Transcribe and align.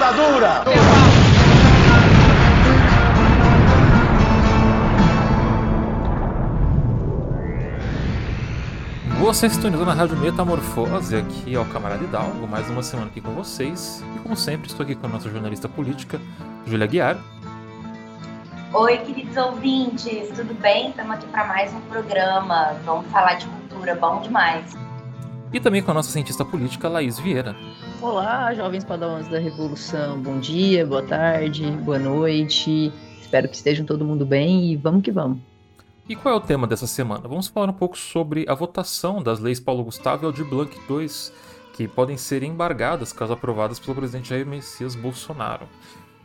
ditadura! 0.00 0.64
Você 9.18 9.50
sintonizou 9.50 9.84
na 9.84 9.92
Rádio 9.92 10.16
Metamorfose, 10.16 11.16
aqui 11.16 11.54
é 11.54 11.60
o 11.60 11.66
Camarada 11.66 12.02
Hidalgo, 12.02 12.48
mais 12.48 12.70
uma 12.70 12.82
semana 12.82 13.08
aqui 13.08 13.20
com 13.20 13.32
vocês. 13.32 14.02
E 14.16 14.20
como 14.20 14.34
sempre, 14.34 14.68
estou 14.68 14.84
aqui 14.84 14.94
com 14.94 15.06
a 15.06 15.10
nossa 15.10 15.28
jornalista 15.28 15.68
política, 15.68 16.18
Júlia 16.66 16.86
Guiar. 16.86 17.18
Oi, 18.72 18.96
queridos 18.98 19.36
ouvintes, 19.36 20.30
tudo 20.34 20.54
bem? 20.54 20.88
Estamos 20.88 21.16
aqui 21.16 21.26
para 21.26 21.44
mais 21.44 21.74
um 21.74 21.80
programa. 21.82 22.74
Vamos 22.86 23.06
falar 23.10 23.34
de 23.34 23.44
cultura, 23.46 23.94
bom 23.94 24.22
demais. 24.22 24.64
E 25.52 25.60
também 25.60 25.82
com 25.82 25.90
a 25.90 25.94
nossa 25.94 26.10
cientista 26.10 26.44
política, 26.44 26.88
Laís 26.88 27.18
Vieira. 27.18 27.54
Olá, 28.02 28.54
jovens 28.54 28.82
padawans 28.82 29.28
da 29.28 29.38
Revolução. 29.38 30.18
Bom 30.22 30.40
dia, 30.40 30.86
boa 30.86 31.02
tarde, 31.02 31.70
boa 31.70 31.98
noite. 31.98 32.90
Espero 33.20 33.46
que 33.46 33.54
estejam 33.54 33.84
todo 33.84 34.06
mundo 34.06 34.24
bem 34.24 34.72
e 34.72 34.76
vamos 34.76 35.02
que 35.02 35.12
vamos. 35.12 35.38
E 36.08 36.16
qual 36.16 36.34
é 36.34 36.36
o 36.38 36.40
tema 36.40 36.66
dessa 36.66 36.86
semana? 36.86 37.28
Vamos 37.28 37.48
falar 37.48 37.68
um 37.68 37.74
pouco 37.74 37.98
sobre 37.98 38.46
a 38.48 38.54
votação 38.54 39.22
das 39.22 39.38
leis 39.38 39.60
Paulo 39.60 39.84
Gustavo 39.84 40.24
e 40.24 40.26
Aldir 40.26 40.46
Blanc 40.46 40.74
II, 40.88 41.06
que 41.74 41.86
podem 41.86 42.16
ser 42.16 42.42
embargadas 42.42 43.12
caso 43.12 43.34
aprovadas 43.34 43.78
pelo 43.78 43.94
presidente 43.94 44.30
Jair 44.30 44.46
Messias 44.46 44.94
Bolsonaro. 44.94 45.68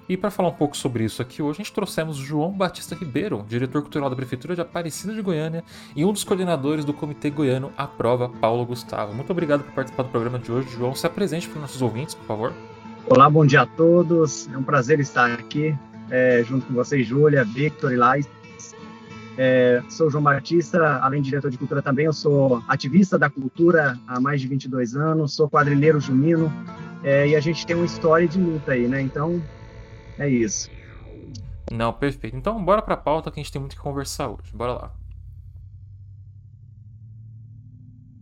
E 0.07 0.15
para 0.15 0.29
falar 0.29 0.49
um 0.49 0.53
pouco 0.53 0.77
sobre 0.77 1.03
isso 1.03 1.19
aqui 1.19 1.41
hoje, 1.41 1.61
a 1.61 1.63
gente 1.63 1.73
trouxemos 1.73 2.15
João 2.15 2.51
Batista 2.51 2.93
Ribeiro, 2.93 3.43
diretor 3.49 3.81
cultural 3.81 4.07
da 4.07 4.15
Prefeitura 4.15 4.53
de 4.53 4.61
Aparecida 4.61 5.11
de 5.15 5.21
Goiânia 5.21 5.63
e 5.95 6.05
um 6.05 6.13
dos 6.13 6.23
coordenadores 6.23 6.85
do 6.85 6.93
Comitê 6.93 7.31
Goiano 7.31 7.73
Aprova 7.75 8.29
Paulo 8.29 8.63
Gustavo. 8.67 9.15
Muito 9.15 9.31
obrigado 9.31 9.63
por 9.63 9.73
participar 9.73 10.03
do 10.03 10.09
programa 10.09 10.37
de 10.37 10.51
hoje, 10.51 10.69
João. 10.69 10.93
Se 10.93 11.07
apresente 11.07 11.47
para 11.47 11.55
os 11.55 11.61
nossos 11.61 11.81
ouvintes, 11.81 12.13
por 12.13 12.25
favor. 12.27 12.53
Olá, 13.07 13.27
bom 13.27 13.43
dia 13.47 13.61
a 13.61 13.65
todos. 13.65 14.47
É 14.53 14.57
um 14.57 14.61
prazer 14.61 14.99
estar 14.99 15.31
aqui 15.31 15.75
é, 16.11 16.43
junto 16.43 16.67
com 16.67 16.73
vocês, 16.75 17.07
Júlia, 17.07 17.43
Victor 17.43 17.91
e 17.91 17.95
Lais. 17.95 18.29
É, 19.39 19.81
sou 19.89 20.11
João 20.11 20.23
Batista, 20.23 20.99
além 21.01 21.23
de 21.23 21.29
diretor 21.29 21.49
de 21.49 21.57
cultura 21.57 21.81
também, 21.81 22.05
eu 22.05 22.13
sou 22.13 22.63
ativista 22.67 23.17
da 23.17 23.29
cultura 23.29 23.99
há 24.07 24.19
mais 24.19 24.39
de 24.39 24.47
22 24.47 24.95
anos, 24.95 25.33
sou 25.33 25.49
quadrilheiro 25.49 25.99
junino, 25.99 26.53
é, 27.03 27.27
e 27.27 27.35
a 27.35 27.39
gente 27.39 27.65
tem 27.65 27.75
uma 27.75 27.85
história 27.85 28.27
de 28.27 28.39
luta 28.39 28.71
aí, 28.71 28.87
né? 28.87 29.01
Então, 29.01 29.41
é 30.17 30.29
isso. 30.29 30.69
Não, 31.71 31.91
perfeito. 31.91 32.35
Então, 32.35 32.63
bora 32.63 32.81
pra 32.81 32.95
pauta 32.95 33.31
que 33.31 33.39
a 33.39 33.43
gente 33.43 33.51
tem 33.51 33.59
muito 33.59 33.75
que 33.75 33.81
conversar 33.81 34.29
hoje. 34.29 34.51
Bora 34.53 34.73
lá. 34.73 34.95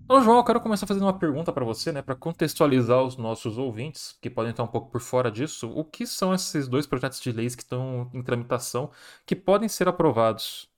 Então, 0.06 0.22
João, 0.22 0.38
eu 0.38 0.44
quero 0.44 0.62
começar 0.62 0.86
fazendo 0.86 1.04
uma 1.04 1.18
pergunta 1.18 1.52
para 1.52 1.66
você, 1.66 1.92
né, 1.92 2.02
para 2.02 2.14
contextualizar 2.14 3.02
os 3.02 3.18
nossos 3.18 3.58
ouvintes, 3.58 4.18
que 4.22 4.30
podem 4.30 4.52
estar 4.52 4.64
um 4.64 4.68
pouco 4.68 4.92
por 4.92 5.02
fora 5.02 5.32
disso. 5.32 5.72
O 5.72 5.84
que 5.84 6.06
são 6.06 6.34
esses 6.34 6.68
dois 6.68 6.86
projetos 6.86 7.20
de 7.20 7.32
leis 7.32 7.56
que 7.56 7.64
estão 7.64 8.10
em 8.14 8.22
tramitação 8.22 8.92
que 9.26 9.36
podem 9.36 9.68
ser 9.68 9.88
aprovados? 9.88 10.70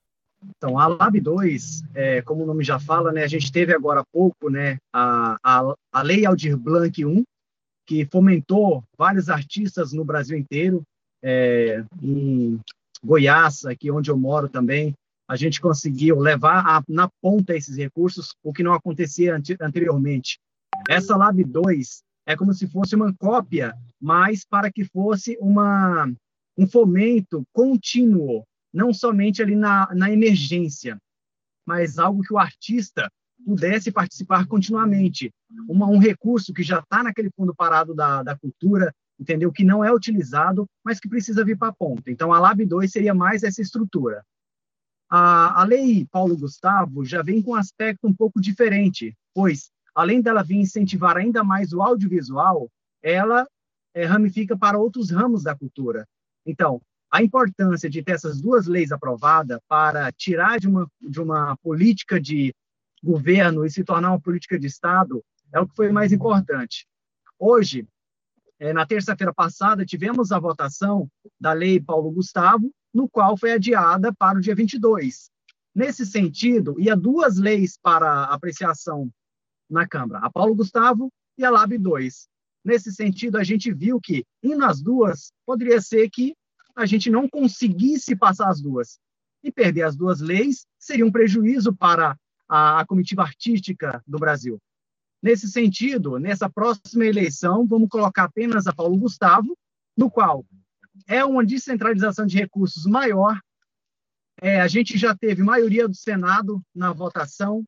Então, 0.56 0.78
a 0.78 0.88
Lab 0.88 1.20
2, 1.20 1.84
é, 1.96 2.22
como 2.22 2.44
o 2.44 2.46
nome 2.46 2.64
já 2.64 2.80
fala, 2.80 3.12
né, 3.12 3.24
a 3.24 3.28
gente 3.28 3.52
teve 3.52 3.74
agora 3.74 4.02
há 4.02 4.06
pouco 4.06 4.50
né, 4.50 4.78
a, 4.94 5.38
a, 5.44 5.76
a 5.92 6.02
Lei 6.02 6.26
Aldir 6.26 6.56
Blanc 6.56 7.04
1, 7.04 7.24
que 7.86 8.06
fomentou 8.06 8.84
vários 8.98 9.28
artistas 9.28 9.92
no 9.92 10.06
Brasil 10.06 10.38
inteiro, 10.38 10.84
é, 11.28 11.84
em 12.04 12.60
Goiás, 13.04 13.66
aqui 13.66 13.90
onde 13.90 14.12
eu 14.12 14.18
moro 14.18 14.48
também, 14.48 14.94
a 15.28 15.36
gente 15.36 15.60
conseguiu 15.60 16.20
levar 16.20 16.64
a, 16.68 16.84
na 16.88 17.10
ponta 17.20 17.56
esses 17.56 17.76
recursos, 17.76 18.36
o 18.44 18.54
que 18.54 18.62
não 18.62 18.74
acontecia 18.74 19.36
anteriormente. 19.60 20.38
Essa 20.88 21.18
Lab 21.18 21.44
2 21.44 22.04
é 22.28 22.36
como 22.36 22.54
se 22.54 22.68
fosse 22.68 22.96
uma 22.96 23.12
cópia, 23.16 23.74
mas 24.00 24.46
para 24.46 24.72
que 24.72 24.86
fosse 24.86 25.36
uma, 25.42 26.08
um 26.56 26.68
fomento 26.68 27.44
contínuo, 27.52 28.44
não 28.72 28.94
somente 28.94 29.42
ali 29.42 29.56
na, 29.56 29.90
na 29.96 30.12
emergência, 30.12 30.96
mas 31.66 31.98
algo 31.98 32.22
que 32.22 32.34
o 32.34 32.38
artista 32.38 33.10
pudesse 33.44 33.92
participar 33.92 34.46
continuamente. 34.46 35.32
Uma, 35.68 35.88
um 35.88 35.98
recurso 35.98 36.54
que 36.54 36.62
já 36.62 36.80
está 36.80 37.02
naquele 37.02 37.32
fundo 37.36 37.56
parado 37.56 37.96
da, 37.96 38.22
da 38.22 38.38
cultura, 38.38 38.94
entendeu? 39.20 39.52
Que 39.52 39.64
não 39.64 39.84
é 39.84 39.92
utilizado, 39.92 40.68
mas 40.84 41.00
que 41.00 41.10
precisa 41.10 41.44
vir 41.44 41.58
para 41.58 41.70
a 41.70 41.74
ponta. 41.74 42.12
Então, 42.12 42.34
a 42.34 42.40
Lab 42.40 42.66
2 42.66 42.92
seria 42.92 43.14
mais 43.14 43.44
essa 43.44 43.62
estrutura. 43.62 44.24
A, 45.10 45.62
a 45.62 45.64
lei 45.64 46.06
Paulo 46.12 46.38
Gustavo 46.38 47.06
já 47.06 47.22
vem 47.22 47.42
com 47.42 47.52
um 47.52 47.56
aspecto 47.56 48.08
um 48.08 48.14
pouco 48.14 48.42
diferente, 48.42 49.16
pois, 49.34 49.72
além 49.94 50.22
dela 50.22 50.44
vir 50.44 50.58
incentivar 50.58 51.18
ainda 51.18 51.44
mais 51.44 51.72
o 51.74 51.82
audiovisual, 51.82 52.70
ela 53.02 53.48
é, 53.94 54.04
ramifica 54.06 54.58
para 54.58 54.78
outros 54.78 55.12
ramos 55.12 55.44
da 55.44 55.56
cultura. 55.56 56.08
Então, 56.46 56.82
a 57.12 57.24
importância 57.24 57.90
de 57.90 58.04
ter 58.04 58.14
essas 58.14 58.42
duas 58.42 58.68
leis 58.68 58.92
aprovadas 58.92 59.60
para 59.68 60.12
tirar 60.12 60.60
de 60.60 60.68
uma, 60.68 60.88
de 61.00 61.22
uma 61.22 61.56
política 61.58 62.20
de 62.20 62.54
governo 63.02 63.66
e 63.66 63.70
se 63.70 63.84
tornar 63.84 64.10
uma 64.10 64.20
política 64.20 64.60
de 64.60 64.68
Estado 64.68 65.24
é 65.54 65.60
o 65.60 65.68
que 65.68 65.76
foi 65.76 65.92
mais 65.92 66.12
importante. 66.12 66.86
Hoje, 67.40 67.88
é, 68.60 68.72
na 68.72 68.86
terça-feira 68.86 69.34
passada, 69.34 69.86
tivemos 69.86 70.32
a 70.32 70.40
votação 70.40 71.10
da 71.40 71.54
Lei 71.54 71.80
Paulo 71.80 72.12
Gustavo, 72.12 72.72
no 72.94 73.10
qual 73.10 73.38
foi 73.38 73.52
adiada 73.52 74.14
para 74.14 74.38
o 74.38 74.42
dia 74.42 74.56
22. 74.56 75.30
Nesse 75.74 76.06
sentido, 76.06 76.80
ia 76.80 76.96
duas 76.96 77.38
leis 77.38 77.78
para 77.82 78.24
apreciação 78.26 79.12
na 79.70 79.86
Câmara, 79.86 80.26
a 80.26 80.32
Paulo 80.32 80.56
Gustavo 80.56 81.12
e 81.38 81.44
a 81.44 81.50
LAB 81.50 81.78
2. 81.78 82.28
Nesse 82.64 82.94
sentido, 82.94 83.38
a 83.38 83.44
gente 83.44 83.74
viu 83.74 84.00
que, 84.00 84.24
indo 84.42 84.64
as 84.64 84.82
duas, 84.82 85.32
poderia 85.46 85.82
ser 85.82 86.10
que 86.10 86.34
a 86.76 86.86
gente 86.86 87.10
não 87.10 87.28
conseguisse 87.28 88.16
passar 88.16 88.50
as 88.50 88.62
duas. 88.62 89.00
E 89.44 89.52
perder 89.52 89.84
as 89.84 89.96
duas 89.96 90.22
leis 90.22 90.66
seria 90.80 91.06
um 91.06 91.12
prejuízo 91.12 91.76
para 91.76 92.18
a 92.48 92.86
comitiva 92.88 93.22
artística 93.22 94.02
do 94.08 94.18
Brasil. 94.18 94.60
Nesse 95.26 95.50
sentido, 95.50 96.20
nessa 96.20 96.48
próxima 96.48 97.04
eleição, 97.04 97.66
vamos 97.66 97.90
colocar 97.90 98.26
apenas 98.26 98.68
a 98.68 98.76
Paulo 98.76 98.96
Gustavo, 98.96 99.58
no 99.98 100.08
qual 100.08 100.46
é 101.08 101.26
uma 101.26 101.44
descentralização 101.44 102.28
de 102.28 102.38
recursos 102.38 102.86
maior. 102.86 103.42
É, 104.40 104.62
a 104.62 104.68
gente 104.68 105.00
já 105.00 105.16
teve 105.16 105.42
maioria 105.42 105.88
do 105.88 105.96
Senado 105.96 106.62
na 106.76 106.94
votação 106.94 107.64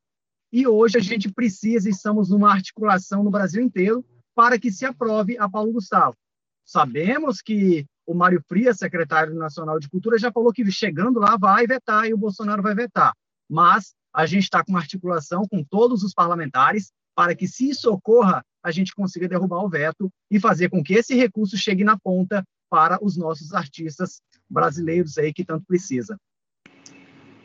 e 0.53 0.67
hoje 0.67 0.99
a 0.99 1.01
gente 1.01 1.33
precisa 1.33 1.89
estamos 1.89 2.29
numa 2.29 2.53
articulação 2.53 3.23
no 3.23 3.31
Brasil 3.31 3.63
inteiro 3.63 4.05
para 4.35 4.59
que 4.59 4.71
se 4.71 4.85
aprove 4.85 5.35
a 5.39 5.49
Paulo 5.49 5.73
Gustavo. 5.73 6.15
Sabemos 6.63 7.41
que 7.41 7.87
o 8.05 8.13
Mário 8.13 8.39
Frias, 8.47 8.77
secretário 8.77 9.33
nacional 9.33 9.79
de 9.79 9.89
Cultura, 9.89 10.19
já 10.19 10.31
falou 10.31 10.53
que 10.53 10.69
chegando 10.69 11.19
lá 11.19 11.35
vai 11.35 11.65
vetar 11.65 12.05
e 12.05 12.13
o 12.13 12.19
Bolsonaro 12.19 12.61
vai 12.61 12.75
vetar. 12.75 13.15
Mas 13.49 13.95
a 14.13 14.27
gente 14.27 14.43
está 14.43 14.63
com 14.63 14.73
uma 14.73 14.79
articulação 14.79 15.41
com 15.49 15.63
todos 15.63 16.03
os 16.03 16.13
parlamentares 16.13 16.91
para 17.17 17.35
que, 17.35 17.47
se 17.47 17.67
isso 17.67 17.91
ocorra, 17.91 18.45
a 18.63 18.69
gente 18.69 18.93
consiga 18.93 19.27
derrubar 19.27 19.63
o 19.63 19.69
veto 19.69 20.07
e 20.29 20.39
fazer 20.39 20.69
com 20.69 20.83
que 20.83 20.93
esse 20.93 21.15
recurso 21.15 21.57
chegue 21.57 21.83
na 21.83 21.97
ponta 21.97 22.43
para 22.69 23.03
os 23.03 23.17
nossos 23.17 23.55
artistas 23.55 24.21
brasileiros 24.47 25.17
aí 25.17 25.33
que 25.33 25.43
tanto 25.43 25.65
precisa. 25.65 26.15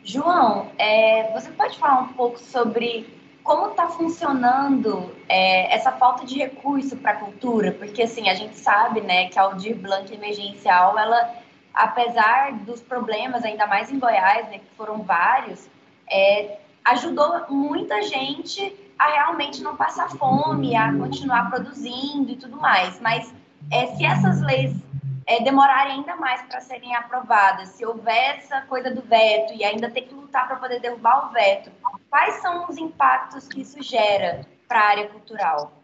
João, 0.03 0.71
é, 0.77 1.33
você 1.33 1.49
pode 1.49 1.79
falar 1.79 2.01
um 2.01 2.13
pouco 2.13 2.37
sobre 2.37 3.07
como 3.43 3.71
está 3.71 3.87
funcionando 3.87 5.11
é, 5.27 5.73
essa 5.73 5.91
falta 5.93 6.23
de 6.23 6.37
recurso 6.37 6.95
para 6.97 7.13
a 7.13 7.15
cultura? 7.15 7.71
Porque 7.71 8.03
assim 8.03 8.29
a 8.29 8.35
gente 8.35 8.59
sabe, 8.59 9.01
né, 9.01 9.27
que 9.29 9.39
a 9.39 9.41
Aldir 9.41 9.75
Blanc 9.75 10.13
emergencial, 10.13 10.99
ela, 10.99 11.33
apesar 11.73 12.59
dos 12.59 12.79
problemas, 12.79 13.43
ainda 13.43 13.65
mais 13.65 13.91
em 13.91 13.97
Goiás, 13.97 14.47
né, 14.49 14.59
que 14.59 14.75
foram 14.77 15.01
vários, 15.01 15.67
é, 16.07 16.59
ajudou 16.85 17.47
muita 17.49 18.03
gente 18.03 18.82
a 18.97 19.07
realmente 19.07 19.61
não 19.61 19.75
passar 19.75 20.09
fome, 20.09 20.75
a 20.75 20.93
continuar 20.93 21.49
produzindo 21.49 22.31
e 22.31 22.35
tudo 22.35 22.57
mais. 22.57 22.99
Mas 22.99 23.33
é, 23.71 23.87
se 23.95 24.05
essas 24.05 24.41
leis 24.41 24.75
é, 25.25 25.43
demorarem 25.43 25.93
ainda 25.93 26.15
mais 26.15 26.41
para 26.43 26.61
serem 26.61 26.95
aprovadas, 26.95 27.69
se 27.69 27.85
houver 27.85 28.37
essa 28.37 28.61
coisa 28.61 28.93
do 28.93 29.01
veto 29.01 29.53
e 29.53 29.63
ainda 29.63 29.89
ter 29.89 30.01
que 30.01 30.13
lutar 30.13 30.47
para 30.47 30.57
poder 30.57 30.79
derrubar 30.79 31.29
o 31.29 31.33
veto, 31.33 31.71
quais 32.09 32.35
são 32.35 32.67
os 32.69 32.77
impactos 32.77 33.47
que 33.47 33.61
isso 33.61 33.81
gera 33.81 34.45
para 34.67 34.79
a 34.79 34.89
área 34.89 35.09
cultural? 35.09 35.83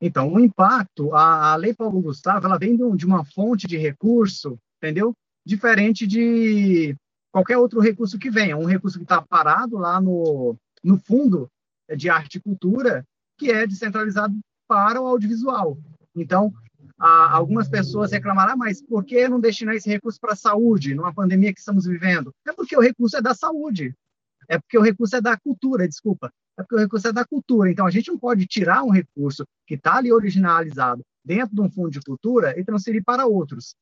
Então, 0.00 0.32
o 0.32 0.40
impacto, 0.40 1.14
a, 1.14 1.52
a 1.52 1.56
Lei 1.56 1.74
Paulo 1.74 2.00
Gustavo, 2.00 2.46
ela 2.46 2.58
vem 2.58 2.74
de 2.96 3.04
uma 3.04 3.24
fonte 3.24 3.66
de 3.66 3.76
recurso, 3.76 4.58
entendeu? 4.78 5.14
Diferente 5.44 6.06
de 6.06 6.96
qualquer 7.30 7.58
outro 7.58 7.80
recurso 7.80 8.18
que 8.18 8.30
venha. 8.30 8.56
Um 8.56 8.64
recurso 8.64 8.96
que 8.96 9.04
está 9.04 9.20
parado 9.20 9.76
lá 9.76 10.00
no, 10.00 10.56
no 10.82 10.98
fundo 10.98 11.50
de 11.96 12.08
arte 12.08 12.38
e 12.38 12.40
cultura, 12.40 13.04
que 13.38 13.50
é 13.50 13.66
descentralizado 13.66 14.38
para 14.68 15.00
o 15.00 15.06
audiovisual. 15.06 15.78
Então, 16.14 16.52
algumas 16.98 17.68
pessoas 17.68 18.12
reclamarão, 18.12 18.54
ah, 18.54 18.56
mas 18.56 18.82
por 18.82 19.04
que 19.04 19.28
não 19.28 19.40
destinar 19.40 19.74
esse 19.74 19.88
recurso 19.88 20.20
para 20.20 20.34
a 20.34 20.36
saúde, 20.36 20.94
numa 20.94 21.14
pandemia 21.14 21.52
que 21.52 21.58
estamos 21.58 21.86
vivendo? 21.86 22.32
É 22.46 22.52
porque 22.52 22.76
o 22.76 22.80
recurso 22.80 23.16
é 23.16 23.22
da 23.22 23.34
saúde, 23.34 23.94
é 24.48 24.58
porque 24.58 24.78
o 24.78 24.82
recurso 24.82 25.16
é 25.16 25.20
da 25.20 25.36
cultura, 25.36 25.88
desculpa, 25.88 26.32
é 26.58 26.62
porque 26.62 26.74
o 26.74 26.78
recurso 26.78 27.08
é 27.08 27.12
da 27.12 27.24
cultura. 27.24 27.70
Então, 27.70 27.86
a 27.86 27.90
gente 27.90 28.08
não 28.08 28.18
pode 28.18 28.46
tirar 28.46 28.82
um 28.82 28.90
recurso 28.90 29.44
que 29.66 29.74
está 29.74 29.96
ali 29.96 30.12
originalizado 30.12 31.02
dentro 31.24 31.54
de 31.54 31.60
um 31.60 31.70
fundo 31.70 31.90
de 31.90 32.00
cultura 32.00 32.58
e 32.58 32.64
transferir 32.64 33.02
para 33.04 33.26
outros. 33.26 33.74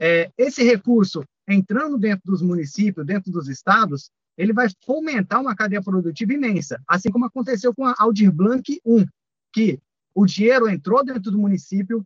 É, 0.00 0.30
esse 0.36 0.62
recurso, 0.62 1.24
entrando 1.48 1.96
dentro 1.96 2.22
dos 2.26 2.42
municípios, 2.42 3.06
dentro 3.06 3.30
dos 3.30 3.48
estados, 3.48 4.10
ele 4.36 4.52
vai 4.52 4.68
fomentar 4.84 5.40
uma 5.40 5.56
cadeia 5.56 5.82
produtiva 5.82 6.32
imensa, 6.32 6.80
assim 6.86 7.10
como 7.10 7.24
aconteceu 7.24 7.74
com 7.74 7.84
a 7.84 7.94
Aldir 7.98 8.32
Blanc 8.32 8.80
1, 8.84 9.04
que 9.52 9.80
o 10.14 10.26
dinheiro 10.26 10.68
entrou 10.68 11.04
dentro 11.04 11.30
do 11.30 11.38
município 11.38 12.04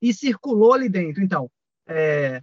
e 0.00 0.12
circulou 0.12 0.74
ali 0.74 0.88
dentro. 0.88 1.22
Então, 1.22 1.50
é, 1.86 2.42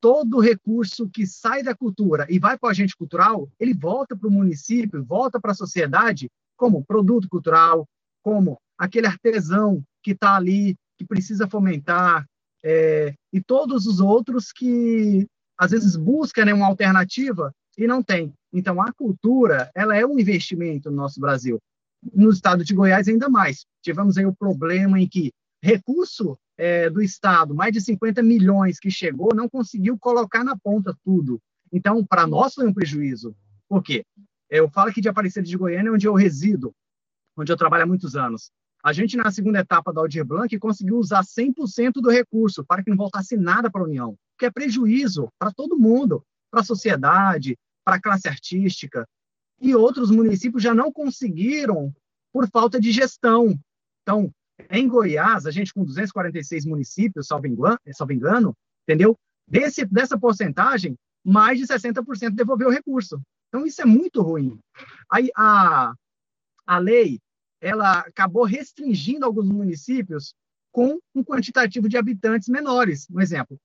todo 0.00 0.40
recurso 0.40 1.08
que 1.08 1.26
sai 1.26 1.62
da 1.62 1.74
cultura 1.74 2.26
e 2.28 2.38
vai 2.38 2.56
para 2.58 2.68
o 2.68 2.70
agente 2.70 2.96
cultural, 2.96 3.48
ele 3.58 3.74
volta 3.74 4.16
para 4.16 4.28
o 4.28 4.32
município, 4.32 5.04
volta 5.04 5.40
para 5.40 5.52
a 5.52 5.54
sociedade 5.54 6.30
como 6.56 6.84
produto 6.84 7.28
cultural, 7.28 7.88
como 8.22 8.58
aquele 8.78 9.06
artesão 9.06 9.82
que 10.02 10.12
está 10.12 10.36
ali, 10.36 10.76
que 10.96 11.04
precisa 11.04 11.48
fomentar, 11.48 12.26
é, 12.64 13.14
e 13.32 13.40
todos 13.40 13.86
os 13.86 14.00
outros 14.00 14.50
que 14.52 15.26
às 15.58 15.70
vezes 15.70 15.96
buscam 15.96 16.44
né, 16.44 16.54
uma 16.54 16.66
alternativa 16.66 17.52
e 17.76 17.86
não 17.86 18.02
tem. 18.02 18.32
Então, 18.52 18.80
a 18.80 18.92
cultura, 18.92 19.70
ela 19.74 19.96
é 19.96 20.06
um 20.06 20.18
investimento 20.18 20.90
no 20.90 20.96
nosso 20.96 21.20
Brasil. 21.20 21.58
No 22.14 22.30
estado 22.30 22.64
de 22.64 22.74
Goiás, 22.74 23.08
ainda 23.08 23.28
mais. 23.28 23.66
Tivemos 23.82 24.16
aí 24.16 24.24
o 24.24 24.34
problema 24.34 25.00
em 25.00 25.08
que 25.08 25.32
recurso 25.62 26.38
é, 26.56 26.88
do 26.88 27.02
Estado, 27.02 27.54
mais 27.54 27.72
de 27.72 27.80
50 27.80 28.22
milhões 28.22 28.78
que 28.78 28.90
chegou, 28.90 29.34
não 29.34 29.48
conseguiu 29.48 29.98
colocar 29.98 30.44
na 30.44 30.56
ponta 30.56 30.96
tudo. 31.04 31.40
Então, 31.72 32.04
para 32.04 32.26
nós 32.26 32.54
foi 32.54 32.66
um 32.66 32.72
prejuízo. 32.72 33.36
Por 33.68 33.82
quê? 33.82 34.04
Eu 34.48 34.70
falo 34.70 34.90
aqui 34.90 35.00
de 35.00 35.08
Aparecida 35.08 35.46
de 35.46 35.56
Goiânia, 35.56 35.92
onde 35.92 36.06
eu 36.06 36.14
resido, 36.14 36.72
onde 37.36 37.50
eu 37.50 37.56
trabalho 37.56 37.82
há 37.82 37.86
muitos 37.86 38.16
anos. 38.16 38.50
A 38.82 38.92
gente, 38.92 39.16
na 39.16 39.30
segunda 39.32 39.58
etapa 39.58 39.92
da 39.92 40.00
Aldir 40.00 40.24
Blanc, 40.24 40.56
conseguiu 40.58 40.96
usar 40.96 41.24
100% 41.24 41.94
do 41.94 42.08
recurso 42.08 42.64
para 42.64 42.84
que 42.84 42.90
não 42.90 42.96
voltasse 42.96 43.36
nada 43.36 43.68
para 43.68 43.80
a 43.80 43.84
União, 43.84 44.16
que 44.38 44.46
é 44.46 44.50
prejuízo 44.50 45.28
para 45.38 45.50
todo 45.50 45.76
mundo, 45.76 46.22
para 46.50 46.60
a 46.60 46.64
sociedade, 46.64 47.58
para 47.86 47.96
a 47.96 48.00
classe 48.00 48.26
artística. 48.28 49.08
E 49.60 49.74
outros 49.76 50.10
municípios 50.10 50.60
já 50.60 50.74
não 50.74 50.92
conseguiram 50.92 51.94
por 52.32 52.50
falta 52.50 52.80
de 52.80 52.90
gestão. 52.90 53.56
Então, 54.02 54.28
em 54.68 54.88
Goiás, 54.88 55.46
a 55.46 55.52
gente 55.52 55.72
com 55.72 55.84
246 55.84 56.66
municípios, 56.66 57.28
salvo 57.28 57.46
engano, 58.12 58.52
entendeu? 58.82 59.16
Desse, 59.48 59.86
dessa 59.86 60.18
porcentagem, 60.18 60.96
mais 61.24 61.58
de 61.58 61.66
60% 61.66 62.30
devolveu 62.30 62.68
o 62.68 62.72
recurso. 62.72 63.20
Então, 63.48 63.64
isso 63.64 63.80
é 63.80 63.84
muito 63.84 64.20
ruim. 64.20 64.58
Aí, 65.10 65.30
a, 65.36 65.94
a 66.66 66.78
lei, 66.78 67.20
ela 67.60 68.00
acabou 68.00 68.44
restringindo 68.44 69.24
alguns 69.24 69.46
municípios 69.46 70.34
com 70.72 70.98
um 71.14 71.22
quantitativo 71.22 71.88
de 71.88 71.96
habitantes 71.96 72.48
menores. 72.48 73.06
Um 73.10 73.20
exemplo, 73.20 73.56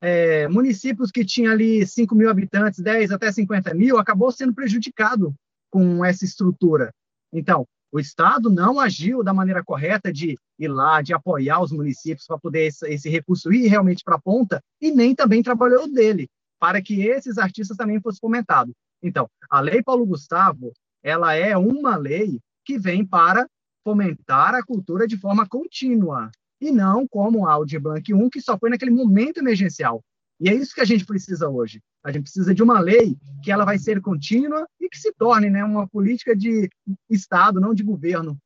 é, 0.00 0.46
municípios 0.48 1.10
que 1.10 1.24
tinham 1.24 1.52
ali 1.52 1.86
5 1.86 2.14
mil 2.14 2.30
habitantes, 2.30 2.80
10 2.80 3.10
até 3.10 3.30
50 3.30 3.74
mil, 3.74 3.98
acabou 3.98 4.30
sendo 4.30 4.54
prejudicado 4.54 5.34
com 5.70 6.04
essa 6.04 6.24
estrutura. 6.24 6.92
Então, 7.32 7.66
o 7.90 7.98
Estado 7.98 8.50
não 8.50 8.78
agiu 8.78 9.22
da 9.22 9.32
maneira 9.32 9.64
correta 9.64 10.12
de 10.12 10.36
ir 10.58 10.68
lá, 10.68 11.00
de 11.00 11.14
apoiar 11.14 11.60
os 11.60 11.72
municípios 11.72 12.26
para 12.26 12.38
poder 12.38 12.66
esse, 12.66 12.86
esse, 12.88 13.08
recurso 13.08 13.52
ir 13.52 13.66
realmente 13.66 14.04
para 14.04 14.16
a 14.16 14.20
ponta, 14.20 14.62
e 14.80 14.90
nem 14.90 15.14
também 15.14 15.42
trabalhou 15.42 15.90
dele, 15.90 16.28
para 16.60 16.82
que 16.82 17.02
esses 17.02 17.38
artistas 17.38 17.76
também 17.76 18.00
fossem 18.00 18.20
fomentados. 18.20 18.74
Então, 19.02 19.28
a 19.50 19.60
Lei 19.60 19.82
Paulo 19.82 20.04
Gustavo, 20.04 20.72
ela 21.02 21.34
é 21.34 21.56
uma 21.56 21.96
lei 21.96 22.38
que 22.64 22.78
vem 22.78 23.04
para 23.06 23.48
fomentar 23.82 24.54
a 24.54 24.62
cultura 24.62 25.06
de 25.06 25.16
forma 25.16 25.48
contínua, 25.48 26.30
e 26.60 26.70
não 26.70 27.06
como 27.06 27.46
a 27.46 27.52
Audi 27.52 27.78
Blanc 27.78 28.12
1, 28.12 28.30
que 28.30 28.40
só 28.40 28.58
foi 28.58 28.70
naquele 28.70 28.90
momento 28.90 29.38
emergencial. 29.38 30.02
E 30.40 30.48
é 30.48 30.54
isso 30.54 30.74
que 30.74 30.80
a 30.80 30.84
gente 30.84 31.04
precisa 31.04 31.48
hoje. 31.48 31.82
A 32.04 32.12
gente 32.12 32.22
precisa 32.22 32.54
de 32.54 32.62
uma 32.62 32.80
lei 32.80 33.16
que 33.42 33.50
ela 33.50 33.64
vai 33.64 33.78
ser 33.78 34.00
contínua 34.00 34.66
e 34.80 34.88
que 34.88 34.98
se 34.98 35.12
torne 35.12 35.50
né, 35.50 35.64
uma 35.64 35.88
política 35.88 36.34
de 36.34 36.70
Estado, 37.10 37.60
não 37.60 37.74
de 37.74 37.82
governo. 37.82 38.38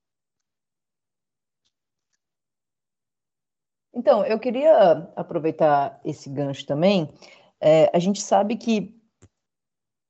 Então, 3.94 4.24
eu 4.24 4.38
queria 4.38 5.10
aproveitar 5.14 6.00
esse 6.02 6.30
gancho 6.30 6.64
também. 6.66 7.12
É, 7.60 7.90
a 7.94 7.98
gente 7.98 8.22
sabe 8.22 8.56
que 8.56 8.98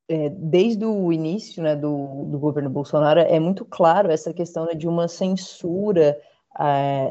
é, 0.07 0.29
desde 0.29 0.85
o 0.85 1.11
início 1.11 1.61
né, 1.61 1.75
do, 1.75 2.25
do, 2.25 2.39
governo 2.39 2.69
Bolsonaro 2.69 3.19
é 3.19 3.39
muito 3.39 3.65
claro 3.65 4.09
essa 4.09 4.33
questão 4.33 4.65
né, 4.65 4.73
de 4.73 4.87
uma 4.87 5.07
censura 5.07 6.19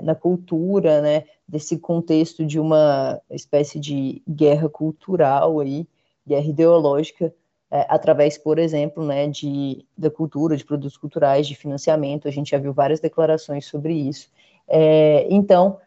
na 0.03 0.15
cultura, 0.15 1.01
né, 1.01 1.25
desse 1.47 1.79
contexto 1.79 2.45
de 2.45 2.59
uma 2.59 3.21
espécie 3.31 3.79
de 3.79 4.23
guerra 4.29 4.69
cultural 4.69 5.61
aí, 5.61 5.87
guerra 6.27 6.47
ideológica, 6.47 7.35
é, 7.71 7.87
através, 7.89 8.37
por 8.37 8.59
exemplo, 8.59 9.03
né, 9.03 9.27
de, 9.27 9.87
da 9.97 10.11
cultura, 10.11 10.55
de 10.57 10.65
produtos 10.65 10.97
culturais, 10.99 11.47
de 11.47 11.55
financiamento, 11.55 12.29
a 12.29 12.31
gente 12.31 12.51
já 12.51 12.59
viu 12.59 12.73
várias 12.73 13.01
declarações 13.01 13.65
sobre 13.65 13.95
isso. 13.95 14.31
É, 14.69 15.27
então, 15.31 15.79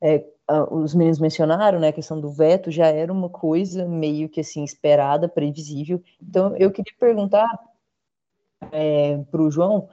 é, 0.00 0.24
os 0.70 0.94
meninos 0.94 1.18
mencionaram, 1.18 1.80
né, 1.80 1.88
a 1.88 1.92
questão 1.92 2.20
do 2.20 2.30
veto 2.30 2.70
já 2.70 2.86
era 2.86 3.12
uma 3.12 3.28
coisa 3.28 3.86
meio 3.86 4.28
que 4.28 4.40
assim 4.40 4.62
esperada, 4.62 5.28
previsível. 5.28 6.00
Então, 6.22 6.56
eu 6.56 6.70
queria 6.70 6.94
perguntar 6.98 7.48
é, 8.70 9.18
para 9.28 9.42
o 9.42 9.50
João 9.50 9.88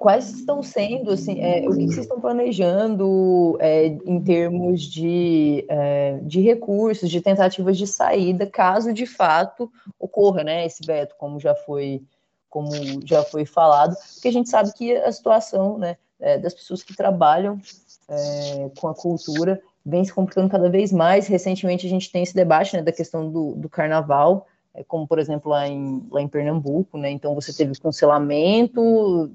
quais 0.00 0.30
estão 0.30 0.62
sendo, 0.62 1.10
assim, 1.10 1.42
é, 1.42 1.68
o 1.68 1.76
que 1.76 1.84
vocês 1.84 1.98
estão 1.98 2.18
planejando 2.18 3.58
é, 3.60 3.84
em 3.84 4.18
termos 4.18 4.80
de, 4.80 5.62
é, 5.68 6.18
de 6.22 6.40
recursos, 6.40 7.10
de 7.10 7.20
tentativas 7.20 7.76
de 7.76 7.86
saída, 7.86 8.46
caso 8.46 8.94
de 8.94 9.04
fato 9.04 9.70
ocorra, 9.98 10.42
né, 10.42 10.64
esse 10.64 10.82
veto, 10.86 11.14
como 11.18 11.38
já 11.38 11.54
foi, 11.54 12.02
como 12.48 12.70
já 13.04 13.22
foi 13.22 13.44
falado, 13.44 13.94
porque 14.14 14.28
a 14.28 14.32
gente 14.32 14.48
sabe 14.48 14.72
que 14.72 14.96
a 14.96 15.12
situação, 15.12 15.76
né, 15.76 15.98
é, 16.18 16.38
das 16.38 16.54
pessoas 16.54 16.82
que 16.82 16.96
trabalham 16.96 17.60
é, 18.08 18.70
com 18.80 18.88
a 18.88 18.94
cultura 18.94 19.60
vem 19.84 20.02
se 20.02 20.14
complicando 20.14 20.48
cada 20.48 20.70
vez 20.70 20.90
mais. 20.90 21.26
Recentemente 21.26 21.86
a 21.86 21.90
gente 21.90 22.10
tem 22.10 22.22
esse 22.22 22.34
debate, 22.34 22.74
né, 22.74 22.82
da 22.82 22.90
questão 22.90 23.30
do, 23.30 23.52
do 23.54 23.68
carnaval, 23.68 24.46
como 24.86 25.06
por 25.06 25.18
exemplo 25.18 25.50
lá 25.50 25.66
em, 25.66 26.06
lá 26.10 26.20
em 26.20 26.28
Pernambuco, 26.28 26.98
né? 26.98 27.10
Então 27.10 27.34
você 27.34 27.52
teve 27.52 27.72
o 27.72 27.80
cancelamento 27.80 29.30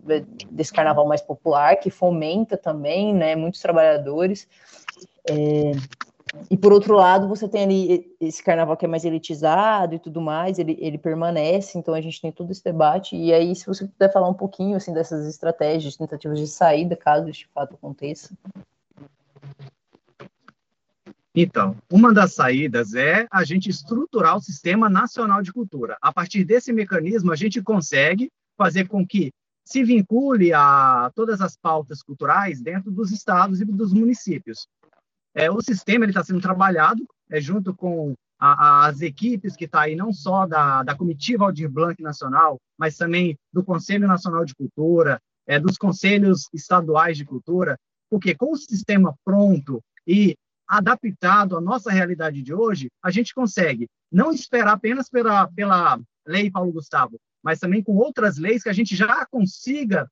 desse 0.50 0.74
carnaval 0.74 1.08
mais 1.08 1.22
popular 1.22 1.78
que 1.78 1.90
fomenta 1.90 2.58
também, 2.58 3.14
né? 3.14 3.36
Muitos 3.36 3.62
trabalhadores. 3.62 4.48
É, 5.30 5.72
e 6.50 6.58
por 6.58 6.74
outro 6.74 6.96
lado, 6.96 7.28
você 7.28 7.48
tem 7.48 7.64
ali 7.64 8.16
esse 8.20 8.44
carnaval 8.44 8.76
que 8.76 8.86
é 8.86 8.88
mais 8.88 9.06
elitizado 9.06 9.96
e 9.96 10.00
tudo 10.00 10.20
mais, 10.20 10.60
ele, 10.60 10.78
ele 10.80 10.98
permanece, 10.98 11.78
então 11.78 11.94
a 11.94 12.02
gente 12.02 12.22
tem 12.22 12.32
todo 12.32 12.52
esse 12.52 12.64
debate. 12.64 13.16
E 13.16 13.34
aí, 13.34 13.56
se 13.56 13.66
você 13.66 13.88
puder 13.88 14.12
falar 14.12 14.30
um 14.30 14.34
pouquinho 14.34 14.76
assim 14.76 14.94
dessas 14.94 15.26
estratégias, 15.28 15.96
tentativas 15.96 16.40
de 16.40 16.48
saída, 16.48 16.96
caso 16.96 17.30
este 17.30 17.48
fato 17.54 17.76
aconteça. 17.76 18.36
Então, 21.36 21.76
uma 21.92 22.14
das 22.14 22.34
saídas 22.34 22.94
é 22.94 23.28
a 23.30 23.44
gente 23.44 23.70
estruturar 23.70 24.38
o 24.38 24.42
Sistema 24.42 24.90
Nacional 24.90 25.42
de 25.42 25.52
Cultura. 25.52 25.98
A 26.02 26.14
partir 26.14 26.46
desse 26.46 26.72
mecanismo, 26.72 27.30
a 27.30 27.36
gente 27.36 27.62
consegue 27.62 28.32
fazer 28.58 28.88
com 28.88 29.06
que 29.06 29.34
se 29.66 29.84
vincule 29.84 30.54
a 30.54 31.12
todas 31.14 31.42
as 31.42 31.58
pautas 31.58 32.02
culturais 32.02 32.62
dentro 32.62 32.90
dos 32.90 33.12
estados 33.12 33.60
e 33.60 33.66
dos 33.66 33.92
municípios. 33.92 34.66
É, 35.34 35.52
o 35.52 35.62
sistema 35.62 36.06
está 36.06 36.24
sendo 36.24 36.40
trabalhado 36.40 37.06
é, 37.30 37.42
junto 37.42 37.74
com 37.74 38.14
a, 38.40 38.86
as 38.86 39.02
equipes 39.02 39.58
que 39.58 39.66
estão 39.66 39.82
tá 39.82 39.86
aí, 39.88 39.96
não 39.96 40.14
só 40.14 40.46
da, 40.46 40.84
da 40.84 40.96
Comitiva 40.96 41.44
Aldir 41.44 41.70
Blanc 41.70 42.02
Nacional, 42.02 42.58
mas 42.78 42.96
também 42.96 43.38
do 43.52 43.62
Conselho 43.62 44.08
Nacional 44.08 44.46
de 44.46 44.56
Cultura, 44.56 45.20
é, 45.46 45.60
dos 45.60 45.78
Conselhos 45.78 46.48
Estaduais 46.54 47.18
de 47.18 47.26
Cultura, 47.26 47.78
porque 48.10 48.34
com 48.34 48.54
o 48.54 48.58
sistema 48.58 49.14
pronto 49.26 49.82
e 50.08 50.38
adaptado 50.68 51.58
à 51.58 51.62
nossa 51.62 51.92
realidade 51.92 52.42
de 52.42 52.54
hoje, 52.54 52.90
a 53.04 53.12
gente 53.12 53.34
consegue 53.34 53.88
não 54.12 54.32
esperar 54.32 54.74
apenas 54.74 55.10
pela, 55.10 55.48
pela 55.48 56.00
lei 56.26 56.50
Paulo 56.50 56.72
Gustavo, 56.72 57.20
mas 57.44 57.60
também 57.60 57.84
com 57.84 57.96
outras 57.96 58.38
leis 58.38 58.64
que 58.64 58.70
a 58.70 58.74
gente 58.74 58.96
já 58.96 59.26
consiga 59.26 60.10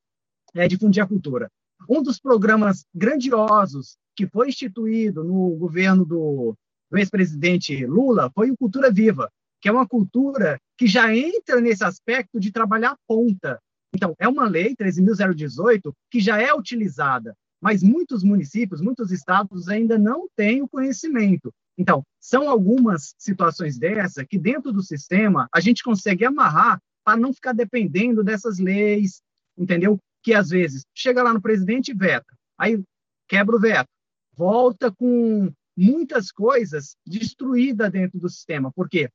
é, 0.54 0.68
difundir 0.68 1.04
a 1.04 1.08
cultura. 1.08 1.50
Um 1.90 2.02
dos 2.02 2.20
programas 2.20 2.86
grandiosos 2.94 3.98
que 4.16 4.28
foi 4.28 4.50
instituído 4.50 5.24
no 5.24 5.56
governo 5.56 6.06
do, 6.06 6.56
do 6.90 6.98
ex-presidente 6.98 7.86
Lula 7.86 8.32
foi 8.34 8.52
o 8.52 8.58
Cultura 8.58 8.92
Viva, 8.92 9.30
que 9.60 9.68
é 9.68 9.72
uma 9.72 9.88
cultura 9.88 10.60
que 10.78 10.88
já 10.88 11.16
entra 11.16 11.60
nesse 11.60 11.84
aspecto 11.84 12.40
de 12.40 12.52
trabalhar 12.52 12.96
ponta. 13.08 13.60
Então, 13.96 14.16
é 14.20 14.28
uma 14.28 14.48
lei, 14.48 14.76
13.018, 14.76 15.94
que 16.10 16.20
já 16.20 16.42
é 16.42 16.54
utilizada 16.54 17.36
mas 17.64 17.82
muitos 17.82 18.26
municípios, 18.26 18.82
muitos 18.82 19.10
estados 19.10 19.70
ainda 19.70 19.98
não 19.98 20.28
têm 20.36 20.62
o 20.62 20.68
conhecimento. 20.68 21.50
Então, 21.78 22.04
são 22.20 22.50
algumas 22.50 23.16
situações 23.18 23.80
dessa 23.80 24.26
que 24.26 24.38
dentro 24.38 24.74
do 24.74 24.84
sistema 24.84 25.48
a 25.50 25.62
gente 25.62 25.82
consegue 25.82 26.26
amarrar 26.26 26.78
para 27.06 27.18
não 27.18 27.34
ficar 27.34 27.54
dependendo 27.54 28.22
dessas 28.22 28.60
leis, 28.60 29.22
entendeu? 29.58 29.98
Que 30.22 30.34
às 30.34 30.50
vezes 30.50 30.84
chega 30.94 31.24
lá 31.24 31.34
no 31.34 31.42
presidente 31.42 31.92
e 31.92 31.94
veta, 31.94 32.28
aí 32.58 32.84
quebra 33.30 33.56
o 33.56 33.60
veto. 33.60 33.88
volta 34.36 34.92
com 34.92 35.50
muitas 35.78 36.34
coisas 36.34 36.98
destruídas 37.08 37.90
dentro 37.90 38.20
do 38.20 38.28
sistema. 38.28 38.74
Por 38.74 38.90
quê? 38.90 39.10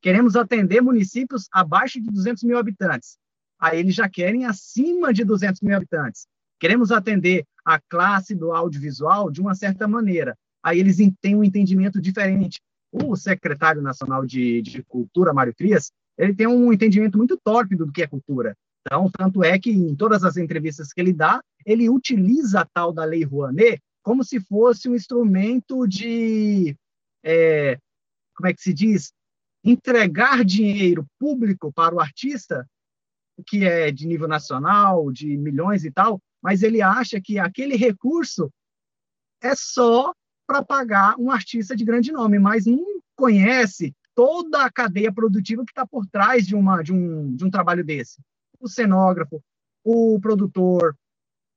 Queremos 0.00 0.36
atender 0.36 0.80
municípios 0.80 1.48
abaixo 1.52 2.00
de 2.00 2.10
200 2.10 2.44
mil 2.44 2.56
habitantes. 2.56 3.18
Aí 3.60 3.78
eles 3.78 3.94
já 3.94 4.08
querem 4.08 4.46
acima 4.46 5.12
de 5.12 5.22
200 5.22 5.60
mil 5.60 5.76
habitantes. 5.76 6.26
Queremos 6.58 6.90
atender 6.90 7.44
a 7.64 7.80
classe 7.80 8.34
do 8.34 8.52
audiovisual 8.52 9.30
de 9.30 9.40
uma 9.40 9.54
certa 9.54 9.88
maneira. 9.88 10.36
Aí 10.62 10.78
eles 10.78 10.98
têm 11.20 11.34
um 11.34 11.44
entendimento 11.44 12.00
diferente. 12.00 12.60
O 12.92 13.16
secretário 13.16 13.82
nacional 13.82 14.24
de, 14.24 14.62
de 14.62 14.82
Cultura, 14.82 15.32
Mário 15.32 15.54
Frias, 15.56 15.90
ele 16.16 16.34
tem 16.34 16.46
um 16.46 16.72
entendimento 16.72 17.18
muito 17.18 17.38
tórpido 17.42 17.84
do 17.86 17.92
que 17.92 18.02
é 18.02 18.06
cultura. 18.06 18.56
Então, 18.86 19.10
tanto 19.10 19.42
é 19.42 19.58
que 19.58 19.70
em 19.70 19.94
todas 19.96 20.24
as 20.24 20.36
entrevistas 20.36 20.92
que 20.92 21.00
ele 21.00 21.12
dá, 21.12 21.40
ele 21.64 21.88
utiliza 21.88 22.60
a 22.60 22.66
tal 22.66 22.92
da 22.92 23.04
Lei 23.04 23.24
Rouanet 23.24 23.80
como 24.02 24.22
se 24.22 24.38
fosse 24.38 24.88
um 24.88 24.94
instrumento 24.94 25.86
de, 25.86 26.76
é, 27.24 27.78
como 28.36 28.48
é 28.48 28.52
que 28.52 28.60
se 28.60 28.74
diz, 28.74 29.12
entregar 29.64 30.44
dinheiro 30.44 31.06
público 31.18 31.72
para 31.72 31.94
o 31.94 32.00
artista, 32.00 32.68
que 33.46 33.64
é 33.64 33.90
de 33.90 34.06
nível 34.06 34.28
nacional, 34.28 35.10
de 35.10 35.36
milhões 35.38 35.84
e 35.84 35.90
tal, 35.90 36.20
mas 36.44 36.62
ele 36.62 36.82
acha 36.82 37.18
que 37.18 37.38
aquele 37.38 37.74
recurso 37.74 38.52
é 39.42 39.54
só 39.54 40.12
para 40.46 40.62
pagar 40.62 41.18
um 41.18 41.30
artista 41.30 41.74
de 41.74 41.86
grande 41.86 42.12
nome, 42.12 42.38
mas 42.38 42.66
não 42.66 42.84
conhece 43.16 43.94
toda 44.14 44.62
a 44.62 44.70
cadeia 44.70 45.10
produtiva 45.10 45.64
que 45.64 45.70
está 45.70 45.86
por 45.86 46.06
trás 46.06 46.46
de, 46.46 46.54
uma, 46.54 46.82
de, 46.82 46.92
um, 46.92 47.34
de 47.34 47.46
um 47.46 47.50
trabalho 47.50 47.82
desse. 47.82 48.20
O 48.60 48.68
cenógrafo, 48.68 49.42
o 49.82 50.20
produtor, 50.20 50.94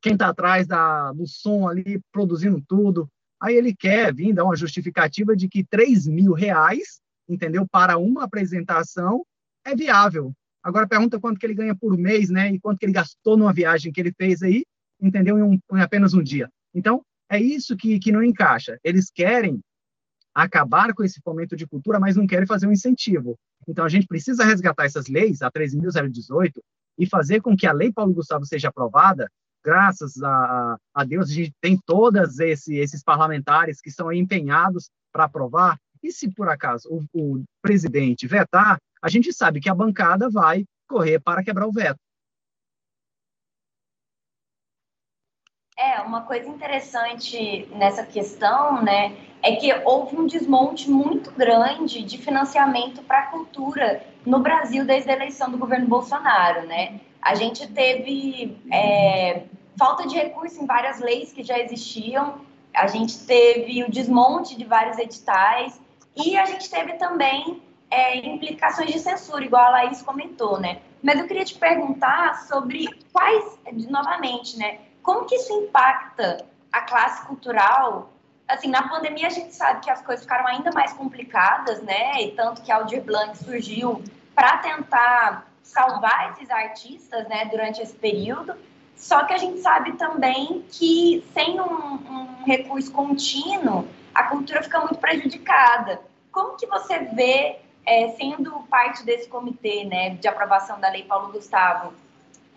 quem 0.01 0.13
está 0.13 0.29
atrás 0.29 0.65
da, 0.65 1.12
do 1.12 1.27
som 1.27 1.67
ali, 1.67 2.00
produzindo 2.10 2.63
tudo. 2.65 3.10
Aí 3.41 3.56
ele 3.56 3.75
quer 3.75 4.13
vir 4.13 4.34
dar 4.34 4.46
uma 4.46 4.56
justificativa 4.56 5.36
de 5.36 5.50
que 5.50 5.65
3 5.65 6.08
mil 6.08 6.32
reais, 6.32 7.01
entendeu, 7.27 7.67
para 7.70 7.98
uma 7.98 8.24
apresentação 8.24 9.25
é 9.65 9.75
viável. 9.75 10.32
Agora 10.63 10.88
pergunta 10.88 11.20
quanto 11.20 11.39
que 11.39 11.46
ele 11.46 11.53
ganha 11.53 11.75
por 11.75 11.98
mês, 11.98 12.29
né, 12.29 12.51
e 12.51 12.60
quanto 12.60 12.79
que 12.79 12.86
ele 12.86 12.94
gastou 12.94 13.36
numa 13.36 13.53
viagem 13.53 13.91
que 13.91 14.00
ele 14.00 14.13
fez 14.13 14.41
aí, 14.41 14.65
entendeu, 15.01 15.38
em, 15.38 15.44
um, 15.44 15.60
em 15.77 15.82
apenas 15.82 16.13
um 16.13 16.22
dia. 16.22 16.50
Então, 16.74 17.01
é 17.30 17.39
isso 17.39 17.75
que, 17.75 18.00
que 18.00 18.12
não 18.12 18.24
encaixa. 18.24 18.80
Eles 18.84 19.10
querem 19.10 19.60
acabar 20.34 20.94
com 20.94 21.04
esse 21.04 21.20
fomento 21.22 21.56
de 21.56 21.66
cultura, 21.66 22.00
mas 22.00 22.16
não 22.16 22.27
querem 22.27 22.46
fazer 22.46 22.68
um 22.68 22.72
incentivo. 22.72 23.38
Então, 23.68 23.84
a 23.84 23.89
gente 23.89 24.08
precisa 24.08 24.46
resgatar 24.46 24.86
essas 24.86 25.08
leis, 25.08 25.42
a 25.42 25.51
13.018, 25.51 26.51
e 27.00 27.06
fazer 27.06 27.42
com 27.42 27.56
que 27.56 27.68
a 27.68 27.72
Lei 27.72 27.92
Paulo 27.92 28.13
Gustavo 28.13 28.46
seja 28.46 28.70
aprovada 28.70 29.27
graças 29.63 30.22
a, 30.24 30.77
a 30.94 31.04
Deus, 31.04 31.30
a 31.30 31.34
gente 31.34 31.54
tem 31.60 31.77
todos 31.86 32.39
esse, 32.39 32.77
esses 32.77 33.04
parlamentares 33.04 33.82
que 33.82 33.89
estão 33.89 34.13
empenhados 34.13 34.89
para 35.12 35.25
aprovar. 35.25 35.77
E 36.01 36.10
se 36.12 36.32
por 36.32 36.48
acaso 36.48 36.88
o, 36.89 37.04
o 37.13 37.44
presidente 37.62 38.27
vetar, 38.27 38.77
a 39.01 39.10
gente 39.10 39.34
sabe 39.34 39.60
que 39.60 39.70
a 39.70 39.75
bancada 39.75 40.30
vai 40.30 40.63
correr 40.88 41.20
para 41.20 41.44
quebrar 41.44 41.68
o 41.68 41.72
veto. 41.72 42.00
É, 45.80 46.02
uma 46.02 46.22
coisa 46.22 46.50
interessante 46.50 47.70
nessa 47.76 48.04
questão, 48.04 48.82
né, 48.82 49.16
é 49.44 49.58
que 49.58 49.72
houve 49.86 50.16
um 50.16 50.26
desmonte 50.26 50.90
muito 50.90 51.30
grande 51.32 52.02
de 52.02 52.18
financiamento 52.18 53.04
para 53.04 53.20
a 53.20 53.26
cultura 53.28 54.04
no 54.26 54.40
Brasil 54.40 54.84
desde 54.84 55.12
a 55.12 55.14
eleição 55.14 55.52
do 55.52 55.58
governo 55.60 55.86
Bolsonaro, 55.86 56.66
né? 56.66 57.00
A 57.22 57.36
gente 57.36 57.68
teve 57.68 58.58
é, 58.72 59.44
falta 59.78 60.08
de 60.08 60.16
recurso 60.16 60.64
em 60.64 60.66
várias 60.66 61.00
leis 61.00 61.32
que 61.32 61.44
já 61.44 61.60
existiam, 61.60 62.42
a 62.74 62.88
gente 62.88 63.20
teve 63.28 63.84
o 63.84 63.92
desmonte 63.92 64.58
de 64.58 64.66
vários 64.66 64.98
editais 64.98 65.80
e 66.16 66.36
a 66.36 66.46
gente 66.46 66.68
teve 66.72 66.94
também 66.94 67.62
é, 67.92 68.18
implicações 68.18 68.92
de 68.92 69.00
censura, 69.00 69.46
igual 69.46 69.64
a 69.64 69.70
Laís 69.70 70.02
comentou, 70.02 70.60
né? 70.60 70.80
Mas 71.04 71.20
eu 71.20 71.28
queria 71.28 71.46
te 71.46 71.54
perguntar 71.54 72.48
sobre 72.48 72.88
quais, 73.14 73.60
novamente, 73.88 74.58
né? 74.58 74.80
Como 75.08 75.24
que 75.24 75.36
isso 75.36 75.54
impacta 75.54 76.46
a 76.70 76.82
classe 76.82 77.26
cultural? 77.26 78.12
Assim, 78.46 78.68
na 78.68 78.90
pandemia 78.90 79.28
a 79.28 79.30
gente 79.30 79.56
sabe 79.56 79.80
que 79.80 79.90
as 79.90 80.02
coisas 80.02 80.26
ficaram 80.26 80.46
ainda 80.46 80.70
mais 80.74 80.92
complicadas, 80.92 81.82
né? 81.82 82.22
E 82.24 82.32
tanto 82.32 82.62
que 82.62 82.70
a 82.70 82.76
Aldir 82.76 83.02
Blanc 83.04 83.38
surgiu 83.38 84.04
para 84.36 84.58
tentar 84.58 85.48
salvar 85.64 86.34
esses 86.34 86.50
artistas, 86.50 87.26
né, 87.30 87.46
durante 87.46 87.82
esse 87.82 87.96
período. 87.96 88.54
Só 88.98 89.24
que 89.24 89.34
a 89.34 89.38
gente 89.38 89.62
sabe 89.62 89.94
também 89.94 90.66
que 90.70 91.26
sem 91.34 91.58
um, 91.58 91.64
um 91.64 92.44
recurso 92.46 92.92
contínuo, 92.92 93.88
a 94.14 94.24
cultura 94.24 94.62
fica 94.62 94.82
muito 94.82 94.98
prejudicada. 94.98 96.02
Como 96.34 96.58
que 96.58 96.68
você 96.68 97.00
vê, 97.00 97.60
é, 97.86 98.10
sendo 98.10 98.52
parte 98.70 99.06
desse 99.06 99.30
comitê, 99.30 99.86
né, 99.86 100.10
de 100.16 100.28
aprovação 100.28 100.82
da 100.82 100.90
Lei 100.90 101.04
Paulo 101.04 101.32
Gustavo 101.32 101.94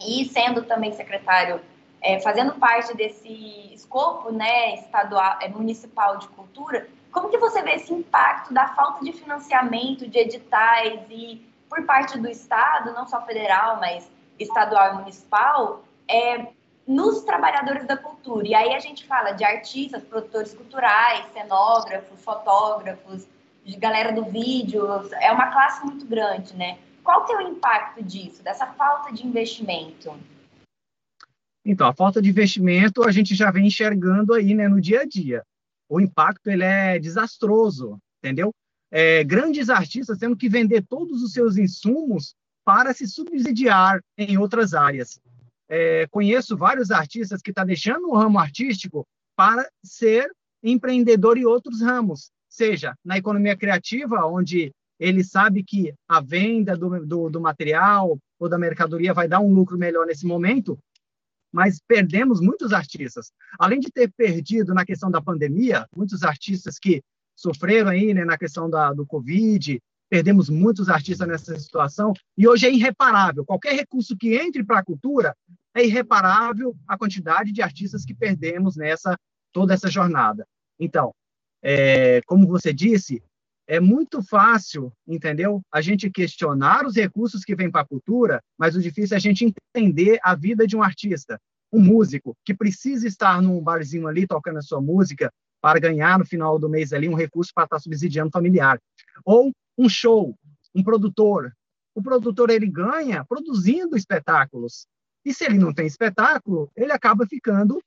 e 0.01 0.25
sendo 0.25 0.63
também 0.63 0.93
secretário, 0.93 1.61
é, 2.03 2.21
fazendo 2.21 2.55
parte 2.55 2.97
desse 2.97 3.73
escopo, 3.73 4.33
né, 4.33 4.75
estadual, 4.75 5.39
é, 5.41 5.49
municipal 5.49 6.17
de 6.19 6.29
cultura, 6.29 6.89
como 7.13 7.29
que 7.29 7.39
você 7.39 7.63
vê 7.63 7.73
esse 7.73 7.93
impacto 7.93 8.55
da 8.55 8.69
falta 8.69 9.05
de 9.05 9.13
financiamento, 9.13 10.09
de 10.09 10.19
editais 10.19 11.01
e 11.11 11.45
por 11.69 11.85
parte 11.85 12.19
do 12.19 12.29
Estado, 12.29 12.93
não 12.93 13.07
só 13.07 13.21
federal, 13.23 13.79
mas 13.81 14.11
estadual 14.39 14.95
e 14.95 14.97
municipal, 14.99 15.85
é, 16.09 16.47
nos 16.87 17.23
trabalhadores 17.23 17.87
da 17.87 17.97
cultura. 17.97 18.47
E 18.47 18.55
aí 18.55 18.75
a 18.75 18.81
gente 18.81 19.07
fala 19.07 19.33
de 19.33 19.45
artistas, 19.45 20.03
produtores 20.03 20.55
culturais, 20.55 21.27
cenógrafos, 21.33 22.23
fotógrafos, 22.23 23.27
de 23.65 23.77
galera 23.77 24.13
do 24.13 24.25
vídeo, 24.25 24.89
é 25.21 25.31
uma 25.31 25.49
classe 25.49 25.85
muito 25.85 26.07
grande, 26.07 26.57
né? 26.57 26.79
Qual 27.05 27.25
que 27.25 27.33
é 27.33 27.37
o 27.37 27.41
impacto 27.41 28.03
disso, 28.03 28.43
dessa 28.43 28.67
falta 28.67 29.13
de 29.13 29.27
investimento? 29.27 30.13
Então, 31.65 31.87
a 31.87 31.95
falta 31.95 32.23
de 32.23 32.31
investimento 32.31 33.03
a 33.03 33.13
gente 33.13 33.35
já 33.35 33.51
vem 33.51 33.67
enxergando 33.67 34.35
aí, 34.35 34.55
né, 34.55 34.69
no 34.69 34.81
dia 34.81 35.03
a 35.03 35.05
dia. 35.05 35.43
O 35.89 36.01
impacto 36.01 36.49
ele 36.49 36.65
é 36.65 36.99
desastroso, 36.99 37.99
entendeu? 38.19 38.53
é, 38.91 39.23
grandes 39.23 39.71
artistas 39.71 40.19
tendo 40.19 40.37
que 40.37 40.49
vender 40.49 40.85
todos 40.87 41.23
os 41.23 41.33
seus 41.33 41.57
insumos 41.57 42.35
para 42.65 42.93
se 42.93 43.07
subsidiar 43.07 44.01
em 44.19 44.37
outras 44.37 44.75
áreas. 44.75 45.21
É, 45.69 46.07
conheço 46.09 46.57
vários 46.57 46.91
artistas 46.91 47.41
que 47.41 47.51
estão 47.51 47.63
tá 47.63 47.67
deixando 47.67 48.09
o 48.09 48.17
ramo 48.17 48.39
artístico 48.39 49.07
para 49.37 49.69
ser 49.85 50.31
empreendedor 50.63 51.39
em 51.39 51.45
outros 51.45 51.81
ramos, 51.81 52.31
seja 52.49 52.95
na 53.05 53.17
economia 53.17 53.57
criativa, 53.57 54.27
onde 54.27 54.73
ele 54.99 55.25
sabe 55.25 55.63
que 55.63 55.95
a 56.09 56.21
venda 56.21 56.77
do, 56.77 57.07
do, 57.07 57.31
do 57.31 57.41
material 57.41 58.19
ou 58.39 58.49
da 58.49 58.59
mercadoria 58.59 59.15
vai 59.15 59.29
dar 59.29 59.41
um 59.41 59.55
lucro 59.55 59.79
melhor 59.79 60.07
nesse 60.07 60.27
momento, 60.27 60.79
mas 61.53 61.81
perdemos 61.87 62.41
muitos 62.41 62.73
artistas. 62.73 63.33
Além 63.59 63.81
de 63.81 63.91
ter 63.91 64.11
perdido 64.17 64.73
na 64.75 64.85
questão 64.85 65.11
da 65.11 65.21
pandemia, 65.21 65.87
muitos 65.95 66.23
artistas 66.23 66.79
que 66.79 67.03
sofreram 67.37 67.91
aí 67.91 68.13
né, 68.15 68.25
na 68.25 68.37
questão 68.37 68.69
da, 68.69 68.93
do 68.93 69.07
Covid, 69.07 69.81
perdemos 70.09 70.51
muitos 70.51 70.89
artistas 70.89 71.27
nessa 71.27 71.59
situação, 71.59 72.13
e 72.37 72.47
hoje 72.47 72.67
é 72.67 72.73
irreparável. 72.73 73.45
Qualquer 73.45 73.75
recurso 73.75 74.17
que 74.17 74.35
entre 74.35 74.65
para 74.65 74.81
a 74.81 74.85
cultura 74.85 75.35
é 75.75 75.85
irreparável 75.85 76.77
a 76.87 76.99
quantidade 76.99 77.53
de 77.53 77.63
artistas 77.63 78.05
que 78.05 78.15
perdemos 78.15 78.77
nessa 78.77 79.17
toda 79.53 79.73
essa 79.73 79.89
jornada. 79.89 80.47
Então, 80.79 81.13
é, 81.63 82.21
como 82.27 82.47
você 82.47 82.73
disse, 82.73 83.23
é 83.71 83.79
muito 83.79 84.21
fácil, 84.21 84.93
entendeu? 85.07 85.63
A 85.73 85.81
gente 85.81 86.11
questionar 86.11 86.85
os 86.85 86.97
recursos 86.97 87.45
que 87.45 87.55
vêm 87.55 87.71
para 87.71 87.83
a 87.83 87.87
cultura, 87.87 88.43
mas 88.59 88.75
o 88.75 88.83
difícil 88.83 89.15
é 89.15 89.17
a 89.17 89.21
gente 89.21 89.55
entender 89.77 90.19
a 90.25 90.35
vida 90.35 90.67
de 90.67 90.77
um 90.77 90.83
artista, 90.83 91.41
um 91.73 91.81
músico 91.81 92.37
que 92.45 92.53
precisa 92.53 93.07
estar 93.07 93.41
num 93.41 93.63
barzinho 93.63 94.09
ali 94.09 94.27
tocando 94.27 94.59
a 94.59 94.63
sua 94.63 94.81
música, 94.81 95.33
para 95.61 95.79
ganhar 95.79 96.19
no 96.19 96.27
final 96.27 96.59
do 96.59 96.69
mês 96.69 96.93
ali 96.93 97.09
um 97.09 97.15
recurso 97.15 97.53
para 97.55 97.63
estar 97.63 97.79
subsidiando 97.79 98.29
o 98.31 98.33
familiar. 98.33 98.81
Ou 99.25 99.53
um 99.79 99.89
show, 99.89 100.35
um 100.75 100.83
produtor. 100.83 101.53
O 101.95 102.03
produtor 102.03 102.51
ele 102.51 102.67
ganha 102.67 103.25
produzindo 103.25 103.97
espetáculos. 103.97 104.89
E 105.25 105.33
se 105.33 105.45
ele 105.45 105.59
não 105.59 105.73
tem 105.73 105.87
espetáculo, 105.87 106.69
ele 106.75 106.91
acaba 106.91 107.25
ficando 107.25 107.81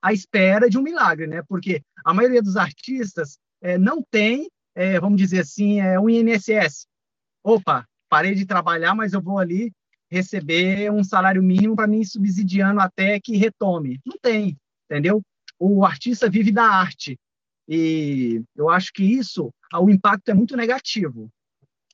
à 0.00 0.12
espera 0.12 0.70
de 0.70 0.78
um 0.78 0.82
milagre, 0.82 1.26
né? 1.26 1.42
Porque 1.48 1.82
a 2.04 2.14
maioria 2.14 2.42
dos 2.42 2.56
artistas 2.56 3.38
é, 3.60 3.76
não 3.76 4.04
tem, 4.08 4.48
é, 4.80 5.00
vamos 5.00 5.18
dizer 5.18 5.40
assim, 5.40 5.80
é, 5.80 5.98
um 5.98 6.08
INSS. 6.08 6.86
Opa, 7.42 7.86
parei 8.08 8.34
de 8.34 8.46
trabalhar, 8.46 8.94
mas 8.94 9.12
eu 9.12 9.20
vou 9.20 9.38
ali 9.38 9.72
receber 10.10 10.90
um 10.90 11.04
salário 11.04 11.42
mínimo 11.42 11.76
para 11.76 11.86
mim 11.86 12.04
subsidiando 12.04 12.80
até 12.80 13.20
que 13.20 13.36
retome. 13.36 14.00
Não 14.04 14.16
tem, 14.20 14.56
entendeu? 14.84 15.22
o 15.60 15.84
artista 15.84 16.28
vive 16.28 16.50
da 16.50 16.64
arte. 16.64 17.18
E 17.68 18.42
eu 18.56 18.70
acho 18.70 18.92
que 18.92 19.04
isso, 19.04 19.52
o 19.72 19.90
impacto 19.90 20.30
é 20.30 20.34
muito 20.34 20.56
negativo 20.56 21.30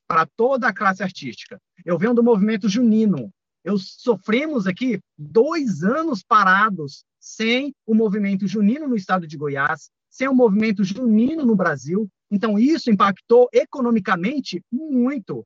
para 0.07 0.25
toda 0.25 0.69
a 0.69 0.73
classe 0.73 1.03
artística. 1.03 1.59
Eu 1.85 1.99
venho 1.99 2.13
do 2.13 2.23
movimento 2.23 2.69
junino, 2.69 3.29
Eu 3.63 3.77
sofremos 3.77 4.65
aqui 4.65 4.99
dois 5.17 5.83
anos 5.83 6.23
parados 6.23 7.03
sem 7.19 7.75
o 7.85 7.93
movimento 7.93 8.47
junino 8.47 8.87
no 8.87 8.95
estado 8.95 9.27
de 9.27 9.37
Goiás, 9.37 9.89
sem 10.09 10.29
o 10.29 10.33
movimento 10.33 10.85
junino 10.85 11.45
no 11.45 11.55
Brasil. 11.55 12.09
Então, 12.31 12.59
isso 12.59 12.91
impactou 12.91 13.47
economicamente 13.53 14.61
muito. 14.71 15.45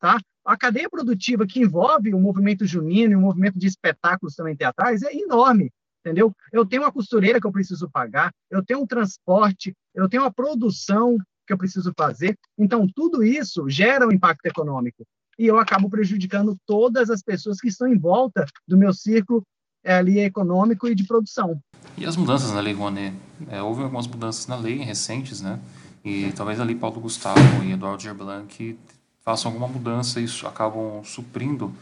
Tá? 0.00 0.18
A 0.44 0.56
cadeia 0.56 0.88
produtiva 0.88 1.46
que 1.46 1.60
envolve 1.60 2.14
o 2.14 2.20
movimento 2.20 2.66
junino 2.66 3.12
e 3.12 3.16
o 3.16 3.20
movimento 3.20 3.58
de 3.58 3.66
espetáculos 3.66 4.34
também 4.34 4.56
teatrais 4.56 5.02
é 5.02 5.14
enorme, 5.14 5.70
entendeu? 6.00 6.32
Eu 6.52 6.64
tenho 6.64 6.82
uma 6.82 6.92
costureira 6.92 7.40
que 7.40 7.46
eu 7.46 7.52
preciso 7.52 7.90
pagar, 7.90 8.30
eu 8.50 8.64
tenho 8.64 8.80
um 8.80 8.86
transporte, 8.86 9.72
eu 9.94 10.08
tenho 10.08 10.22
uma 10.22 10.32
produção 10.32 11.16
que 11.46 11.52
eu 11.52 11.58
preciso 11.58 11.92
fazer. 11.96 12.36
Então, 12.58 12.86
tudo 12.94 13.24
isso 13.24 13.68
gera 13.68 14.06
um 14.06 14.12
impacto 14.12 14.46
econômico 14.46 15.04
e 15.38 15.46
eu 15.46 15.58
acabo 15.58 15.90
prejudicando 15.90 16.56
todas 16.66 17.10
as 17.10 17.22
pessoas 17.22 17.60
que 17.60 17.68
estão 17.68 17.86
em 17.86 17.98
volta 17.98 18.46
do 18.66 18.76
meu 18.76 18.92
círculo 18.92 19.42
é, 19.84 19.94
ali 19.94 20.18
econômico 20.18 20.88
e 20.88 20.94
de 20.94 21.04
produção. 21.04 21.60
E 21.96 22.04
as 22.04 22.16
mudanças 22.16 22.52
na 22.52 22.60
Lei 22.60 22.72
Rouanet? 22.72 23.16
É, 23.48 23.62
houve 23.62 23.82
algumas 23.82 24.06
mudanças 24.06 24.46
na 24.46 24.56
lei 24.56 24.78
recentes, 24.78 25.40
né? 25.40 25.60
E 26.06 26.30
talvez 26.30 26.60
ali 26.60 26.76
Paulo 26.76 27.00
Gustavo 27.00 27.64
e 27.64 27.72
Eduardo 27.72 28.00
Gerblanc 28.00 28.78
façam 29.24 29.50
alguma 29.50 29.66
mudança 29.66 30.20
e 30.20 30.26
acabam 30.46 31.02
suprindo 31.02 31.74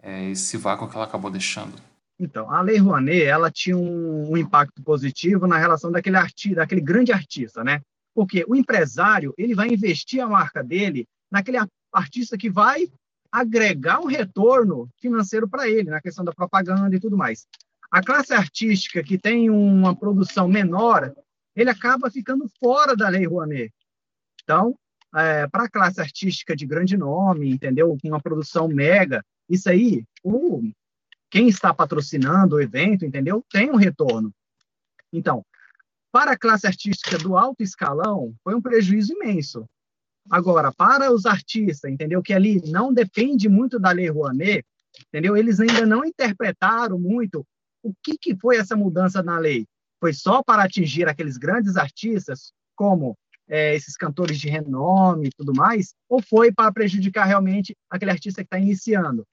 é, 0.00 0.30
esse 0.30 0.56
vácuo 0.56 0.88
que 0.88 0.94
ela 0.94 1.04
acabou 1.04 1.32
deixando. 1.32 1.74
Então, 2.16 2.48
a 2.48 2.60
Lei 2.60 2.78
Rouanet, 2.78 3.24
ela 3.24 3.50
tinha 3.50 3.76
um, 3.76 4.30
um 4.30 4.36
impacto 4.36 4.80
positivo 4.84 5.48
na 5.48 5.58
relação 5.58 5.90
daquele 5.90 6.16
artista, 6.16 6.60
daquele 6.60 6.80
grande 6.80 7.10
artista, 7.10 7.64
né? 7.64 7.80
Porque 8.14 8.44
o 8.46 8.54
empresário, 8.54 9.34
ele 9.36 9.52
vai 9.52 9.66
investir 9.66 10.22
a 10.22 10.28
marca 10.28 10.62
dele 10.62 11.04
naquele 11.28 11.58
artista 11.92 12.38
que 12.38 12.48
vai 12.48 12.88
agregar 13.32 13.98
um 13.98 14.06
retorno 14.06 14.88
financeiro 15.00 15.48
para 15.48 15.68
ele, 15.68 15.90
na 15.90 16.00
questão 16.00 16.24
da 16.24 16.32
propaganda 16.32 16.94
e 16.94 17.00
tudo 17.00 17.16
mais. 17.16 17.48
A 17.90 18.00
classe 18.00 18.32
artística 18.32 19.02
que 19.02 19.18
tem 19.18 19.50
uma 19.50 19.92
produção 19.92 20.46
menor, 20.46 21.12
ele 21.56 21.70
acaba 21.70 22.10
ficando 22.10 22.48
fora 22.60 22.94
da 22.94 23.08
Lei 23.08 23.26
Rouanet. 23.26 23.72
Então, 24.44 24.78
é, 25.14 25.48
para 25.48 25.64
a 25.64 25.70
classe 25.70 26.00
artística 26.00 26.54
de 26.54 26.66
grande 26.66 26.96
nome, 26.96 27.50
entendeu? 27.50 27.96
Com 28.00 28.08
uma 28.08 28.20
produção 28.20 28.68
mega, 28.68 29.24
isso 29.48 29.70
aí, 29.70 30.04
o, 30.22 30.62
quem 31.30 31.48
está 31.48 31.72
patrocinando 31.72 32.56
o 32.56 32.60
evento, 32.60 33.04
entendeu? 33.04 33.42
Tem 33.50 33.70
um 33.70 33.76
retorno. 33.76 34.32
Então, 35.12 35.44
para 36.12 36.32
a 36.32 36.38
classe 36.38 36.66
artística 36.66 37.18
do 37.18 37.36
alto 37.36 37.62
escalão, 37.62 38.34
foi 38.44 38.54
um 38.54 38.60
prejuízo 38.60 39.14
imenso. 39.14 39.66
Agora, 40.30 40.72
para 40.72 41.12
os 41.12 41.24
artistas, 41.24 41.90
entendeu? 41.90 42.22
Que 42.22 42.34
ali 42.34 42.60
não 42.70 42.92
depende 42.92 43.48
muito 43.48 43.78
da 43.78 43.92
Lei 43.92 44.08
Rouanet, 44.08 44.64
entendeu? 45.08 45.36
Eles 45.36 45.60
ainda 45.60 45.86
não 45.86 46.04
interpretaram 46.04 46.98
muito 46.98 47.46
o 47.82 47.94
que, 48.02 48.18
que 48.18 48.36
foi 48.36 48.56
essa 48.56 48.76
mudança 48.76 49.22
na 49.22 49.38
lei. 49.38 49.66
Foi 50.00 50.12
só 50.12 50.42
para 50.42 50.64
atingir 50.64 51.08
aqueles 51.08 51.36
grandes 51.36 51.76
artistas, 51.76 52.52
como 52.74 53.16
é, 53.48 53.74
esses 53.74 53.96
cantores 53.96 54.38
de 54.38 54.48
renome 54.48 55.28
e 55.28 55.30
tudo 55.36 55.54
mais, 55.54 55.94
ou 56.08 56.20
foi 56.20 56.52
para 56.52 56.72
prejudicar 56.72 57.24
realmente 57.24 57.76
aquele 57.90 58.10
artista 58.10 58.42
que 58.42 58.46
está 58.46 58.58
iniciando? 58.58 59.26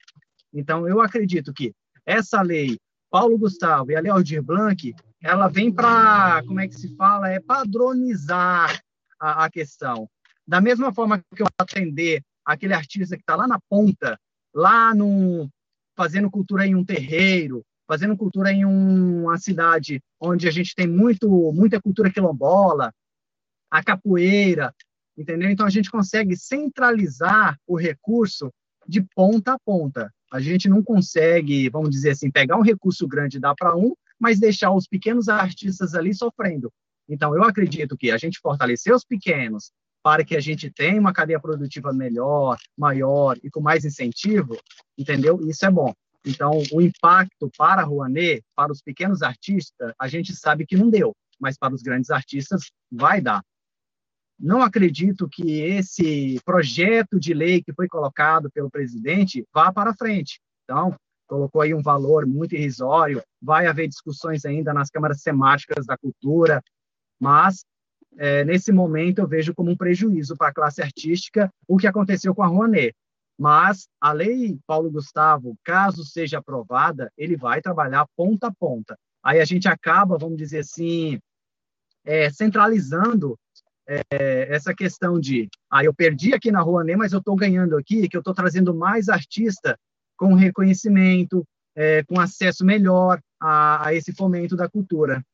Então, 0.52 0.88
eu 0.88 1.00
acredito 1.00 1.52
que 1.52 1.72
essa 2.06 2.40
lei, 2.42 2.78
Paulo 3.10 3.36
Gustavo 3.38 3.90
e 3.90 3.96
a 3.96 4.00
Lei 4.00 4.10
Aldir 4.10 4.42
Blanc, 4.42 4.94
ela 5.22 5.48
vem 5.48 5.72
para, 5.72 6.42
como 6.46 6.60
é 6.60 6.68
que 6.68 6.74
se 6.74 6.94
fala, 6.96 7.28
é 7.28 7.40
padronizar 7.40 8.80
a, 9.18 9.44
a 9.44 9.50
questão. 9.50 10.08
Da 10.46 10.60
mesma 10.60 10.92
forma 10.92 11.18
que 11.34 11.42
eu 11.42 11.46
atender 11.58 12.22
aquele 12.44 12.74
artista 12.74 13.16
que 13.16 13.22
está 13.22 13.34
lá 13.34 13.48
na 13.48 13.58
ponta, 13.68 14.18
lá 14.54 14.94
no, 14.94 15.48
fazendo 15.96 16.30
cultura 16.30 16.66
em 16.66 16.74
um 16.74 16.84
terreiro, 16.84 17.64
fazendo 17.86 18.16
cultura 18.16 18.52
em 18.52 18.64
um, 18.64 19.24
uma 19.24 19.38
cidade 19.38 20.02
onde 20.20 20.48
a 20.48 20.50
gente 20.50 20.74
tem 20.74 20.86
muito, 20.86 21.28
muita 21.52 21.80
cultura 21.80 22.10
quilombola, 22.10 22.92
a 23.70 23.82
capoeira, 23.82 24.74
entendeu? 25.16 25.50
Então 25.50 25.66
a 25.66 25.70
gente 25.70 25.90
consegue 25.90 26.36
centralizar 26.36 27.58
o 27.66 27.76
recurso 27.76 28.52
de 28.86 29.02
ponta 29.14 29.54
a 29.54 29.58
ponta. 29.58 30.12
A 30.32 30.40
gente 30.40 30.68
não 30.68 30.82
consegue, 30.82 31.68
vamos 31.68 31.90
dizer 31.90 32.10
assim, 32.10 32.30
pegar 32.30 32.56
um 32.56 32.62
recurso 32.62 33.06
grande 33.06 33.36
e 33.36 33.40
dar 33.40 33.54
para 33.54 33.76
um, 33.76 33.94
mas 34.18 34.40
deixar 34.40 34.72
os 34.72 34.86
pequenos 34.86 35.28
artistas 35.28 35.94
ali 35.94 36.14
sofrendo. 36.14 36.72
Então 37.08 37.34
eu 37.34 37.44
acredito 37.44 37.96
que 37.96 38.10
a 38.10 38.16
gente 38.16 38.40
fortalecer 38.40 38.94
os 38.94 39.04
pequenos, 39.04 39.70
para 40.02 40.22
que 40.22 40.36
a 40.36 40.40
gente 40.40 40.70
tenha 40.70 41.00
uma 41.00 41.14
cadeia 41.14 41.40
produtiva 41.40 41.90
melhor, 41.90 42.58
maior 42.76 43.38
e 43.42 43.50
com 43.50 43.60
mais 43.60 43.86
incentivo, 43.86 44.58
entendeu? 44.98 45.40
Isso 45.48 45.64
é 45.64 45.70
bom. 45.70 45.94
Então, 46.24 46.62
o 46.72 46.80
impacto 46.80 47.50
para 47.56 47.82
a 47.82 47.84
Rouanet, 47.84 48.42
para 48.56 48.72
os 48.72 48.80
pequenos 48.80 49.22
artistas, 49.22 49.92
a 49.98 50.08
gente 50.08 50.34
sabe 50.34 50.66
que 50.66 50.76
não 50.76 50.88
deu, 50.88 51.14
mas 51.38 51.58
para 51.58 51.74
os 51.74 51.82
grandes 51.82 52.10
artistas 52.10 52.70
vai 52.90 53.20
dar. 53.20 53.42
Não 54.38 54.62
acredito 54.62 55.28
que 55.28 55.60
esse 55.60 56.40
projeto 56.44 57.20
de 57.20 57.34
lei 57.34 57.62
que 57.62 57.72
foi 57.72 57.86
colocado 57.86 58.50
pelo 58.50 58.70
presidente 58.70 59.44
vá 59.52 59.72
para 59.72 59.94
frente. 59.94 60.40
Então, 60.64 60.96
colocou 61.26 61.60
aí 61.60 61.74
um 61.74 61.82
valor 61.82 62.26
muito 62.26 62.54
irrisório, 62.54 63.22
vai 63.40 63.66
haver 63.66 63.88
discussões 63.88 64.44
ainda 64.44 64.72
nas 64.72 64.90
câmaras 64.90 65.22
temáticas 65.22 65.86
da 65.86 65.96
cultura, 65.96 66.62
mas 67.20 67.64
é, 68.16 68.44
nesse 68.44 68.72
momento 68.72 69.20
eu 69.20 69.26
vejo 69.26 69.54
como 69.54 69.70
um 69.70 69.76
prejuízo 69.76 70.36
para 70.36 70.48
a 70.48 70.54
classe 70.54 70.82
artística 70.82 71.50
o 71.66 71.76
que 71.76 71.86
aconteceu 71.86 72.34
com 72.34 72.42
a 72.42 72.46
Rouanet. 72.46 72.94
Mas 73.38 73.88
a 74.00 74.12
lei 74.12 74.58
Paulo 74.66 74.90
Gustavo, 74.90 75.56
caso 75.64 76.04
seja 76.04 76.38
aprovada, 76.38 77.12
ele 77.16 77.36
vai 77.36 77.60
trabalhar 77.60 78.06
ponta 78.16 78.48
a 78.48 78.52
ponta. 78.52 78.96
Aí 79.22 79.40
a 79.40 79.44
gente 79.44 79.66
acaba, 79.66 80.18
vamos 80.18 80.36
dizer 80.36 80.60
assim, 80.60 81.18
é, 82.04 82.30
centralizando 82.30 83.36
é, 83.86 84.02
essa 84.50 84.74
questão 84.74 85.18
de, 85.18 85.48
ah, 85.70 85.84
eu 85.84 85.94
perdi 85.94 86.34
aqui 86.34 86.50
na 86.50 86.60
Rouanet, 86.60 86.96
mas 86.96 87.12
eu 87.12 87.18
estou 87.18 87.34
ganhando 87.34 87.76
aqui, 87.76 88.08
que 88.08 88.16
eu 88.16 88.20
estou 88.20 88.34
trazendo 88.34 88.74
mais 88.74 89.08
artista 89.08 89.78
com 90.16 90.34
reconhecimento, 90.34 91.44
é, 91.74 92.04
com 92.04 92.20
acesso 92.20 92.64
melhor 92.64 93.20
a, 93.40 93.88
a 93.88 93.94
esse 93.94 94.12
fomento 94.12 94.56
da 94.56 94.68
cultura. 94.68 95.24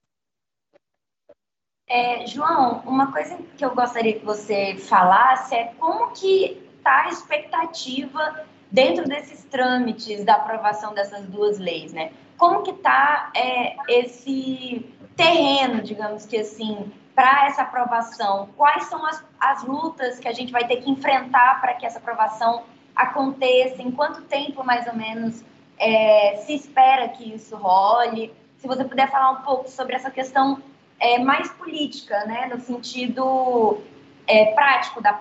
É, 1.86 2.24
João, 2.26 2.80
uma 2.86 3.10
coisa 3.10 3.36
que 3.56 3.64
eu 3.64 3.74
gostaria 3.74 4.18
que 4.18 4.24
você 4.24 4.76
falasse 4.76 5.56
é 5.56 5.74
como 5.74 6.12
que 6.12 6.69
está 6.80 7.02
a 7.02 7.08
expectativa 7.08 8.44
dentro 8.70 9.04
desses 9.04 9.44
trâmites 9.44 10.24
da 10.24 10.34
aprovação 10.34 10.94
dessas 10.94 11.26
duas 11.26 11.58
leis, 11.58 11.92
né? 11.92 12.12
Como 12.36 12.62
que 12.62 12.70
está 12.70 13.30
é, 13.36 13.76
esse 13.88 14.86
terreno, 15.14 15.82
digamos 15.82 16.24
que 16.24 16.38
assim, 16.38 16.90
para 17.14 17.46
essa 17.46 17.62
aprovação? 17.62 18.48
Quais 18.56 18.84
são 18.84 19.04
as, 19.04 19.22
as 19.38 19.62
lutas 19.64 20.18
que 20.18 20.26
a 20.26 20.32
gente 20.32 20.50
vai 20.50 20.66
ter 20.66 20.76
que 20.76 20.90
enfrentar 20.90 21.60
para 21.60 21.74
que 21.74 21.84
essa 21.84 21.98
aprovação 21.98 22.64
aconteça? 22.96 23.82
Em 23.82 23.90
quanto 23.90 24.22
tempo, 24.22 24.64
mais 24.64 24.86
ou 24.86 24.94
menos, 24.94 25.44
é, 25.78 26.36
se 26.46 26.54
espera 26.54 27.08
que 27.08 27.34
isso 27.34 27.56
role? 27.56 28.32
Se 28.56 28.66
você 28.66 28.84
puder 28.84 29.10
falar 29.10 29.32
um 29.32 29.42
pouco 29.42 29.68
sobre 29.68 29.96
essa 29.96 30.10
questão 30.10 30.62
é, 30.98 31.18
mais 31.18 31.50
política, 31.52 32.24
né, 32.24 32.46
no 32.46 32.60
sentido 32.60 33.82
é, 34.26 34.54
prático 34.54 35.02
da, 35.02 35.12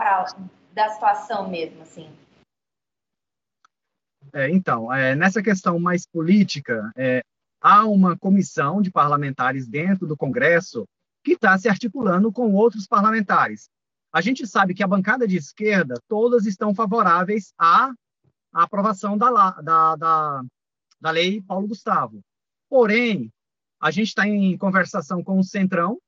da 0.74 0.90
situação 0.90 1.50
mesmo, 1.50 1.82
assim. 1.82 2.10
É, 4.34 4.50
então, 4.50 4.94
é, 4.94 5.16
nessa 5.16 5.42
questão 5.42 5.80
mais 5.80 6.06
política, 6.06 6.92
é, 6.96 7.24
há 7.62 7.86
uma 7.86 8.18
comissão 8.18 8.82
de 8.82 8.92
parlamentares 8.92 9.68
dentro 9.68 10.08
do 10.08 10.16
Congresso 10.16 10.86
que 11.24 11.34
está 11.34 11.58
se 11.58 11.68
articulando 11.68 12.32
com 12.32 12.54
outros 12.54 12.88
parlamentares. 12.88 13.70
A 14.12 14.22
gente 14.22 14.48
sabe 14.48 14.74
que 14.74 14.84
a 14.84 14.88
bancada 14.88 15.28
de 15.28 15.38
esquerda, 15.38 15.96
todas 16.08 16.46
estão 16.46 16.74
favoráveis 16.74 17.54
à, 17.58 17.92
à 18.54 18.64
aprovação 18.64 19.18
da, 19.18 19.52
da, 19.62 19.96
da, 19.96 20.44
da 21.00 21.12
lei 21.12 21.42
Paulo 21.42 21.68
Gustavo. 21.68 22.22
Porém, 22.70 23.32
a 23.80 23.92
gente 23.92 24.10
está 24.10 24.28
em 24.28 24.58
conversação 24.58 25.24
com 25.24 25.40
o 25.40 25.44
Centrão, 25.44 26.00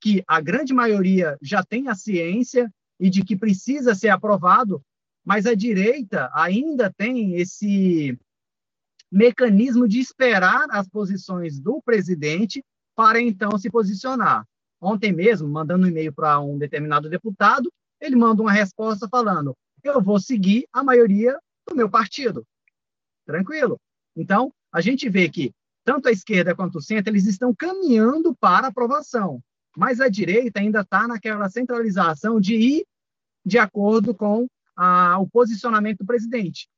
que 0.00 0.22
a 0.26 0.40
grande 0.40 0.72
maioria 0.72 1.36
já 1.42 1.62
tem 1.62 1.88
a 1.88 1.94
ciência 1.94 2.70
e 2.98 3.08
de 3.08 3.24
que 3.24 3.36
precisa 3.36 3.94
ser 3.94 4.08
aprovado, 4.08 4.82
mas 5.24 5.46
a 5.46 5.54
direita 5.54 6.30
ainda 6.32 6.92
tem 6.92 7.36
esse 7.36 8.18
mecanismo 9.10 9.88
de 9.88 9.98
esperar 10.00 10.66
as 10.70 10.88
posições 10.88 11.58
do 11.58 11.80
presidente 11.82 12.62
para 12.94 13.20
então 13.20 13.56
se 13.58 13.70
posicionar. 13.70 14.44
Ontem 14.80 15.12
mesmo, 15.12 15.48
mandando 15.48 15.86
um 15.86 15.88
e-mail 15.88 16.12
para 16.12 16.40
um 16.40 16.58
determinado 16.58 17.08
deputado, 17.08 17.72
ele 18.00 18.16
manda 18.16 18.42
uma 18.42 18.52
resposta 18.52 19.08
falando: 19.08 19.54
eu 19.82 20.00
vou 20.00 20.20
seguir 20.20 20.66
a 20.72 20.82
maioria 20.82 21.38
do 21.68 21.74
meu 21.74 21.90
partido. 21.90 22.44
Tranquilo. 23.24 23.78
Então, 24.16 24.52
a 24.72 24.80
gente 24.80 25.08
vê 25.08 25.28
que 25.28 25.52
tanto 25.84 26.08
a 26.08 26.12
esquerda 26.12 26.54
quanto 26.54 26.78
o 26.78 26.82
centro, 26.82 27.10
eles 27.10 27.26
estão 27.26 27.54
caminhando 27.54 28.34
para 28.36 28.66
aprovação. 28.66 29.40
Mas 29.78 30.00
a 30.00 30.08
direita 30.08 30.58
ainda 30.58 30.80
está 30.80 31.06
naquela 31.06 31.48
centralização 31.48 32.40
de 32.40 32.56
ir 32.56 32.84
de 33.46 33.58
acordo 33.58 34.12
com 34.12 34.48
a, 34.74 35.16
o 35.20 35.28
posicionamento 35.28 35.98
do 35.98 36.04
presidente. 36.04 36.68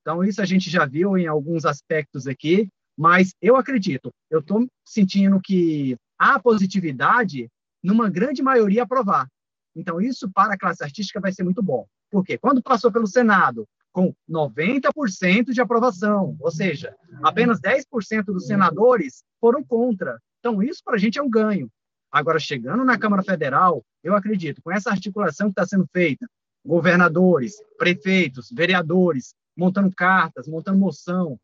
Então, 0.00 0.24
isso 0.24 0.42
a 0.42 0.44
gente 0.44 0.68
já 0.68 0.84
viu 0.84 1.16
em 1.16 1.28
alguns 1.28 1.64
aspectos 1.64 2.26
aqui, 2.26 2.68
mas 2.96 3.32
eu 3.40 3.54
acredito, 3.54 4.12
eu 4.28 4.40
estou 4.40 4.66
sentindo 4.84 5.40
que 5.40 5.96
há 6.18 6.40
positividade 6.40 7.48
numa 7.80 8.10
grande 8.10 8.42
maioria 8.42 8.82
aprovar. 8.82 9.28
Então, 9.76 10.00
isso 10.00 10.28
para 10.28 10.54
a 10.54 10.58
classe 10.58 10.82
artística 10.82 11.20
vai 11.20 11.30
ser 11.30 11.44
muito 11.44 11.62
bom. 11.62 11.86
Porque 12.10 12.36
quando 12.36 12.60
passou 12.60 12.90
pelo 12.90 13.06
Senado 13.06 13.68
com 13.92 14.12
90% 14.28 15.52
de 15.52 15.60
aprovação, 15.60 16.36
ou 16.40 16.50
seja, 16.50 16.92
apenas 17.22 17.60
10% 17.60 18.24
dos 18.24 18.46
senadores 18.48 19.22
foram 19.40 19.62
contra. 19.62 20.20
Então, 20.40 20.60
isso 20.60 20.82
para 20.84 20.96
a 20.96 20.98
gente 20.98 21.20
é 21.20 21.22
um 21.22 21.30
ganho. 21.30 21.70
Agora, 22.10 22.38
chegando 22.38 22.84
na 22.84 22.98
Câmara 22.98 23.22
Federal, 23.22 23.84
eu 24.02 24.14
acredito, 24.14 24.62
com 24.62 24.72
essa 24.72 24.90
articulação 24.90 25.48
que 25.48 25.52
está 25.52 25.66
sendo 25.66 25.86
feita, 25.92 26.26
governadores, 26.64 27.56
prefeitos, 27.76 28.50
vereadores, 28.50 29.34
montando 29.56 29.90
cartas, 29.94 30.48
montando 30.48 30.78
moção, 30.78 31.38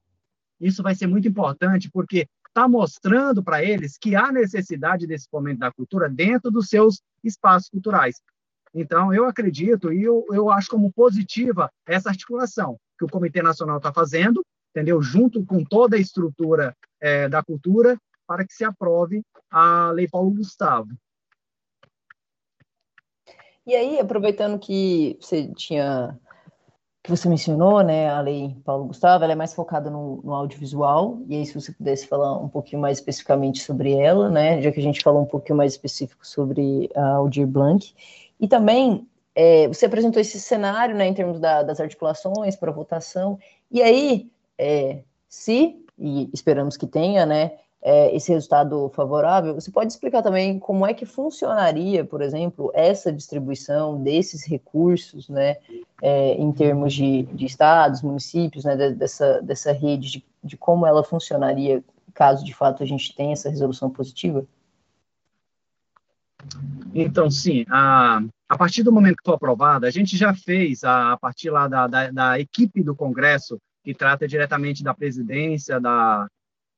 isso 0.60 0.82
vai 0.82 0.94
ser 0.94 1.06
muito 1.06 1.28
importante, 1.28 1.90
porque 1.90 2.26
está 2.48 2.68
mostrando 2.68 3.42
para 3.42 3.64
eles 3.64 3.98
que 3.98 4.14
há 4.14 4.30
necessidade 4.30 5.06
desse 5.06 5.28
fomento 5.28 5.58
da 5.58 5.72
cultura 5.72 6.08
dentro 6.08 6.50
dos 6.50 6.68
seus 6.68 7.02
espaços 7.22 7.68
culturais. 7.68 8.20
Então, 8.72 9.12
eu 9.12 9.26
acredito 9.26 9.92
e 9.92 10.02
eu, 10.02 10.24
eu 10.30 10.50
acho 10.50 10.70
como 10.70 10.92
positiva 10.92 11.70
essa 11.86 12.08
articulação 12.08 12.76
que 12.98 13.04
o 13.04 13.08
Comitê 13.08 13.42
Nacional 13.42 13.78
está 13.78 13.92
fazendo, 13.92 14.44
entendeu? 14.70 15.02
Junto 15.02 15.44
com 15.44 15.64
toda 15.64 15.96
a 15.96 16.00
estrutura 16.00 16.76
é, 17.00 17.28
da 17.28 17.42
cultura, 17.42 17.96
para 18.26 18.46
que 18.46 18.52
se 18.52 18.64
aprove 18.64 19.22
a 19.50 19.90
Lei 19.92 20.08
Paulo 20.08 20.30
Gustavo. 20.30 20.90
E 23.66 23.74
aí, 23.74 23.98
aproveitando 23.98 24.58
que 24.58 25.16
você 25.20 25.48
tinha 25.54 26.18
que 27.04 27.10
você 27.10 27.28
mencionou, 27.28 27.82
né, 27.82 28.08
a 28.08 28.22
lei 28.22 28.56
Paulo 28.64 28.86
Gustavo, 28.86 29.24
ela 29.24 29.34
é 29.34 29.36
mais 29.36 29.52
focada 29.52 29.90
no, 29.90 30.22
no, 30.24 30.32
audiovisual, 30.32 31.18
e 31.28 31.36
aí 31.36 31.44
se 31.44 31.52
você 31.52 31.70
pudesse 31.70 32.06
falar 32.06 32.38
um 32.38 32.48
pouquinho 32.48 32.80
mais 32.80 32.96
especificamente 32.96 33.60
sobre 33.62 33.92
ela, 33.92 34.30
né, 34.30 34.62
já 34.62 34.72
que 34.72 34.80
a 34.80 34.82
gente 34.82 35.02
falou 35.02 35.20
um 35.20 35.26
pouquinho 35.26 35.58
mais 35.58 35.72
específico 35.72 36.26
sobre 36.26 36.88
a 36.94 37.16
Aldir 37.16 37.46
Blanc, 37.46 37.94
e 38.40 38.48
também 38.48 39.06
é, 39.34 39.68
você 39.68 39.84
apresentou 39.84 40.18
esse 40.18 40.40
cenário, 40.40 40.96
né, 40.96 41.06
em 41.06 41.12
termos 41.12 41.38
da, 41.38 41.62
das 41.62 41.78
articulações 41.78 42.56
para 42.56 42.72
votação, 42.72 43.38
e 43.70 43.82
aí, 43.82 44.30
é, 44.56 45.02
se, 45.28 45.84
e 45.98 46.30
esperamos 46.32 46.74
que 46.74 46.86
tenha, 46.86 47.26
né, 47.26 47.58
é, 47.86 48.16
esse 48.16 48.32
resultado 48.32 48.90
favorável, 48.94 49.54
você 49.54 49.70
pode 49.70 49.92
explicar 49.92 50.22
também 50.22 50.58
como 50.58 50.86
é 50.86 50.94
que 50.94 51.04
funcionaria, 51.04 52.02
por 52.02 52.22
exemplo, 52.22 52.72
essa 52.74 53.12
distribuição 53.12 54.02
desses 54.02 54.46
recursos, 54.46 55.28
né, 55.28 55.58
é, 56.00 56.32
em 56.32 56.50
termos 56.50 56.94
de, 56.94 57.24
de 57.24 57.44
estados, 57.44 58.00
municípios, 58.00 58.64
né, 58.64 58.74
dessa, 58.92 59.42
dessa 59.42 59.70
rede, 59.70 60.10
de, 60.10 60.24
de 60.42 60.56
como 60.56 60.86
ela 60.86 61.04
funcionaria 61.04 61.84
caso 62.14 62.44
de 62.44 62.54
fato 62.54 62.82
a 62.82 62.86
gente 62.86 63.14
tenha 63.14 63.32
essa 63.32 63.50
resolução 63.50 63.90
positiva? 63.90 64.46
Então, 66.94 67.30
sim, 67.30 67.66
a, 67.68 68.22
a 68.48 68.56
partir 68.56 68.82
do 68.82 68.92
momento 68.92 69.16
que 69.16 69.24
for 69.24 69.34
aprovada, 69.34 69.86
a 69.86 69.90
gente 69.90 70.16
já 70.16 70.32
fez, 70.32 70.84
a, 70.84 71.12
a 71.12 71.16
partir 71.18 71.50
lá 71.50 71.68
da, 71.68 71.86
da, 71.86 72.10
da, 72.10 72.40
equipe 72.40 72.82
do 72.82 72.94
Congresso, 72.94 73.58
que 73.82 73.92
trata 73.92 74.28
diretamente 74.28 74.82
da 74.82 74.94
presidência, 74.94 75.80
da, 75.80 76.26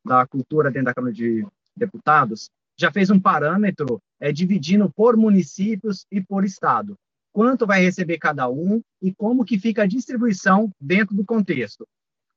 da 0.06 0.26
cultura 0.26 0.70
dentro 0.70 0.86
da 0.86 0.94
Câmara 0.94 1.12
de 1.12 1.44
Deputados, 1.76 2.48
já 2.78 2.90
fez 2.90 3.10
um 3.10 3.20
parâmetro 3.20 4.00
é, 4.20 4.32
dividindo 4.32 4.90
por 4.90 5.16
municípios 5.16 6.06
e 6.10 6.20
por 6.20 6.44
estado. 6.44 6.96
Quanto 7.32 7.66
vai 7.66 7.82
receber 7.82 8.18
cada 8.18 8.48
um 8.48 8.80
e 9.02 9.12
como 9.12 9.44
que 9.44 9.58
fica 9.58 9.82
a 9.82 9.86
distribuição 9.86 10.70
dentro 10.80 11.14
do 11.14 11.24
contexto. 11.24 11.86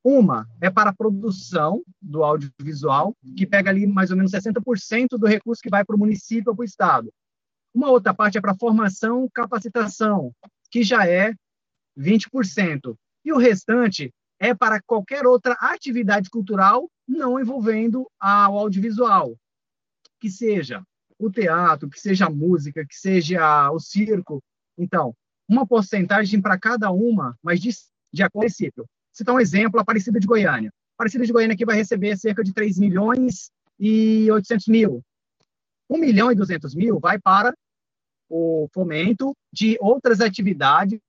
Uma 0.03 0.47
é 0.61 0.69
para 0.69 0.89
a 0.89 0.95
produção 0.95 1.81
do 2.01 2.23
audiovisual, 2.23 3.13
que 3.37 3.45
pega 3.45 3.69
ali 3.69 3.85
mais 3.85 4.11
ou 4.11 4.17
menos 4.17 4.31
60% 4.31 5.17
do 5.17 5.27
recurso 5.27 5.61
que 5.61 5.69
vai 5.69 5.85
para 5.85 5.95
o 5.95 5.99
município 5.99 6.49
ou 6.49 6.55
para 6.55 6.63
o 6.63 6.65
estado. 6.65 7.09
Uma 7.73 7.89
outra 7.89 8.13
parte 8.13 8.37
é 8.37 8.41
para 8.41 8.55
formação, 8.55 9.29
capacitação, 9.33 10.33
que 10.71 10.83
já 10.83 11.07
é 11.07 11.33
20%. 11.97 12.95
E 13.25 13.33
o 13.33 13.37
restante 13.37 14.11
é 14.39 14.53
para 14.53 14.81
qualquer 14.81 15.25
outra 15.25 15.53
atividade 15.59 16.29
cultural 16.29 16.89
não 17.09 17.39
envolvendo 17.39 18.09
ao 18.19 18.57
audiovisual, 18.57 19.35
que 20.19 20.29
seja 20.29 20.83
o 21.17 21.29
teatro, 21.29 21.89
que 21.89 21.99
seja 21.99 22.27
a 22.27 22.29
música, 22.29 22.85
que 22.85 22.95
seja 22.95 23.71
o 23.71 23.79
circo. 23.79 24.41
Então, 24.77 25.15
uma 25.47 25.65
porcentagem 25.65 26.39
para 26.39 26.59
cada 26.59 26.91
uma, 26.91 27.35
mas 27.41 27.59
de, 27.59 27.71
de 28.13 28.21
acordo 28.21 28.31
com 28.31 28.39
o 28.39 28.41
município. 28.41 28.85
Citar 29.11 29.33
um 29.33 29.39
exemplo, 29.39 29.79
a 29.79 29.81
Aparecida 29.81 30.19
de 30.19 30.27
Goiânia. 30.27 30.69
A 30.69 30.93
Aparecida 30.95 31.25
de 31.25 31.33
Goiânia 31.33 31.55
aqui 31.55 31.65
vai 31.65 31.75
receber 31.75 32.15
cerca 32.15 32.43
de 32.43 32.53
3 32.53 32.77
milhões 32.77 33.49
e 33.79 34.31
800 34.31 34.67
mil. 34.67 35.03
1 35.89 35.97
milhão 35.97 36.31
e 36.31 36.35
200 36.35 36.75
mil 36.75 36.99
vai 36.99 37.19
para 37.19 37.53
o 38.29 38.69
fomento 38.71 39.35
de 39.51 39.75
outras 39.81 40.21
atividades 40.21 40.99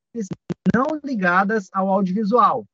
não 0.74 0.98
ligadas 1.04 1.68
ao 1.72 1.88
audiovisual. 1.88 2.64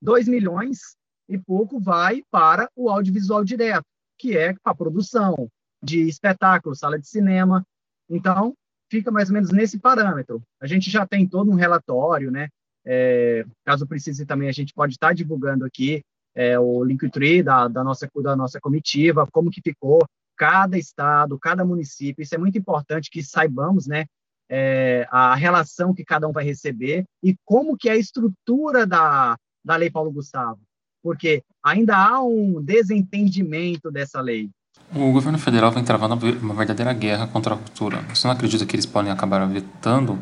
2 0.00 0.28
milhões 0.28 0.96
e 1.28 1.38
pouco 1.38 1.78
vai 1.78 2.22
para 2.30 2.68
o 2.74 2.88
audiovisual 2.88 3.44
direto, 3.44 3.84
que 4.18 4.36
é 4.36 4.54
a 4.64 4.74
produção 4.74 5.48
de 5.82 6.08
espetáculos, 6.08 6.78
sala 6.78 6.98
de 6.98 7.06
cinema. 7.06 7.64
Então, 8.08 8.54
fica 8.90 9.10
mais 9.10 9.28
ou 9.28 9.34
menos 9.34 9.50
nesse 9.50 9.78
parâmetro. 9.78 10.42
A 10.60 10.66
gente 10.66 10.90
já 10.90 11.06
tem 11.06 11.28
todo 11.28 11.50
um 11.50 11.54
relatório, 11.54 12.30
né? 12.30 12.48
É, 12.84 13.44
caso 13.64 13.86
precise 13.86 14.24
também, 14.24 14.48
a 14.48 14.52
gente 14.52 14.72
pode 14.72 14.94
estar 14.94 15.12
divulgando 15.12 15.64
aqui 15.64 16.00
é, 16.34 16.58
o 16.58 16.82
Linktree 16.82 17.42
da, 17.42 17.68
da, 17.68 17.84
nossa, 17.84 18.08
da 18.22 18.34
nossa 18.34 18.58
comitiva, 18.60 19.26
como 19.30 19.50
que 19.50 19.60
ficou 19.60 19.98
cada 20.36 20.78
estado, 20.78 21.38
cada 21.38 21.64
município. 21.64 22.22
Isso 22.22 22.34
é 22.34 22.38
muito 22.38 22.56
importante 22.56 23.10
que 23.10 23.22
saibamos, 23.22 23.86
né? 23.86 24.06
É, 24.50 25.06
a 25.10 25.34
relação 25.34 25.92
que 25.92 26.02
cada 26.02 26.26
um 26.26 26.32
vai 26.32 26.42
receber 26.42 27.04
e 27.22 27.36
como 27.44 27.76
que 27.76 27.86
é 27.86 27.92
a 27.92 27.96
estrutura 27.98 28.86
da, 28.86 29.36
da 29.62 29.76
Lei 29.76 29.90
Paulo 29.90 30.10
Gustavo 30.10 30.58
porque 31.02 31.42
ainda 31.62 31.96
há 31.96 32.22
um 32.22 32.62
desentendimento 32.62 33.90
dessa 33.90 34.20
lei. 34.20 34.50
O 34.94 35.12
governo 35.12 35.38
federal 35.38 35.70
vem 35.70 35.84
travando 35.84 36.14
uma 36.40 36.54
verdadeira 36.54 36.92
guerra 36.92 37.26
contra 37.26 37.54
a 37.54 37.58
cultura. 37.58 37.98
Você 38.14 38.26
não 38.26 38.34
acredita 38.34 38.64
que 38.64 38.74
eles 38.74 38.86
podem 38.86 39.12
acabar 39.12 39.46
vetando 39.46 40.18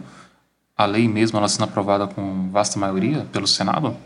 a 0.77 0.85
lei 0.85 1.09
mesmo, 1.09 1.39
ela 1.39 1.49
sendo 1.49 1.65
aprovada 1.65 2.07
com 2.07 2.51
vasta 2.51 2.79
maioria 2.79 3.25
pelo 3.33 3.47
Senado? 3.47 3.97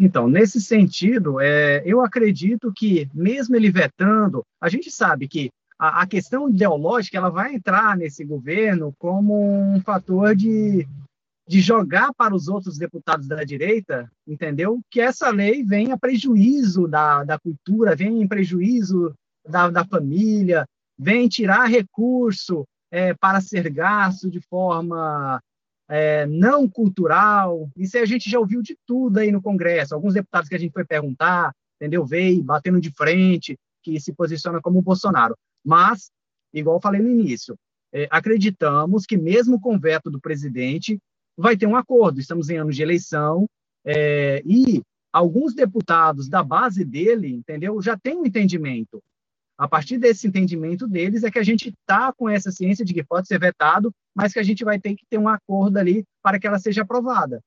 Então, 0.00 0.28
nesse 0.28 0.60
sentido, 0.60 1.40
é, 1.40 1.82
eu 1.84 2.00
acredito 2.00 2.72
que, 2.74 3.06
mesmo 3.12 3.54
ele 3.54 3.70
vetando, 3.70 4.42
a 4.58 4.68
gente 4.70 4.90
sabe 4.90 5.28
que 5.28 5.50
a, 5.78 6.02
a, 6.02 6.06
questão 6.06 6.48
ideológica 6.48 7.18
ela 7.18 7.28
vai 7.28 7.54
entrar 7.54 7.96
nesse 7.98 8.24
governo 8.24 8.94
como 8.98 9.74
um 9.74 9.80
fator 9.82 10.34
de 10.34 10.86
de 11.50 11.60
jogar 11.60 12.14
para 12.14 12.32
os 12.32 12.46
outros 12.46 12.78
deputados 12.78 13.26
da 13.26 13.42
direita, 13.42 14.08
entendeu? 14.24 14.80
Que 14.88 15.00
essa 15.00 15.30
lei 15.30 15.64
vem 15.64 15.90
a 15.90 15.98
prejuízo 15.98 16.86
da, 16.86 17.24
da 17.24 17.40
cultura, 17.40 17.96
vem 17.96 18.22
em 18.22 18.28
prejuízo 18.28 19.12
da, 19.44 19.68
da 19.68 19.84
família, 19.84 20.64
vem 20.96 21.28
tirar 21.28 21.64
recurso 21.64 22.64
é, 22.88 23.14
para 23.14 23.40
ser 23.40 23.68
gasto 23.68 24.30
de 24.30 24.40
forma 24.42 25.42
é, 25.88 26.24
não 26.24 26.68
cultural. 26.68 27.68
Isso 27.76 27.98
a 27.98 28.06
gente 28.06 28.30
já 28.30 28.38
ouviu 28.38 28.62
de 28.62 28.76
tudo 28.86 29.18
aí 29.18 29.32
no 29.32 29.42
Congresso. 29.42 29.92
Alguns 29.92 30.14
deputados 30.14 30.48
que 30.48 30.54
a 30.54 30.58
gente 30.58 30.72
foi 30.72 30.84
perguntar, 30.84 31.52
entendeu? 31.80 32.06
Veio 32.06 32.44
batendo 32.44 32.80
de 32.80 32.92
frente, 32.92 33.58
que 33.82 33.98
se 33.98 34.12
posiciona 34.12 34.60
como 34.60 34.78
o 34.78 34.82
Bolsonaro. 34.82 35.34
Mas, 35.64 36.12
igual 36.54 36.80
falei 36.80 37.02
no 37.02 37.08
início, 37.08 37.56
é, 37.92 38.06
acreditamos 38.08 39.04
que 39.04 39.16
mesmo 39.16 39.60
com 39.60 39.74
o 39.74 39.80
veto 39.80 40.08
do 40.08 40.20
presidente, 40.20 40.96
vai 41.40 41.56
ter 41.56 41.66
um 41.66 41.76
acordo. 41.76 42.20
Estamos 42.20 42.50
em 42.50 42.58
anos 42.58 42.76
de 42.76 42.82
eleição 42.82 43.46
é, 43.84 44.42
e 44.44 44.82
alguns 45.12 45.54
deputados 45.54 46.28
da 46.28 46.42
base 46.42 46.84
dele, 46.84 47.34
entendeu, 47.34 47.80
já 47.82 47.96
têm 47.96 48.16
um 48.16 48.26
entendimento. 48.26 49.02
A 49.58 49.68
partir 49.68 49.98
desse 49.98 50.26
entendimento 50.26 50.86
deles 50.86 51.24
é 51.24 51.30
que 51.30 51.38
a 51.38 51.42
gente 51.42 51.68
está 51.68 52.12
com 52.12 52.28
essa 52.28 52.50
ciência 52.50 52.84
de 52.84 52.94
que 52.94 53.04
pode 53.04 53.26
ser 53.26 53.38
vetado, 53.38 53.92
mas 54.14 54.32
que 54.32 54.38
a 54.38 54.42
gente 54.42 54.64
vai 54.64 54.78
ter 54.78 54.94
que 54.94 55.04
ter 55.08 55.18
um 55.18 55.28
acordo 55.28 55.76
ali 55.76 56.04
para 56.22 56.38
que 56.38 56.46
ela 56.46 56.58
seja 56.58 56.82
aprovada. 56.82 57.40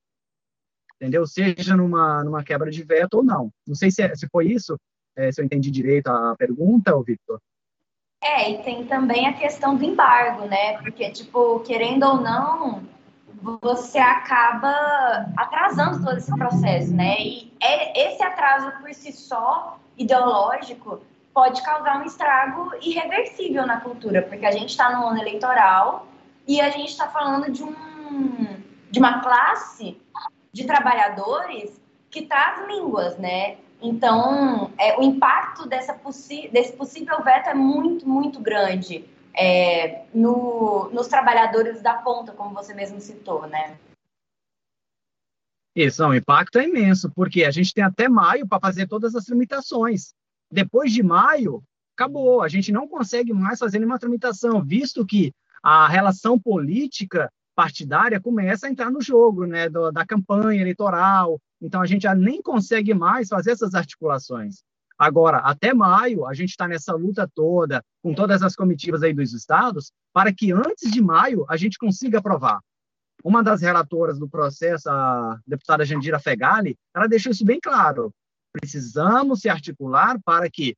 Entendeu? 0.96 1.26
Seja 1.26 1.76
numa, 1.76 2.24
numa 2.24 2.44
quebra 2.44 2.70
de 2.70 2.84
veto 2.84 3.16
ou 3.16 3.24
não. 3.24 3.50
Não 3.68 3.76
sei 3.76 3.90
se, 3.90 4.04
é, 4.04 4.16
se 4.16 4.28
foi 4.32 4.52
isso, 4.52 4.78
é, 5.16 5.32
se 5.32 5.42
eu 5.42 5.46
entendi 5.46 5.72
direito 5.72 6.08
a 6.08 6.36
pergunta, 6.38 6.92
Victor. 7.02 7.40
É, 8.22 8.52
e 8.52 8.64
tem 8.64 8.86
também 8.86 9.28
a 9.28 9.34
questão 9.34 9.76
do 9.76 9.84
embargo, 9.84 10.46
né? 10.46 10.78
Porque, 10.82 11.10
tipo, 11.12 11.60
querendo 11.62 12.04
ou 12.04 12.22
não, 12.22 12.88
você 13.44 14.00
acaba 14.00 15.28
atrasando 15.36 16.04
todo 16.04 16.18
esse 16.18 16.34
processo, 16.38 16.94
né? 16.94 17.20
E 17.20 17.54
é, 17.62 18.08
esse 18.08 18.24
atraso 18.24 18.72
por 18.80 18.94
si 18.94 19.12
só, 19.12 19.78
ideológico, 19.98 21.02
pode 21.34 21.62
causar 21.62 22.02
um 22.02 22.06
estrago 22.06 22.72
irreversível 22.82 23.66
na 23.68 23.82
cultura, 23.82 24.22
porque 24.22 24.46
a 24.46 24.52
gente 24.52 24.70
está 24.70 24.98
no 24.98 25.08
ano 25.08 25.20
eleitoral 25.20 26.08
e 26.48 26.62
a 26.62 26.70
gente 26.70 26.90
está 26.90 27.08
falando 27.08 27.52
de, 27.52 27.64
um, 27.64 28.62
de 28.90 29.00
uma 29.00 29.20
classe 29.20 30.00
de 30.54 30.66
trabalhadores 30.66 31.82
que 32.10 32.20
está 32.20 32.52
às 32.52 32.68
línguas, 32.68 33.18
né? 33.18 33.58
Então, 33.82 34.72
é, 34.78 34.98
o 34.98 35.04
impacto 35.04 35.68
dessa 35.68 36.00
desse 36.52 36.72
possível 36.74 37.22
veto 37.22 37.50
é 37.50 37.54
muito, 37.54 38.08
muito 38.08 38.40
grande 38.40 39.04
é, 39.36 40.06
no, 40.14 40.90
nos 40.92 41.08
trabalhadores 41.08 41.82
da 41.82 41.96
ponta, 41.96 42.32
como 42.32 42.54
você 42.54 42.74
mesmo 42.74 43.00
citou, 43.00 43.48
né? 43.48 43.78
Isso, 45.76 46.06
o 46.06 46.14
impacto 46.14 46.60
é 46.60 46.66
imenso, 46.66 47.12
porque 47.16 47.44
a 47.44 47.52
gente 47.52 47.74
tem 47.74 47.84
até 47.84 48.08
maio 48.08 48.48
para 48.48 48.60
fazer 48.60 48.88
todas 48.88 49.16
as 49.16 49.26
tramitações. 49.26 50.14
Depois 50.52 50.92
de 50.94 51.02
maio, 51.02 51.64
acabou, 51.96 52.44
a 52.44 52.48
gente 52.48 52.72
não 52.72 52.88
consegue 52.88 53.34
mais 53.34 53.58
fazer 53.58 53.80
nenhuma 53.80 53.98
tramitação, 53.98 54.62
visto 54.62 55.04
que 55.06 55.34
a 55.64 55.88
relação 55.88 56.40
política 56.40 57.32
partidária 57.56 58.20
começa 58.20 58.68
a 58.68 58.70
entrar 58.70 58.92
no 58.92 59.02
jogo, 59.02 59.46
né, 59.46 59.70
do, 59.70 59.92
da 59.92 60.06
campanha 60.06 60.62
eleitoral. 60.62 61.40
Então 61.62 61.82
a 61.82 61.86
gente 61.86 62.04
já 62.04 62.14
nem 62.14 62.42
consegue 62.42 62.94
mais 62.94 63.30
fazer 63.30 63.52
essas 63.52 63.74
articulações. 63.74 64.64
Agora, 64.98 65.38
até 65.38 65.74
maio, 65.74 66.26
a 66.26 66.34
gente 66.34 66.50
está 66.50 66.68
nessa 66.68 66.94
luta 66.94 67.30
toda, 67.34 67.84
com 68.02 68.14
todas 68.14 68.42
as 68.42 68.56
comitivas 68.56 69.04
aí 69.04 69.14
dos 69.14 69.34
estados, 69.34 69.92
para 70.14 70.34
que 70.34 70.52
antes 70.52 70.92
de 70.92 71.02
maio 71.02 71.46
a 71.50 71.58
gente 71.58 71.78
consiga 71.78 72.20
aprovar. 72.20 72.60
Uma 73.24 73.42
das 73.42 73.62
relatoras 73.62 74.20
do 74.20 74.30
processo, 74.30 74.90
a 74.90 75.40
deputada 75.48 75.86
Jandira 75.86 76.20
Fegali, 76.20 76.76
ela 76.96 77.08
deixou 77.08 77.32
isso 77.32 77.46
bem 77.46 77.60
claro. 77.60 78.12
Precisamos 78.52 79.40
se 79.40 79.50
articular 79.50 80.20
para 80.24 80.50
que, 80.50 80.76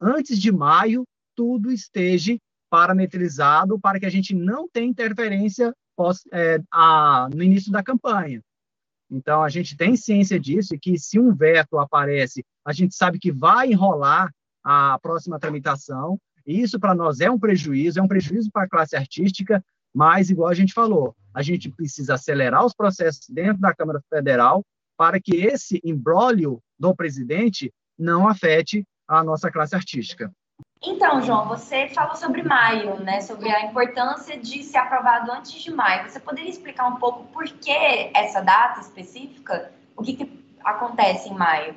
antes 0.00 0.38
de 0.38 0.50
maio, 0.50 1.04
tudo 1.36 1.70
esteja 1.70 2.36
parametrizado 2.70 3.78
para 3.78 3.98
que 3.98 4.06
a 4.06 4.10
gente 4.10 4.34
não 4.34 4.68
tenha 4.68 4.86
interferência 4.86 5.74
pós, 5.96 6.22
é, 6.32 6.60
a, 6.70 7.28
no 7.34 7.42
início 7.42 7.72
da 7.72 7.82
campanha. 7.82 8.40
Então, 9.10 9.42
a 9.42 9.48
gente 9.48 9.76
tem 9.76 9.96
ciência 9.96 10.38
disso 10.38 10.74
e 10.74 10.78
que 10.78 10.98
se 10.98 11.18
um 11.18 11.34
veto 11.34 11.78
aparece, 11.78 12.44
a 12.64 12.72
gente 12.72 12.94
sabe 12.94 13.18
que 13.18 13.32
vai 13.32 13.70
enrolar 13.70 14.30
a 14.62 14.98
próxima 15.00 15.38
tramitação. 15.38 16.18
E 16.46 16.60
isso, 16.60 16.78
para 16.78 16.94
nós, 16.94 17.20
é 17.20 17.30
um 17.30 17.38
prejuízo, 17.38 17.98
é 17.98 18.02
um 18.02 18.08
prejuízo 18.08 18.50
para 18.50 18.64
a 18.64 18.68
classe 18.68 18.96
artística, 18.96 19.64
mas, 19.94 20.30
igual 20.30 20.50
a 20.50 20.54
gente 20.54 20.74
falou, 20.74 21.16
a 21.32 21.42
gente 21.42 21.70
precisa 21.70 22.14
acelerar 22.14 22.64
os 22.64 22.74
processos 22.74 23.26
dentro 23.28 23.60
da 23.60 23.74
Câmara 23.74 24.02
Federal 24.08 24.64
para 24.96 25.20
que 25.20 25.36
esse 25.36 25.80
imbróglio 25.84 26.60
do 26.78 26.94
presidente 26.94 27.72
não 27.98 28.28
afete 28.28 28.86
a 29.06 29.24
nossa 29.24 29.50
classe 29.50 29.74
artística. 29.74 30.30
Então, 30.80 31.20
João, 31.22 31.48
você 31.48 31.88
falou 31.88 32.14
sobre 32.14 32.42
maio, 32.42 33.00
né? 33.00 33.20
Sobre 33.20 33.50
a 33.50 33.66
importância 33.66 34.38
de 34.38 34.62
ser 34.62 34.78
aprovado 34.78 35.32
antes 35.32 35.52
de 35.60 35.72
maio. 35.72 36.08
Você 36.08 36.20
poderia 36.20 36.50
explicar 36.50 36.86
um 36.86 36.96
pouco 36.96 37.24
por 37.32 37.44
que 37.44 37.72
essa 38.14 38.40
data 38.40 38.80
específica? 38.80 39.72
O 39.96 40.02
que, 40.02 40.14
que 40.14 40.44
acontece 40.64 41.28
em 41.28 41.34
maio? 41.34 41.74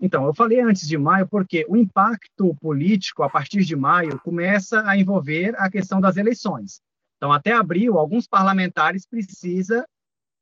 Então, 0.00 0.24
eu 0.24 0.34
falei 0.34 0.60
antes 0.60 0.86
de 0.86 0.96
maio 0.96 1.26
porque 1.28 1.66
o 1.68 1.76
impacto 1.76 2.54
político 2.60 3.22
a 3.22 3.28
partir 3.28 3.64
de 3.64 3.76
maio 3.76 4.18
começa 4.20 4.82
a 4.88 4.96
envolver 4.96 5.54
a 5.58 5.68
questão 5.68 6.00
das 6.00 6.16
eleições. 6.16 6.80
Então, 7.16 7.32
até 7.32 7.52
abril, 7.52 7.98
alguns 7.98 8.26
parlamentares 8.26 9.06
precisam 9.06 9.84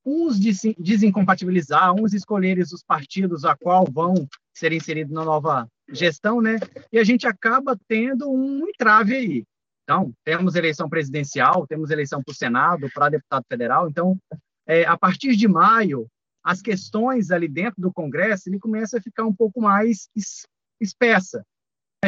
uns 0.05 0.38
desincompatibilizar, 0.38 1.92
uns 1.92 2.12
escolherem 2.12 2.62
os 2.62 2.85
partidos 2.87 3.45
a 3.45 3.57
qual 3.57 3.85
vão 3.90 4.14
ser 4.55 4.73
inseridos 4.73 5.12
na 5.12 5.25
nova 5.25 5.66
gestão, 5.88 6.40
né? 6.40 6.59
E 6.92 6.99
a 6.99 7.05
gente 7.05 7.27
acaba 7.27 7.79
tendo 7.88 8.31
um 8.31 8.68
entrave 8.68 9.14
aí. 9.14 9.44
Então, 9.85 10.12
temos 10.25 10.57
eleição 10.57 10.88
presidencial, 10.88 11.66
temos 11.66 11.90
eleição 11.90 12.22
para 12.22 12.33
o 12.33 12.35
Senado, 12.35 12.90
para 12.92 13.11
deputado 13.11 13.44
federal. 13.49 13.88
Então, 13.88 14.18
é, 14.66 14.85
a 14.85 14.99
partir 14.99 15.37
de 15.37 15.46
maio, 15.46 16.09
as 16.42 16.61
questões 16.61 17.31
ali 17.31 17.49
dentro 17.49 17.81
do 17.81 17.92
Congresso 17.92 18.49
ele 18.49 18.59
começa 18.59 18.99
a 18.99 19.03
ficar 19.03 19.25
um 19.25 19.35
pouco 19.35 19.61
mais 19.61 20.09
espessa. 20.81 21.44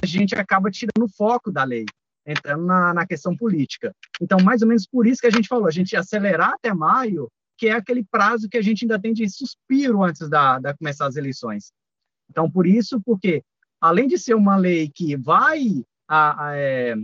A 0.03 0.07
gente 0.07 0.35
acaba 0.35 0.71
tirando 0.71 1.05
o 1.05 1.09
foco 1.09 1.53
da 1.53 1.65
lei, 1.65 1.85
entrando 2.27 2.65
na, 2.65 2.93
na 2.93 3.07
questão 3.07 3.37
política. 3.37 3.93
Então, 4.21 4.39
mais 4.43 4.63
ou 4.63 4.69
menos 4.69 4.87
por 4.87 5.07
isso 5.07 5.21
que 5.21 5.27
a 5.27 5.31
gente 5.31 5.49
falou, 5.49 5.67
a 5.67 5.73
gente 5.73 5.97
acelerar 5.97 6.53
até 6.55 6.75
maio, 6.75 7.29
que 7.57 7.69
é 7.69 7.73
aquele 7.73 8.05
prazo 8.05 8.49
que 8.49 8.59
a 8.59 8.63
gente 8.63 8.85
ainda 8.85 9.01
tem 9.01 9.13
de 9.13 9.29
suspiro 9.29 10.03
antes 10.03 10.29
da, 10.29 10.59
da 10.59 10.77
começar 10.77 11.07
as 11.07 11.17
eleições. 11.17 11.73
Então, 12.31 12.51
por 12.51 12.67
isso, 12.67 13.01
porque 13.05 13.43
além 13.81 14.07
de 14.07 14.19
ser 14.19 14.35
uma 14.35 14.57
lei 14.57 14.89
que 14.89 15.17
vai 15.17 15.85
a, 16.09 16.49
a, 16.49 16.57
é, 16.57 16.95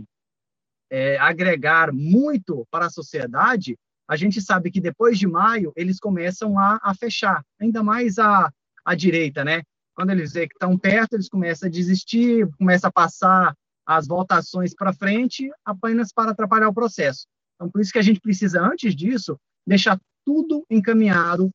é, 0.89 1.17
agregar 1.17 1.91
muito 1.93 2.65
para 2.69 2.87
a 2.87 2.89
sociedade, 2.89 3.77
a 4.07 4.15
gente 4.15 4.41
sabe 4.41 4.69
que 4.69 4.79
depois 4.79 5.17
de 5.17 5.27
maio 5.27 5.71
eles 5.75 5.99
começam 5.99 6.59
a, 6.59 6.79
a 6.81 6.93
fechar, 6.93 7.43
ainda 7.59 7.81
mais 7.81 8.19
a, 8.19 8.51
a 8.83 8.95
direita, 8.95 9.43
né? 9.43 9.63
Quando 9.95 10.11
eles 10.11 10.33
veem 10.33 10.47
que 10.47 10.55
estão 10.55 10.77
perto, 10.77 11.13
eles 11.13 11.29
começam 11.29 11.67
a 11.67 11.71
desistir, 11.71 12.47
começam 12.57 12.89
a 12.89 12.91
passar 12.91 13.55
as 13.85 14.07
votações 14.07 14.73
para 14.73 14.93
frente 14.93 15.49
apenas 15.63 16.11
para 16.11 16.31
atrapalhar 16.31 16.67
o 16.67 16.73
processo. 16.73 17.25
Então, 17.55 17.69
por 17.69 17.79
isso 17.79 17.93
que 17.93 17.99
a 17.99 18.03
gente 18.03 18.19
precisa, 18.19 18.61
antes 18.61 18.95
disso, 18.95 19.39
deixar 19.65 19.97
tudo 20.25 20.65
encaminhado 20.69 21.49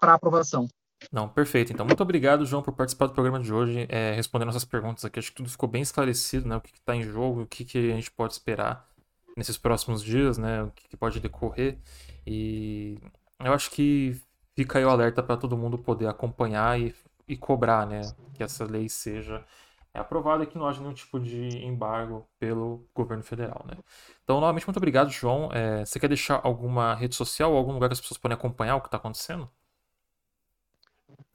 para 0.00 0.14
aprovação. 0.14 0.68
Não, 1.12 1.28
perfeito. 1.28 1.72
Então, 1.72 1.86
muito 1.86 2.02
obrigado, 2.02 2.44
João, 2.44 2.62
por 2.62 2.72
participar 2.72 3.06
do 3.06 3.12
programa 3.12 3.40
de 3.40 3.52
hoje, 3.52 3.86
é, 3.88 4.12
respondendo 4.14 4.46
nossas 4.46 4.64
perguntas 4.64 5.04
aqui. 5.04 5.18
Acho 5.18 5.30
que 5.30 5.36
tudo 5.36 5.48
ficou 5.48 5.68
bem 5.68 5.82
esclarecido, 5.82 6.48
né? 6.48 6.56
O 6.56 6.60
que 6.60 6.72
está 6.74 6.94
em 6.94 7.02
jogo, 7.02 7.42
o 7.42 7.46
que, 7.46 7.64
que 7.64 7.92
a 7.92 7.94
gente 7.94 8.10
pode 8.10 8.32
esperar 8.32 8.88
nesses 9.36 9.58
próximos 9.58 10.02
dias, 10.02 10.38
né? 10.38 10.62
O 10.62 10.70
que, 10.70 10.88
que 10.88 10.96
pode 10.96 11.20
decorrer. 11.20 11.78
E 12.26 12.98
eu 13.40 13.52
acho 13.52 13.70
que 13.70 14.20
fica 14.54 14.78
aí 14.78 14.84
o 14.84 14.90
alerta 14.90 15.22
para 15.22 15.36
todo 15.36 15.56
mundo 15.56 15.78
poder 15.78 16.06
acompanhar 16.06 16.80
e, 16.80 16.94
e 17.28 17.36
cobrar, 17.36 17.86
né? 17.86 18.00
Que 18.34 18.42
essa 18.42 18.64
lei 18.64 18.88
seja 18.88 19.44
aprovada 19.92 20.42
e 20.42 20.46
que 20.46 20.58
não 20.58 20.66
haja 20.66 20.80
nenhum 20.80 20.92
tipo 20.92 21.20
de 21.20 21.64
embargo 21.64 22.28
pelo 22.38 22.84
governo 22.94 23.22
federal, 23.22 23.64
né? 23.66 23.76
Então, 24.24 24.40
novamente, 24.40 24.66
muito 24.66 24.76
obrigado, 24.76 25.10
João. 25.10 25.50
É, 25.52 25.84
você 25.84 26.00
quer 26.00 26.08
deixar 26.08 26.40
alguma 26.42 26.94
rede 26.94 27.14
social 27.14 27.52
ou 27.52 27.58
algum 27.58 27.72
lugar 27.72 27.88
que 27.88 27.92
as 27.92 28.00
pessoas 28.00 28.18
podem 28.18 28.34
acompanhar 28.34 28.76
o 28.76 28.80
que 28.80 28.88
está 28.88 28.96
acontecendo? 28.96 29.48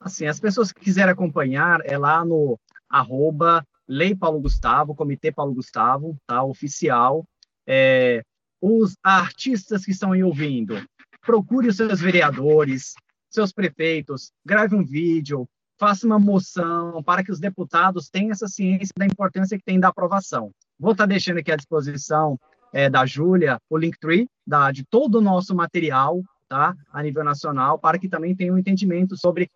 Assim, 0.00 0.26
as 0.26 0.40
pessoas 0.40 0.72
que 0.72 0.80
quiserem 0.80 1.12
acompanhar 1.12 1.80
é 1.84 1.98
lá 1.98 2.24
no 2.24 2.58
arroba 2.88 3.64
Lei 3.86 4.14
Paulo 4.14 4.40
Gustavo, 4.40 4.94
Comitê 4.94 5.30
Paulo 5.30 5.52
Gustavo, 5.52 6.16
tá? 6.26 6.42
Oficial. 6.42 7.24
É, 7.66 8.22
os 8.60 8.96
artistas 9.02 9.84
que 9.84 9.90
estão 9.90 10.12
aí 10.12 10.24
ouvindo, 10.24 10.82
procure 11.22 11.68
os 11.68 11.76
seus 11.76 12.00
vereadores, 12.00 12.94
seus 13.28 13.52
prefeitos, 13.52 14.32
grave 14.44 14.74
um 14.74 14.84
vídeo, 14.84 15.46
faça 15.78 16.06
uma 16.06 16.18
moção 16.18 17.02
para 17.02 17.22
que 17.22 17.30
os 17.32 17.40
deputados 17.40 18.08
tenham 18.08 18.32
essa 18.32 18.48
ciência 18.48 18.92
da 18.96 19.06
importância 19.06 19.56
que 19.56 19.64
tem 19.64 19.78
da 19.78 19.88
aprovação. 19.88 20.50
Vou 20.78 20.92
estar 20.92 21.06
deixando 21.06 21.38
aqui 21.38 21.52
à 21.52 21.56
disposição 21.56 22.38
é, 22.72 22.88
da 22.88 23.04
Júlia 23.06 23.58
o 23.68 23.76
Linktree 23.76 24.28
da, 24.46 24.70
de 24.72 24.84
todo 24.84 25.16
o 25.16 25.20
nosso 25.22 25.54
material 25.54 26.22
tá, 26.48 26.74
a 26.92 27.02
nível 27.02 27.22
nacional, 27.22 27.78
para 27.78 27.98
que 27.98 28.08
também 28.08 28.34
tenham 28.34 28.56
um 28.56 28.58
entendimento 28.58 29.16
sobre 29.16 29.48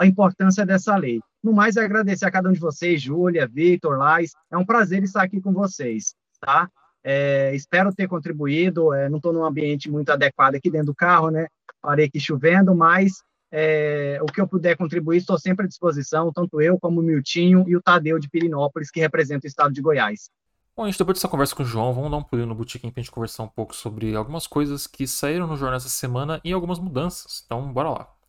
a 0.00 0.06
importância 0.06 0.64
dessa 0.64 0.96
lei. 0.96 1.20
No 1.44 1.52
mais, 1.52 1.76
agradecer 1.76 2.24
a 2.24 2.30
cada 2.30 2.48
um 2.48 2.52
de 2.52 2.58
vocês, 2.58 3.02
Júlia, 3.02 3.46
Victor, 3.46 3.98
Lais. 3.98 4.32
É 4.50 4.56
um 4.56 4.64
prazer 4.64 5.02
estar 5.02 5.22
aqui 5.22 5.42
com 5.42 5.52
vocês, 5.52 6.14
tá? 6.40 6.70
É, 7.04 7.54
espero 7.54 7.94
ter 7.94 8.08
contribuído. 8.08 8.94
É, 8.94 9.10
não 9.10 9.18
estou 9.18 9.30
num 9.30 9.44
ambiente 9.44 9.90
muito 9.90 10.10
adequado 10.10 10.54
aqui 10.54 10.70
dentro 10.70 10.86
do 10.86 10.94
carro, 10.94 11.30
né? 11.30 11.46
Parei 11.82 12.06
aqui 12.06 12.18
chovendo, 12.18 12.74
mas 12.74 13.22
é, 13.52 14.18
o 14.22 14.26
que 14.26 14.40
eu 14.40 14.48
puder 14.48 14.74
contribuir, 14.74 15.18
estou 15.18 15.38
sempre 15.38 15.66
à 15.66 15.68
disposição, 15.68 16.32
tanto 16.32 16.62
eu 16.62 16.78
como 16.80 17.00
o 17.00 17.02
Miltinho 17.02 17.64
e 17.68 17.76
o 17.76 17.82
Tadeu 17.82 18.18
de 18.18 18.28
Pirinópolis, 18.30 18.90
que 18.90 19.00
representa 19.00 19.46
o 19.46 19.48
estado 19.48 19.74
de 19.74 19.82
Goiás. 19.82 20.30
Bom, 20.74 20.86
gente, 20.86 20.98
depois 20.98 21.18
dessa 21.18 21.28
conversa 21.28 21.54
com 21.54 21.62
o 21.62 21.66
João, 21.66 21.92
vamos 21.92 22.10
dar 22.10 22.16
um 22.16 22.22
pulinho 22.22 22.48
no 22.48 22.54
Botequim 22.54 22.90
para 22.90 23.00
a 23.00 23.02
gente 23.02 23.12
conversar 23.12 23.42
um 23.42 23.48
pouco 23.48 23.76
sobre 23.76 24.14
algumas 24.16 24.46
coisas 24.46 24.86
que 24.86 25.06
saíram 25.06 25.46
no 25.46 25.58
jornal 25.58 25.76
essa 25.76 25.90
semana 25.90 26.40
e 26.42 26.52
algumas 26.54 26.78
mudanças. 26.78 27.42
Então, 27.44 27.70
bora 27.70 27.90
lá. 27.90 28.19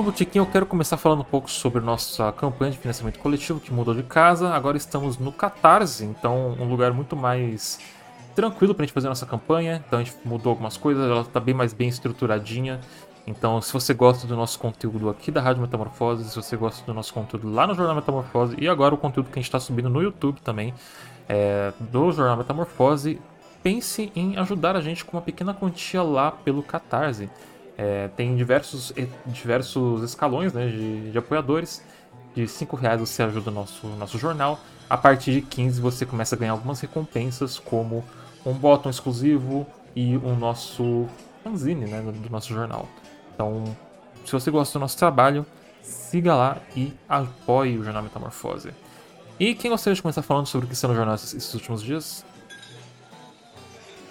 Então, 0.00 0.02
Botequim 0.02 0.38
eu 0.38 0.46
quero 0.46 0.64
começar 0.64 0.96
falando 0.96 1.20
um 1.20 1.24
pouco 1.24 1.50
sobre 1.50 1.80
nossa 1.80 2.32
campanha 2.32 2.70
de 2.72 2.78
financiamento 2.78 3.18
coletivo 3.18 3.60
que 3.60 3.70
mudou 3.70 3.94
de 3.94 4.02
casa. 4.02 4.48
Agora 4.48 4.78
estamos 4.78 5.18
no 5.18 5.30
Catarse, 5.30 6.04
então 6.06 6.56
um 6.58 6.64
lugar 6.64 6.92
muito 6.92 7.14
mais 7.14 7.78
tranquilo 8.40 8.74
pra 8.74 8.84
gente 8.86 8.94
fazer 8.94 9.06
a 9.06 9.10
nossa 9.10 9.26
campanha. 9.26 9.82
Então 9.86 9.98
a 9.98 10.02
gente 10.02 10.16
mudou 10.24 10.50
algumas 10.50 10.76
coisas, 10.76 11.04
ela 11.04 11.24
tá 11.24 11.38
bem 11.38 11.54
mais 11.54 11.72
bem 11.72 11.88
estruturadinha. 11.88 12.80
Então, 13.26 13.60
se 13.60 13.72
você 13.72 13.92
gosta 13.92 14.26
do 14.26 14.34
nosso 14.34 14.58
conteúdo 14.58 15.10
aqui 15.10 15.30
da 15.30 15.40
Rádio 15.40 15.60
Metamorfose, 15.60 16.28
se 16.28 16.34
você 16.34 16.56
gosta 16.56 16.84
do 16.84 16.94
nosso 16.94 17.12
conteúdo 17.12 17.52
lá 17.52 17.66
no 17.66 17.74
Jornal 17.74 17.94
Metamorfose 17.94 18.56
e 18.58 18.66
agora 18.66 18.94
o 18.94 18.98
conteúdo 18.98 19.26
que 19.26 19.38
a 19.38 19.42
gente 19.42 19.44
está 19.44 19.60
subindo 19.60 19.90
no 19.90 20.02
YouTube 20.02 20.40
também, 20.40 20.74
é, 21.28 21.72
do 21.78 22.10
Jornal 22.10 22.38
Metamorfose, 22.38 23.20
pense 23.62 24.10
em 24.16 24.36
ajudar 24.38 24.74
a 24.74 24.80
gente 24.80 25.04
com 25.04 25.16
uma 25.16 25.22
pequena 25.22 25.52
quantia 25.52 26.02
lá 26.02 26.32
pelo 26.32 26.62
Catarse. 26.62 27.28
É, 27.76 28.08
tem 28.16 28.34
diversos, 28.34 28.92
diversos 29.26 30.02
escalões 30.02 30.52
né, 30.52 30.66
de, 30.66 31.12
de 31.12 31.18
apoiadores. 31.18 31.84
De 32.34 32.48
5 32.48 32.76
reais 32.76 33.00
você 33.00 33.22
ajuda 33.22 33.50
o 33.50 33.54
nosso, 33.54 33.86
nosso 33.86 34.18
jornal. 34.18 34.58
A 34.88 34.96
partir 34.96 35.32
de 35.32 35.42
15 35.42 35.80
você 35.80 36.06
começa 36.06 36.34
a 36.34 36.38
ganhar 36.38 36.52
algumas 36.52 36.80
recompensas, 36.80 37.58
como 37.58 38.04
um 38.44 38.52
botão 38.52 38.90
exclusivo 38.90 39.66
e 39.94 40.16
o 40.16 40.34
nosso 40.34 41.08
fanzine 41.42 41.86
né, 41.86 42.00
do 42.00 42.30
nosso 42.30 42.52
jornal. 42.52 42.88
Então, 43.34 43.64
se 44.24 44.32
você 44.32 44.50
gosta 44.50 44.78
do 44.78 44.82
nosso 44.82 44.96
trabalho, 44.96 45.44
siga 45.82 46.34
lá 46.34 46.58
e 46.76 46.92
apoie 47.08 47.78
o 47.78 47.84
Jornal 47.84 48.02
Metamorfose. 48.02 48.72
E 49.38 49.54
quem 49.54 49.70
gostaria 49.70 49.94
de 49.94 50.02
começar 50.02 50.22
falando 50.22 50.46
sobre 50.46 50.66
o 50.66 50.68
que 50.68 50.74
está 50.74 50.86
no 50.86 50.94
jornal 50.94 51.14
esses 51.14 51.54
últimos 51.54 51.82
dias? 51.82 52.24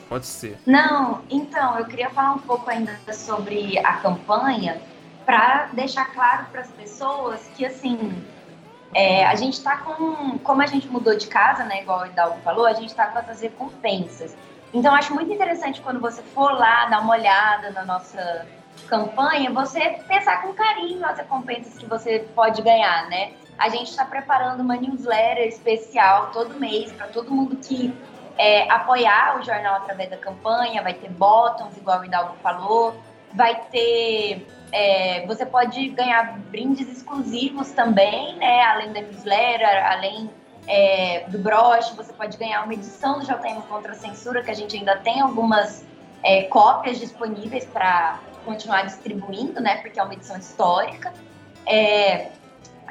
Pode 0.07 0.25
ser. 0.25 0.57
Não, 0.65 1.21
então, 1.29 1.77
eu 1.77 1.85
queria 1.85 2.09
falar 2.09 2.33
um 2.33 2.39
pouco 2.39 2.67
ainda 2.67 2.97
sobre 3.13 3.77
a 3.77 3.93
campanha 3.97 4.81
para 5.23 5.67
deixar 5.67 6.05
claro 6.05 6.47
para 6.51 6.61
as 6.61 6.71
pessoas 6.71 7.41
que, 7.55 7.63
assim, 7.63 8.11
é, 8.93 9.25
a 9.25 9.35
gente 9.35 9.53
está 9.53 9.77
com. 9.77 10.39
Como 10.39 10.61
a 10.61 10.65
gente 10.65 10.87
mudou 10.87 11.15
de 11.15 11.27
casa, 11.27 11.63
né? 11.63 11.81
Igual 11.81 12.01
o 12.01 12.05
Hidalgo 12.07 12.39
falou, 12.41 12.65
a 12.65 12.73
gente 12.73 12.89
está 12.89 13.05
com 13.07 13.19
essas 13.19 13.41
recompensas. 13.41 14.35
Então, 14.73 14.93
acho 14.93 15.13
muito 15.13 15.31
interessante 15.31 15.81
quando 15.81 15.99
você 15.99 16.21
for 16.21 16.51
lá 16.53 16.85
dar 16.85 17.01
uma 17.01 17.13
olhada 17.13 17.71
na 17.71 17.85
nossa 17.85 18.47
campanha, 18.87 19.51
você 19.51 19.99
pensar 20.07 20.41
com 20.41 20.53
carinho 20.53 21.05
as 21.05 21.17
recompensas 21.17 21.77
que 21.77 21.85
você 21.85 22.19
pode 22.35 22.61
ganhar, 22.61 23.07
né? 23.09 23.33
A 23.57 23.69
gente 23.69 23.89
está 23.89 24.05
preparando 24.05 24.61
uma 24.61 24.75
newsletter 24.75 25.47
especial 25.47 26.31
todo 26.31 26.59
mês 26.59 26.91
para 26.91 27.07
todo 27.07 27.29
mundo 27.29 27.57
que 27.57 27.93
é, 28.37 28.71
apoiar 28.71 29.37
o 29.37 29.43
jornal 29.43 29.75
através 29.75 30.09
da 30.09 30.17
campanha. 30.17 30.81
Vai 30.81 30.93
ter 30.93 31.09
bottoms, 31.09 31.75
igual 31.77 31.99
o 31.99 32.05
Hidalgo 32.05 32.35
falou. 32.41 32.95
Vai 33.33 33.61
ter. 33.71 34.47
É, 34.71 35.25
você 35.25 35.45
pode 35.45 35.89
ganhar 35.89 36.37
brindes 36.51 36.87
exclusivos 36.89 37.71
também, 37.71 38.35
né? 38.37 38.63
Além 38.63 38.93
da 38.93 39.01
newsletter, 39.01 39.91
além 39.91 40.29
é, 40.67 41.25
do 41.27 41.39
broche, 41.39 41.95
você 41.95 42.13
pode 42.13 42.37
ganhar 42.37 42.63
uma 42.63 42.73
edição 42.73 43.19
do 43.19 43.25
JM 43.25 43.61
contra 43.67 43.93
a 43.93 43.95
Censura, 43.95 44.43
que 44.43 44.51
a 44.51 44.53
gente 44.53 44.77
ainda 44.77 44.97
tem 44.97 45.21
algumas 45.21 45.83
é, 46.23 46.43
cópias 46.43 46.99
disponíveis 46.99 47.65
para 47.65 48.19
continuar 48.45 48.83
distribuindo, 48.83 49.59
né? 49.59 49.77
Porque 49.77 49.99
é 49.99 50.03
uma 50.03 50.13
edição 50.13 50.37
histórica. 50.37 51.13
É, 51.65 52.29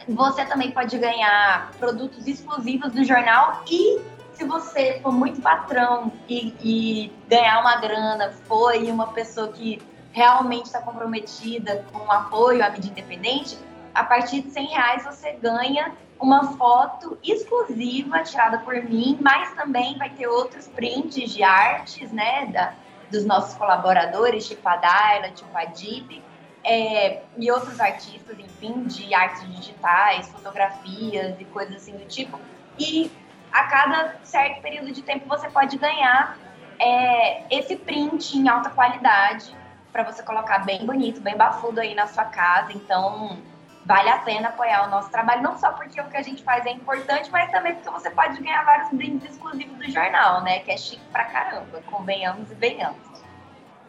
você 0.09 0.45
também 0.45 0.71
pode 0.71 0.97
ganhar 0.99 1.71
produtos 1.79 2.27
exclusivos 2.27 2.93
do 2.93 3.05
jornal 3.05 3.63
e 3.71 4.01
se 4.35 4.45
você 4.45 5.01
for 5.03 5.13
muito 5.13 5.41
patrão 5.41 6.13
e, 6.29 6.55
e 6.63 7.13
ganhar 7.29 7.61
uma 7.61 7.77
grana, 7.77 8.33
foi 8.45 8.91
uma 8.91 9.09
pessoa 9.09 9.49
que 9.49 9.83
realmente 10.19 10.67
está 10.67 10.81
comprometida 10.81 11.85
com 11.93 12.11
apoio 12.11 12.65
à 12.65 12.71
mídia 12.71 12.91
independente, 12.91 13.57
a 13.95 14.03
partir 14.03 14.43
de 14.43 14.51
100 14.51 14.67
reais 14.67 15.05
você 15.05 15.31
ganha 15.35 15.93
uma 16.19 16.57
foto 16.57 17.17
exclusiva 17.23 18.25
tirada 18.25 18.59
por 18.59 18.75
mim, 18.83 19.17
mas 19.21 19.55
também 19.55 19.97
vai 19.97 20.11
ter 20.11 20.27
outros 20.27 20.67
prints 20.67 21.33
de 21.33 21.45
artes, 21.45 22.11
né, 22.11 22.47
da, 22.47 22.75
dos 23.09 23.25
nossos 23.25 23.55
colaboradores, 23.55 24.49
tipo 24.49 24.69
a 24.69 24.75
Daila, 24.75 25.31
tipo 25.31 25.57
a 25.57 25.67
Dip, 25.67 26.21
é, 26.65 27.23
e 27.37 27.49
outros 27.53 27.79
artistas, 27.79 28.37
enfim, 28.41 28.83
de 28.89 29.15
artes 29.15 29.47
digitais, 29.55 30.29
fotografias 30.31 31.41
e 31.41 31.45
coisas 31.45 31.77
assim 31.77 31.93
do 31.93 32.07
tipo. 32.07 32.41
E 32.77 33.09
a 33.53 33.63
cada 33.69 34.17
certo 34.25 34.61
período 34.63 34.91
de 34.91 35.01
tempo 35.01 35.29
você 35.29 35.49
pode 35.49 35.79
ganhar 35.79 36.37
é, 36.81 37.57
esse 37.57 37.77
print 37.77 38.37
em 38.37 38.49
alta 38.49 38.69
qualidade 38.71 39.57
para 39.93 40.03
você 40.05 40.23
colocar 40.23 40.59
bem 40.65 40.85
bonito, 40.85 41.21
bem 41.21 41.37
bafudo 41.37 41.81
aí 41.81 41.95
na 41.95 42.07
sua 42.07 42.25
casa. 42.25 42.73
Então, 42.73 43.39
vale 43.85 44.09
a 44.11 44.19
pena 44.19 44.49
apoiar 44.49 44.87
o 44.87 44.91
nosso 44.91 45.11
trabalho, 45.11 45.43
não 45.43 45.59
só 45.59 45.73
porque 45.73 46.01
o 46.01 46.05
que 46.05 46.17
a 46.17 46.23
gente 46.23 46.43
faz 46.43 46.67
é 46.67 46.71
importante, 46.71 47.31
mas 47.31 47.51
também 47.51 47.75
porque 47.75 47.91
você 47.91 48.11
pode 48.11 48.41
ganhar 48.43 48.65
vários 48.65 48.91
brindes 48.91 49.31
exclusivos 49.31 49.77
do 49.79 49.91
jornal, 49.91 50.43
né? 50.43 50.61
Que 50.61 50.73
é 50.73 50.77
chique 50.77 51.05
pra 51.11 51.25
caramba, 51.25 51.81
convenhamos 51.87 52.51
e 52.51 52.55
venhamos. 52.55 53.09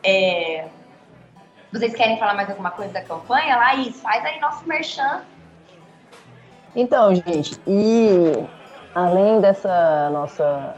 É... 0.04 0.68
Vocês 1.72 1.94
querem 1.94 2.18
falar 2.18 2.34
mais 2.34 2.50
alguma 2.50 2.72
coisa 2.72 2.94
da 2.94 3.04
campanha? 3.04 3.58
Laís, 3.58 4.02
faz 4.02 4.26
aí 4.26 4.40
nosso 4.40 4.68
merchan. 4.68 5.22
Então, 6.76 7.14
gente, 7.14 7.60
e 7.68 8.48
além 8.96 9.42
dessa 9.42 10.10
nossa 10.12 10.76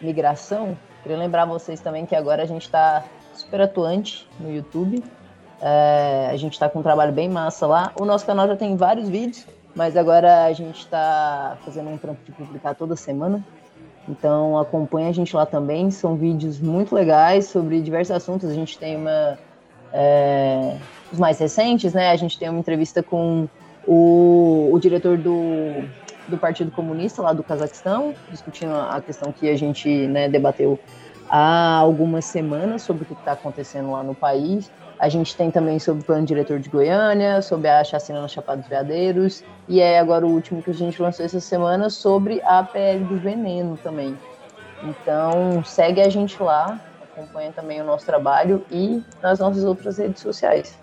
migração, 0.00 0.76
queria 1.02 1.16
lembrar 1.16 1.44
vocês 1.44 1.80
também 1.80 2.04
que 2.04 2.16
agora 2.16 2.42
a 2.42 2.46
gente 2.46 2.62
está 2.62 3.04
super 3.36 3.60
atuante 3.60 4.28
no 4.40 4.52
YouTube. 4.52 5.02
É, 5.60 6.28
a 6.30 6.36
gente 6.36 6.52
está 6.52 6.68
com 6.68 6.80
um 6.80 6.82
trabalho 6.82 7.12
bem 7.12 7.28
massa 7.28 7.66
lá. 7.66 7.92
O 7.98 8.04
nosso 8.04 8.26
canal 8.26 8.46
já 8.46 8.56
tem 8.56 8.76
vários 8.76 9.08
vídeos, 9.08 9.46
mas 9.74 9.96
agora 9.96 10.44
a 10.44 10.52
gente 10.52 10.78
está 10.80 11.56
fazendo 11.64 11.90
um 11.90 11.98
trampo 11.98 12.20
de 12.24 12.32
publicar 12.32 12.74
toda 12.74 12.96
semana. 12.96 13.44
Então 14.08 14.58
acompanha 14.58 15.08
a 15.08 15.12
gente 15.12 15.34
lá 15.34 15.46
também. 15.46 15.90
São 15.90 16.16
vídeos 16.16 16.60
muito 16.60 16.94
legais 16.94 17.46
sobre 17.46 17.80
diversos 17.80 18.14
assuntos. 18.14 18.50
A 18.50 18.54
gente 18.54 18.78
tem 18.78 18.96
uma. 18.96 19.38
É, 19.92 20.76
os 21.12 21.18
mais 21.18 21.38
recentes, 21.38 21.94
né? 21.94 22.10
A 22.10 22.16
gente 22.16 22.38
tem 22.38 22.48
uma 22.48 22.58
entrevista 22.58 23.02
com 23.02 23.48
o, 23.86 24.70
o 24.72 24.78
diretor 24.78 25.16
do 25.16 25.32
do 26.28 26.36
Partido 26.36 26.70
Comunista 26.70 27.22
lá 27.22 27.32
do 27.32 27.42
Cazaquistão, 27.42 28.14
discutindo 28.30 28.74
a 28.74 29.00
questão 29.00 29.32
que 29.32 29.48
a 29.48 29.56
gente 29.56 29.88
né, 29.88 30.28
debateu 30.28 30.78
há 31.28 31.76
algumas 31.76 32.24
semanas 32.24 32.82
sobre 32.82 33.04
o 33.04 33.06
que 33.06 33.12
está 33.12 33.32
acontecendo 33.32 33.90
lá 33.90 34.02
no 34.02 34.14
país. 34.14 34.70
A 34.98 35.08
gente 35.08 35.36
tem 35.36 35.50
também 35.50 35.78
sobre 35.78 36.02
o 36.02 36.04
plano 36.06 36.24
diretor 36.24 36.58
de 36.58 36.70
Goiânia, 36.70 37.42
sobre 37.42 37.68
a 37.68 37.84
chacina 37.84 38.22
na 38.22 38.28
Chapada 38.28 38.62
dos 38.62 38.68
Veadeiros, 38.68 39.44
e 39.68 39.80
é 39.80 39.98
agora 39.98 40.26
o 40.26 40.30
último 40.30 40.62
que 40.62 40.70
a 40.70 40.74
gente 40.74 41.00
lançou 41.02 41.24
essa 41.24 41.38
semana 41.38 41.90
sobre 41.90 42.40
a 42.42 42.62
PL 42.62 43.04
do 43.04 43.18
veneno 43.18 43.76
também. 43.82 44.16
Então, 44.82 45.62
segue 45.64 46.00
a 46.00 46.08
gente 46.08 46.42
lá, 46.42 46.80
acompanha 47.02 47.52
também 47.52 47.80
o 47.80 47.84
nosso 47.84 48.06
trabalho 48.06 48.64
e 48.70 49.02
nas 49.22 49.38
nossas 49.38 49.64
outras 49.64 49.98
redes 49.98 50.22
sociais. 50.22 50.78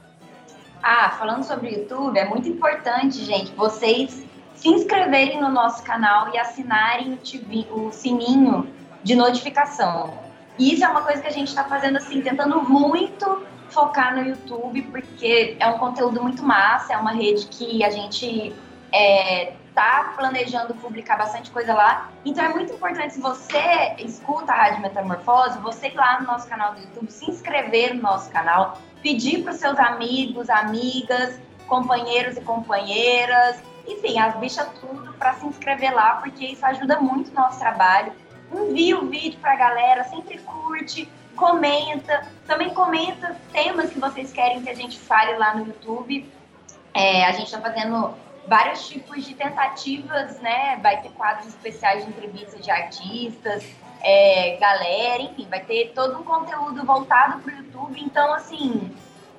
Ah, 0.81 1.11
falando 1.17 1.43
sobre 1.43 1.69
o 1.69 1.79
YouTube, 1.79 2.19
é 2.19 2.25
muito 2.25 2.47
importante, 2.47 3.23
gente, 3.23 3.51
vocês 3.53 4.23
se 4.55 4.69
inscreverem 4.69 5.41
no 5.41 5.49
nosso 5.49 5.83
canal 5.83 6.33
e 6.33 6.37
assinarem 6.37 7.13
o, 7.13 7.17
TV, 7.17 7.65
o 7.71 7.91
sininho 7.91 8.67
de 9.03 9.15
notificação. 9.15 10.22
E 10.57 10.73
isso 10.73 10.83
é 10.83 10.87
uma 10.87 11.01
coisa 11.01 11.21
que 11.21 11.27
a 11.27 11.31
gente 11.31 11.47
está 11.47 11.63
fazendo 11.63 11.97
assim, 11.97 12.21
tentando 12.21 12.61
muito 12.61 13.45
focar 13.69 14.15
no 14.15 14.23
YouTube, 14.27 14.83
porque 14.83 15.57
é 15.59 15.67
um 15.67 15.79
conteúdo 15.79 16.21
muito 16.21 16.43
massa, 16.43 16.93
é 16.93 16.97
uma 16.97 17.11
rede 17.11 17.47
que 17.47 17.83
a 17.83 17.89
gente 17.89 18.53
é, 18.91 19.53
tá 19.73 20.13
planejando 20.15 20.75
publicar 20.75 21.17
bastante 21.17 21.49
coisa 21.49 21.73
lá. 21.73 22.09
Então 22.23 22.45
é 22.45 22.49
muito 22.49 22.73
importante, 22.73 23.15
se 23.15 23.19
você 23.19 23.95
escuta 23.97 24.51
a 24.51 24.55
Rádio 24.55 24.81
Metamorfose, 24.81 25.57
você 25.59 25.87
ir 25.87 25.95
lá 25.95 26.21
no 26.21 26.27
nosso 26.27 26.47
canal 26.47 26.75
do 26.75 26.81
YouTube, 26.81 27.11
se 27.11 27.29
inscrever 27.29 27.95
no 27.95 28.01
nosso 28.01 28.29
canal, 28.29 28.77
pedir 29.01 29.43
para 29.43 29.53
os 29.53 29.59
seus 29.59 29.77
amigos, 29.79 30.49
amigas, 30.49 31.39
companheiros 31.67 32.37
e 32.37 32.41
companheiras, 32.41 33.61
enfim, 33.87 34.19
as 34.19 34.35
bichas 34.35 34.67
tudo 34.79 35.13
para 35.13 35.33
se 35.33 35.45
inscrever 35.45 35.93
lá, 35.93 36.17
porque 36.17 36.45
isso 36.45 36.65
ajuda 36.65 36.99
muito 36.99 37.31
o 37.31 37.33
nosso 37.33 37.59
trabalho. 37.59 38.13
Envia 38.53 38.99
o 38.99 39.07
vídeo 39.07 39.39
para 39.39 39.53
a 39.53 39.55
galera, 39.55 40.03
sempre 40.05 40.37
curte, 40.39 41.09
comenta. 41.35 42.27
Também 42.45 42.73
comenta 42.73 43.35
temas 43.51 43.91
que 43.91 43.99
vocês 43.99 44.31
querem 44.31 44.61
que 44.61 44.69
a 44.69 44.75
gente 44.75 44.99
fale 44.99 45.37
lá 45.37 45.55
no 45.55 45.67
YouTube. 45.67 46.29
É, 46.93 47.25
a 47.25 47.31
gente 47.31 47.45
está 47.45 47.59
fazendo 47.59 48.13
vários 48.47 48.87
tipos 48.87 49.25
de 49.25 49.33
tentativas, 49.33 50.39
né? 50.39 50.77
Vai 50.81 51.01
ter 51.01 51.09
quadros 51.09 51.47
especiais 51.47 52.03
de 52.03 52.11
entrevistas 52.11 52.63
de 52.63 52.69
artistas, 52.69 53.65
é, 54.01 54.57
galera, 54.57 55.21
enfim, 55.23 55.47
vai 55.49 55.61
ter 55.61 55.93
todo 55.95 56.19
um 56.19 56.23
conteúdo 56.23 56.85
voltado 56.85 57.39
para 57.39 57.53
o 57.53 57.57
YouTube. 57.57 58.01
Então, 58.01 58.33
assim, 58.33 58.93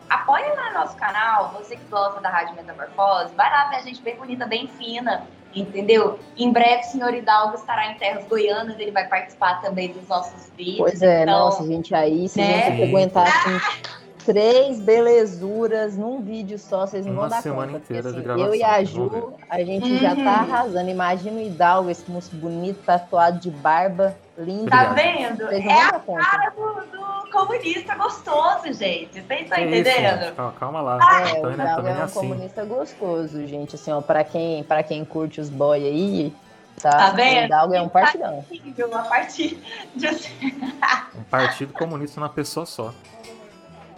apoia 0.09 0.55
lá 0.55 0.73
nosso 0.73 0.97
canal, 0.97 1.51
você 1.51 1.77
que 1.77 1.85
gosta 1.85 2.21
da 2.21 2.31
Rádio 2.31 2.57
Metamorfose, 2.57 3.35
vai 3.35 3.51
lá 3.51 3.69
ver 3.69 3.77
a 3.77 3.83
gente 3.83 4.01
bem 4.01 4.17
bonita, 4.17 4.47
bem 4.47 4.67
fina, 4.67 5.27
entendeu? 5.55 6.19
Em 6.37 6.53
breve 6.53 6.81
o 6.81 6.85
senhor 6.85 7.15
Hidalgo 7.15 7.57
estará 7.57 7.93
em 7.93 7.95
terras 7.95 8.27
goianas, 8.27 8.79
ele 8.79 8.91
vai 8.91 9.07
participar 9.09 9.61
também 9.61 9.93
dos 9.93 10.07
nossos 10.09 10.51
vídeos. 10.57 10.79
Pois 10.79 11.03
é, 11.03 11.23
então, 11.23 11.39
nossa, 11.39 11.67
gente, 11.67 11.95
aí 11.95 12.29
se 12.29 12.39
né? 12.39 12.67
a 12.67 12.71
gente 12.71 12.83
aguentar 12.83 13.27
assim, 13.27 13.83
três 14.25 14.81
belezuras 14.81 15.97
num 15.97 16.21
vídeo 16.21 16.59
só, 16.59 16.87
vocês 16.87 17.05
não 17.05 17.13
Uma 17.13 17.23
vão 17.23 17.31
dar 17.31 17.43
semana 17.43 17.73
conta. 17.73 17.85
Inteira 17.85 18.13
porque, 18.13 18.31
assim, 18.31 18.43
eu 18.43 18.55
e 18.55 18.63
a 18.63 18.85
Ju, 18.85 19.35
a 19.49 19.59
gente 19.63 19.91
uhum. 19.91 19.99
já 19.99 20.17
tá 20.17 20.31
arrasando. 20.31 20.91
Imagina 20.91 21.37
o 21.37 21.43
Hidalgo, 21.43 21.91
esse 21.91 22.11
moço 22.11 22.35
bonito, 22.37 22.83
tatuado 22.85 23.39
de 23.39 23.51
barba, 23.51 24.17
lindo. 24.39 24.71
Tá 24.71 24.87
vendo? 24.93 25.43
É 25.53 25.73
a 25.73 26.01
cara 26.01 26.51
do, 26.51 26.75
do, 26.91 27.31
comunista 27.31 27.95
gostoso, 27.95 28.73
gente. 28.73 29.13
Vocês 29.13 29.41
estão 29.43 29.59
entendendo? 29.59 30.25
Isso, 30.25 30.33
calma, 30.35 30.53
calma, 30.59 30.81
lá. 30.81 31.29
É, 31.29 31.41
o 31.41 31.53
Hidalgo 31.53 31.89
é 31.89 31.93
um 31.93 32.03
assim. 32.03 32.21
comunista 32.21 32.65
gostoso, 32.65 33.47
gente. 33.47 33.75
Assim, 33.75 33.93
ó, 33.93 34.01
pra 34.01 34.25
quem, 34.25 34.63
pra 34.65 34.83
quem 34.83 35.05
curte 35.05 35.41
os 35.41 35.51
boy 35.51 35.85
aí, 35.85 36.35
Tá, 36.81 36.91
tá 36.91 37.11
vendo? 37.11 37.45
Hidalgo 37.45 37.75
é 37.75 37.81
um 37.81 37.89
partidão. 37.89 38.45
A 38.95 39.03
partir 39.03 39.63
de... 39.95 40.09
um 41.17 41.23
partido 41.31 41.73
comunista 41.73 42.21
na 42.21 42.29
pessoa 42.29 42.67
só. 42.67 42.93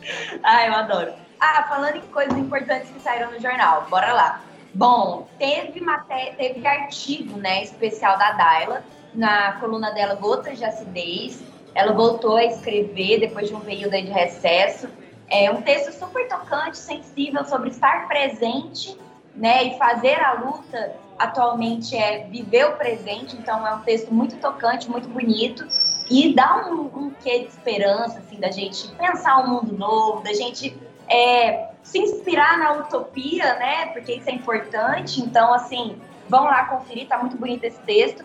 Ah, 0.43 0.67
eu 0.67 0.75
adoro. 0.75 1.13
Ah, 1.41 1.65
falando 1.69 1.97
em 1.97 2.03
coisas 2.03 2.37
importantes 2.37 2.91
que 2.91 3.01
saíram 3.01 3.31
no 3.31 3.41
jornal, 3.41 3.87
bora 3.91 4.13
lá. 4.13 4.41
Bom, 4.75 5.27
teve 5.39 5.81
matéria, 5.81 6.35
teve 6.35 6.67
artigo, 6.67 7.39
né, 7.39 7.63
especial 7.63 8.19
da 8.19 8.33
Daila 8.33 8.85
na 9.15 9.53
coluna 9.55 9.91
dela 9.91 10.15
Gotas 10.15 10.59
de 10.59 10.65
Acidez. 10.65 11.43
Ela 11.75 11.93
voltou 11.93 12.37
a 12.37 12.45
escrever 12.45 13.21
depois 13.21 13.49
de 13.49 13.55
um 13.55 13.61
período 13.61 13.93
de 13.93 14.11
recesso. 14.11 14.89
É 15.29 15.51
um 15.51 15.63
texto 15.63 15.93
super 15.93 16.29
tocante, 16.29 16.79
sensível 16.79 17.45
sobre 17.45 17.71
estar 17.71 18.07
presente, 18.07 18.97
né, 19.35 19.65
e 19.65 19.79
fazer 19.79 20.19
a 20.23 20.33
luta 20.35 20.95
atualmente 21.19 21.97
é 21.97 22.25
viver 22.25 22.67
o 22.67 22.77
presente. 22.77 23.37
Então 23.37 23.67
é 23.67 23.75
um 23.75 23.81
texto 23.81 24.13
muito 24.13 24.37
tocante, 24.37 24.91
muito 24.91 25.09
bonito 25.09 25.67
e 26.09 26.35
dá 26.35 26.69
um, 26.69 26.83
um 26.85 27.11
quê 27.11 27.41
de 27.41 27.47
esperança, 27.47 28.19
assim, 28.19 28.39
da 28.39 28.51
gente 28.51 28.89
pensar 28.97 29.39
um 29.39 29.49
mundo 29.49 29.77
novo, 29.77 30.23
da 30.23 30.33
gente 30.33 30.77
é, 31.09 31.69
se 31.83 31.99
inspirar 31.99 32.59
na 32.59 32.73
utopia, 32.73 33.55
né? 33.55 33.87
Porque 33.87 34.15
isso 34.15 34.29
é 34.29 34.33
importante. 34.33 35.21
Então, 35.21 35.53
assim, 35.53 36.01
vão 36.29 36.45
lá 36.45 36.65
conferir, 36.67 37.09
tá 37.09 37.19
muito 37.19 37.37
bonito 37.37 37.65
esse 37.65 37.81
texto. 37.81 38.25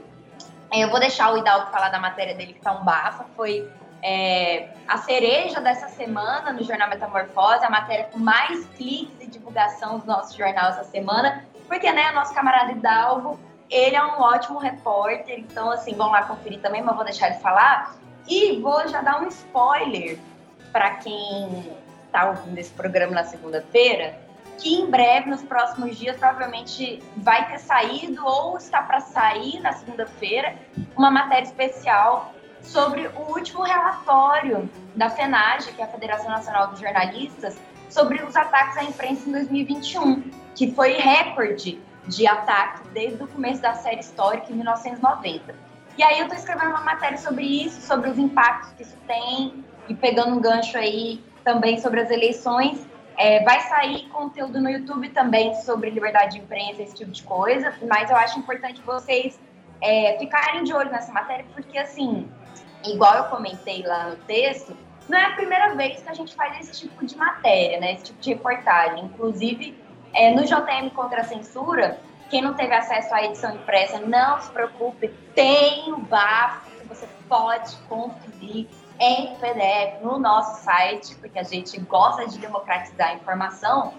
É, 0.71 0.83
eu 0.83 0.89
vou 0.89 0.99
deixar 0.99 1.33
o 1.33 1.37
Hidalgo 1.37 1.71
falar 1.71 1.89
da 1.89 1.99
matéria 1.99 2.33
dele, 2.33 2.53
que 2.53 2.61
tá 2.61 2.71
um 2.71 2.83
bafa. 2.83 3.25
Foi 3.35 3.69
é, 4.01 4.69
a 4.87 4.97
cereja 4.97 5.59
dessa 5.59 5.87
semana 5.89 6.51
no 6.53 6.63
Jornal 6.63 6.89
Metamorfose, 6.89 7.63
a 7.63 7.69
matéria 7.69 8.05
com 8.05 8.19
mais 8.19 8.65
cliques 8.77 9.15
e 9.19 9.27
divulgação 9.27 9.99
do 9.99 10.05
nosso 10.05 10.37
jornal 10.37 10.69
essa 10.69 10.83
semana, 10.83 11.45
porque, 11.67 11.91
né, 11.91 12.11
nosso 12.11 12.33
camarada 12.33 12.71
Hidalgo, 12.71 13.39
ele 13.71 13.95
é 13.95 14.03
um 14.03 14.19
ótimo 14.19 14.59
repórter, 14.59 15.39
então, 15.39 15.71
assim, 15.71 15.95
vão 15.95 16.11
lá 16.11 16.23
conferir 16.23 16.59
também, 16.59 16.83
mas 16.83 16.93
vou 16.93 17.05
deixar 17.05 17.29
ele 17.29 17.39
falar. 17.39 17.95
E 18.27 18.59
vou 18.59 18.85
já 18.89 19.01
dar 19.01 19.21
um 19.21 19.27
spoiler 19.29 20.19
para 20.73 20.95
quem 20.95 21.65
está 22.05 22.29
ouvindo 22.29 22.57
esse 22.57 22.71
programa 22.71 23.13
na 23.13 23.23
segunda-feira, 23.23 24.19
que 24.57 24.75
em 24.75 24.91
breve, 24.91 25.29
nos 25.29 25.41
próximos 25.41 25.97
dias, 25.97 26.17
provavelmente 26.17 27.01
vai 27.17 27.47
ter 27.47 27.59
saído 27.59 28.23
ou 28.25 28.57
está 28.57 28.81
para 28.81 28.99
sair 28.99 29.59
na 29.61 29.71
segunda-feira 29.71 30.55
uma 30.95 31.09
matéria 31.09 31.45
especial 31.45 32.33
sobre 32.61 33.07
o 33.07 33.31
último 33.31 33.63
relatório 33.63 34.69
da 34.95 35.09
FENAGE, 35.09 35.71
que 35.71 35.81
é 35.81 35.85
a 35.85 35.87
Federação 35.87 36.29
Nacional 36.29 36.67
dos 36.67 36.79
Jornalistas, 36.79 37.57
sobre 37.89 38.21
os 38.21 38.35
ataques 38.35 38.77
à 38.77 38.83
imprensa 38.83 39.27
em 39.27 39.31
2021, 39.31 40.21
que 40.53 40.71
foi 40.71 40.93
recorde 40.93 41.81
de 42.11 42.27
ataques 42.27 42.81
desde 42.93 43.23
o 43.23 43.27
começo 43.27 43.61
da 43.61 43.73
série 43.73 44.01
histórica, 44.01 44.51
em 44.51 44.55
1990. 44.55 45.55
E 45.97 46.03
aí 46.03 46.19
eu 46.19 46.25
estou 46.25 46.37
escrevendo 46.37 46.69
uma 46.69 46.81
matéria 46.81 47.17
sobre 47.17 47.43
isso, 47.43 47.81
sobre 47.81 48.09
os 48.09 48.17
impactos 48.17 48.73
que 48.73 48.83
isso 48.83 48.97
tem, 49.07 49.63
e 49.87 49.95
pegando 49.95 50.35
um 50.35 50.41
gancho 50.41 50.77
aí 50.77 51.23
também 51.43 51.79
sobre 51.79 52.01
as 52.01 52.11
eleições. 52.11 52.85
É, 53.17 53.43
vai 53.43 53.59
sair 53.61 54.07
conteúdo 54.09 54.59
no 54.61 54.69
YouTube 54.69 55.09
também 55.09 55.53
sobre 55.55 55.89
liberdade 55.89 56.37
de 56.37 56.43
imprensa, 56.43 56.81
esse 56.81 56.95
tipo 56.95 57.11
de 57.11 57.23
coisa, 57.23 57.73
mas 57.87 58.09
eu 58.09 58.15
acho 58.15 58.39
importante 58.39 58.81
vocês 58.81 59.39
é, 59.81 60.17
ficarem 60.17 60.63
de 60.63 60.73
olho 60.73 60.91
nessa 60.91 61.11
matéria, 61.11 61.45
porque, 61.53 61.77
assim, 61.77 62.29
igual 62.85 63.15
eu 63.15 63.23
comentei 63.25 63.83
lá 63.83 64.09
no 64.09 64.15
texto, 64.17 64.75
não 65.09 65.17
é 65.17 65.25
a 65.25 65.31
primeira 65.31 65.75
vez 65.75 66.01
que 66.01 66.09
a 66.09 66.13
gente 66.13 66.33
faz 66.35 66.59
esse 66.59 66.87
tipo 66.87 67.05
de 67.05 67.17
matéria, 67.17 67.79
né, 67.79 67.93
esse 67.93 68.05
tipo 68.05 68.19
de 68.21 68.29
reportagem. 68.29 69.05
Inclusive, 69.05 69.77
é, 70.13 70.33
no 70.33 70.43
JM 70.43 70.89
contra 70.93 71.21
a 71.21 71.23
censura, 71.23 71.99
quem 72.29 72.41
não 72.41 72.53
teve 72.53 72.73
acesso 72.73 73.13
à 73.13 73.23
edição 73.23 73.55
impressa, 73.55 73.99
não 73.99 74.41
se 74.41 74.49
preocupe, 74.51 75.09
tem 75.35 75.91
o 75.91 75.97
bafo 75.97 76.69
que 76.71 76.87
você 76.87 77.07
pode 77.27 77.75
conferir 77.89 78.67
em 78.99 79.35
PDF 79.35 80.01
no 80.01 80.19
nosso 80.19 80.63
site, 80.63 81.15
porque 81.15 81.39
a 81.39 81.43
gente 81.43 81.79
gosta 81.81 82.27
de 82.27 82.37
democratizar 82.39 83.09
a 83.09 83.13
informação. 83.15 83.93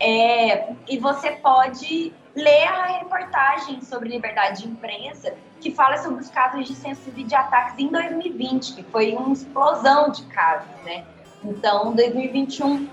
É, 0.00 0.72
e 0.88 0.96
você 0.98 1.32
pode 1.32 2.14
ler 2.34 2.64
a 2.68 2.98
reportagem 2.98 3.82
sobre 3.82 4.08
liberdade 4.08 4.62
de 4.62 4.68
imprensa, 4.68 5.34
que 5.60 5.72
fala 5.74 5.98
sobre 5.98 6.20
os 6.20 6.30
casos 6.30 6.66
de 6.66 6.74
censura 6.74 7.18
e 7.18 7.24
de 7.24 7.34
ataques 7.34 7.74
em 7.78 7.88
2020, 7.88 8.74
que 8.74 8.82
foi 8.84 9.12
uma 9.14 9.32
explosão 9.32 10.10
de 10.10 10.22
casos, 10.26 10.70
né? 10.84 11.04
Então, 11.42 11.92
2021 11.94 12.88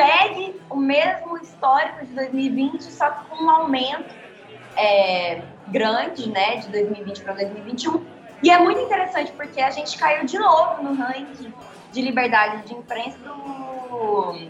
segue 0.00 0.60
o 0.70 0.76
mesmo 0.76 1.36
histórico 1.38 2.06
de 2.06 2.14
2020, 2.14 2.82
só 2.84 3.10
que 3.10 3.28
com 3.28 3.44
um 3.44 3.50
aumento 3.50 4.14
é, 4.76 5.42
grande, 5.68 6.28
né, 6.30 6.56
de 6.56 6.68
2020 6.68 7.20
para 7.22 7.34
2021 7.34 8.20
e 8.42 8.50
é 8.50 8.58
muito 8.58 8.80
interessante 8.80 9.32
porque 9.32 9.60
a 9.60 9.70
gente 9.70 9.98
caiu 9.98 10.24
de 10.24 10.38
novo 10.38 10.82
no 10.82 10.94
ranking 10.94 11.52
de 11.92 12.00
liberdade 12.00 12.66
de 12.66 12.74
imprensa 12.74 13.18
do 13.18 14.48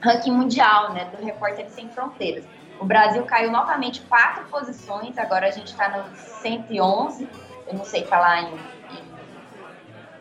ranking 0.00 0.30
mundial, 0.30 0.92
né, 0.92 1.06
do 1.06 1.24
Repórter 1.24 1.68
Sem 1.70 1.88
Fronteiras. 1.88 2.44
O 2.78 2.84
Brasil 2.84 3.24
caiu 3.24 3.50
novamente 3.50 4.02
quatro 4.02 4.44
posições, 4.44 5.18
agora 5.18 5.48
a 5.48 5.50
gente 5.50 5.68
está 5.68 5.88
no 5.88 6.14
111, 6.14 7.28
eu 7.66 7.74
não 7.74 7.84
sei 7.84 8.04
falar 8.04 8.42
em, 8.42 8.60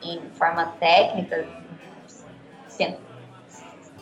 em, 0.01 0.15
em 0.15 0.29
forma 0.31 0.65
técnica, 0.79 1.45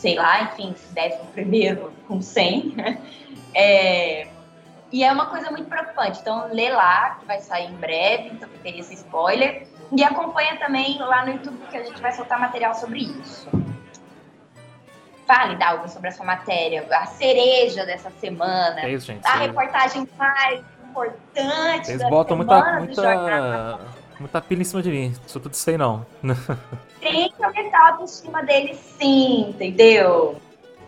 sei 0.03 0.15
lá, 0.15 0.41
enfim, 0.41 0.75
décimo 0.91 1.25
primeiro 1.27 1.93
com 2.07 2.21
100. 2.21 2.75
É, 3.55 4.27
e 4.91 5.03
é 5.03 5.11
uma 5.11 5.27
coisa 5.27 5.51
muito 5.51 5.69
preocupante. 5.69 6.19
Então, 6.19 6.47
lê 6.51 6.71
lá, 6.71 7.17
que 7.19 7.25
vai 7.27 7.39
sair 7.39 7.69
em 7.69 7.75
breve, 7.75 8.29
então 8.29 8.49
teria 8.63 8.79
esse 8.79 8.95
spoiler. 8.95 9.67
E 9.95 10.03
acompanha 10.03 10.57
também 10.57 10.97
lá 10.97 11.23
no 11.23 11.33
YouTube, 11.33 11.59
que 11.69 11.77
a 11.77 11.83
gente 11.83 12.01
vai 12.01 12.11
soltar 12.13 12.39
material 12.39 12.73
sobre 12.73 13.01
isso. 13.01 13.47
Fale, 15.27 15.55
Dalga, 15.55 15.87
sobre 15.87 16.09
a 16.09 16.11
sua 16.13 16.25
matéria, 16.25 16.83
a 16.89 17.05
cereja 17.05 17.85
dessa 17.85 18.09
semana. 18.09 18.81
É 18.81 18.89
isso, 18.89 19.05
gente. 19.05 19.23
A 19.23 19.35
reportagem 19.35 20.09
mais 20.17 20.65
importante 20.89 21.91
Eles 21.91 22.01
da 22.01 22.09
botam 22.09 22.39
semana 22.39 22.79
muita, 22.79 23.05
muita, 23.11 23.79
muita 24.23 24.41
pilha 24.41 24.61
em 24.61 24.65
cima 24.65 24.81
de 24.81 24.89
mim. 24.89 25.13
Isso 25.27 25.39
tudo 25.39 25.53
sei 25.55 25.77
não. 25.77 26.05
Tem 26.99 27.29
que 27.29 27.43
aumentar 27.43 27.77
a 27.77 27.91
autoestima 27.91 28.41
dele 28.43 28.73
sim, 28.73 29.49
entendeu? 29.49 30.37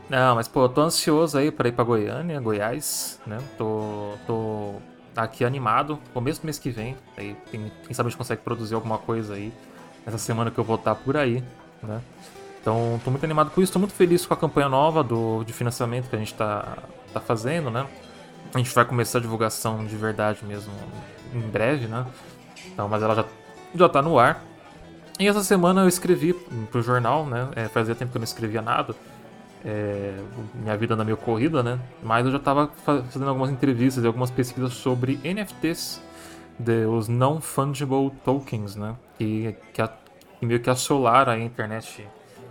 Não, 0.10 0.36
mas 0.36 0.48
pô, 0.48 0.64
eu 0.64 0.70
tô 0.70 0.82
ansioso 0.82 1.38
aí 1.38 1.52
pra 1.52 1.68
ir 1.68 1.72
pra 1.72 1.84
Goiânia, 1.84 2.40
Goiás, 2.40 3.20
né? 3.26 3.38
Tô, 3.58 4.14
tô 4.26 4.76
aqui 5.16 5.44
animado, 5.44 6.00
começo 6.14 6.42
do 6.42 6.46
mês 6.46 6.60
que 6.60 6.70
vem. 6.70 6.96
Aí, 7.18 7.36
quem, 7.52 7.72
quem 7.84 7.94
sabe 7.94 8.08
a 8.08 8.10
gente 8.10 8.18
consegue 8.18 8.42
produzir 8.42 8.76
alguma 8.76 8.98
coisa 8.98 9.34
aí 9.34 9.52
nessa 10.06 10.18
semana 10.18 10.52
que 10.52 10.58
eu 10.58 10.64
vou 10.64 10.76
estar 10.76 10.96
por 10.96 11.18
aí, 11.18 11.44
né? 11.82 12.02
Então, 12.62 13.00
tô 13.04 13.12
muito 13.12 13.24
animado 13.24 13.52
com 13.52 13.62
isso, 13.62 13.72
tô 13.72 13.80
muito 13.80 13.94
feliz 13.94 14.26
com 14.26 14.34
a 14.34 14.38
campanha 14.38 14.70
nova 14.70 15.04
do, 15.04 15.44
de 15.44 15.54
financiamento 15.54 16.10
que 16.10 16.16
a 16.16 16.20
gente 16.20 16.34
tá, 16.34 16.78
tá 17.14 17.20
fazendo, 17.20 17.70
né? 17.70 17.86
A 18.54 18.58
gente 18.58 18.74
vai 18.74 18.86
começar 18.86 19.18
a 19.18 19.22
divulgação 19.22 19.86
de 19.86 19.96
verdade 19.96 20.46
mesmo 20.46 20.74
em 21.34 21.42
breve, 21.42 21.88
né? 21.88 22.06
Então, 22.76 22.90
mas 22.90 23.02
ela 23.02 23.16
já, 23.16 23.26
já 23.74 23.90
tá 23.90 24.02
no 24.02 24.20
ar. 24.20 24.44
E 25.18 25.28
essa 25.28 25.42
semana 25.44 25.82
eu 25.82 25.88
escrevi 25.88 26.34
pro 26.70 26.82
jornal, 26.82 27.26
né? 27.26 27.48
É, 27.56 27.68
fazia 27.70 27.96
tempo 27.96 28.12
que 28.12 28.18
eu 28.18 28.20
não 28.20 28.26
escrevia 28.26 28.62
nada. 28.62 28.94
É, 29.64 30.20
minha 30.54 30.76
vida 30.76 30.94
anda 30.94 31.06
meio 31.06 31.16
corrida, 31.16 31.64
né? 31.64 31.80
Mas 32.04 32.26
eu 32.26 32.32
já 32.34 32.38
estava 32.38 32.70
fazendo 32.86 33.30
algumas 33.30 33.50
entrevistas 33.50 34.04
e 34.04 34.08
algumas 34.08 34.30
pesquisas 34.30 34.74
sobre 34.74 35.18
NFTs, 35.24 36.02
de, 36.60 36.86
os 36.86 37.08
não 37.08 37.40
fungible 37.40 38.12
tokens, 38.26 38.76
né? 38.76 38.96
Que, 39.18 39.56
a, 39.80 39.88
que 39.88 40.46
meio 40.46 40.60
que 40.60 40.70
assolaram 40.70 41.32
a 41.32 41.40
internet 41.40 42.06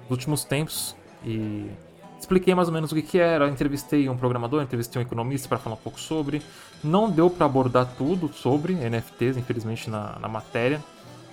nos 0.04 0.10
últimos 0.10 0.42
tempos 0.42 0.96
e 1.22 1.70
expliquei 2.24 2.54
mais 2.54 2.68
ou 2.68 2.74
menos 2.74 2.90
o 2.90 2.94
que, 2.94 3.02
que 3.02 3.18
era. 3.18 3.48
Entrevistei 3.48 4.08
um 4.08 4.16
programador, 4.16 4.62
entrevistei 4.62 5.00
um 5.00 5.04
economista 5.04 5.48
para 5.48 5.58
falar 5.58 5.76
um 5.76 5.78
pouco 5.78 6.00
sobre. 6.00 6.42
Não 6.82 7.10
deu 7.10 7.30
para 7.30 7.46
abordar 7.46 7.86
tudo 7.96 8.32
sobre 8.32 8.74
NFTs, 8.74 9.36
infelizmente, 9.36 9.88
na, 9.88 10.18
na 10.18 10.28
matéria. 10.28 10.82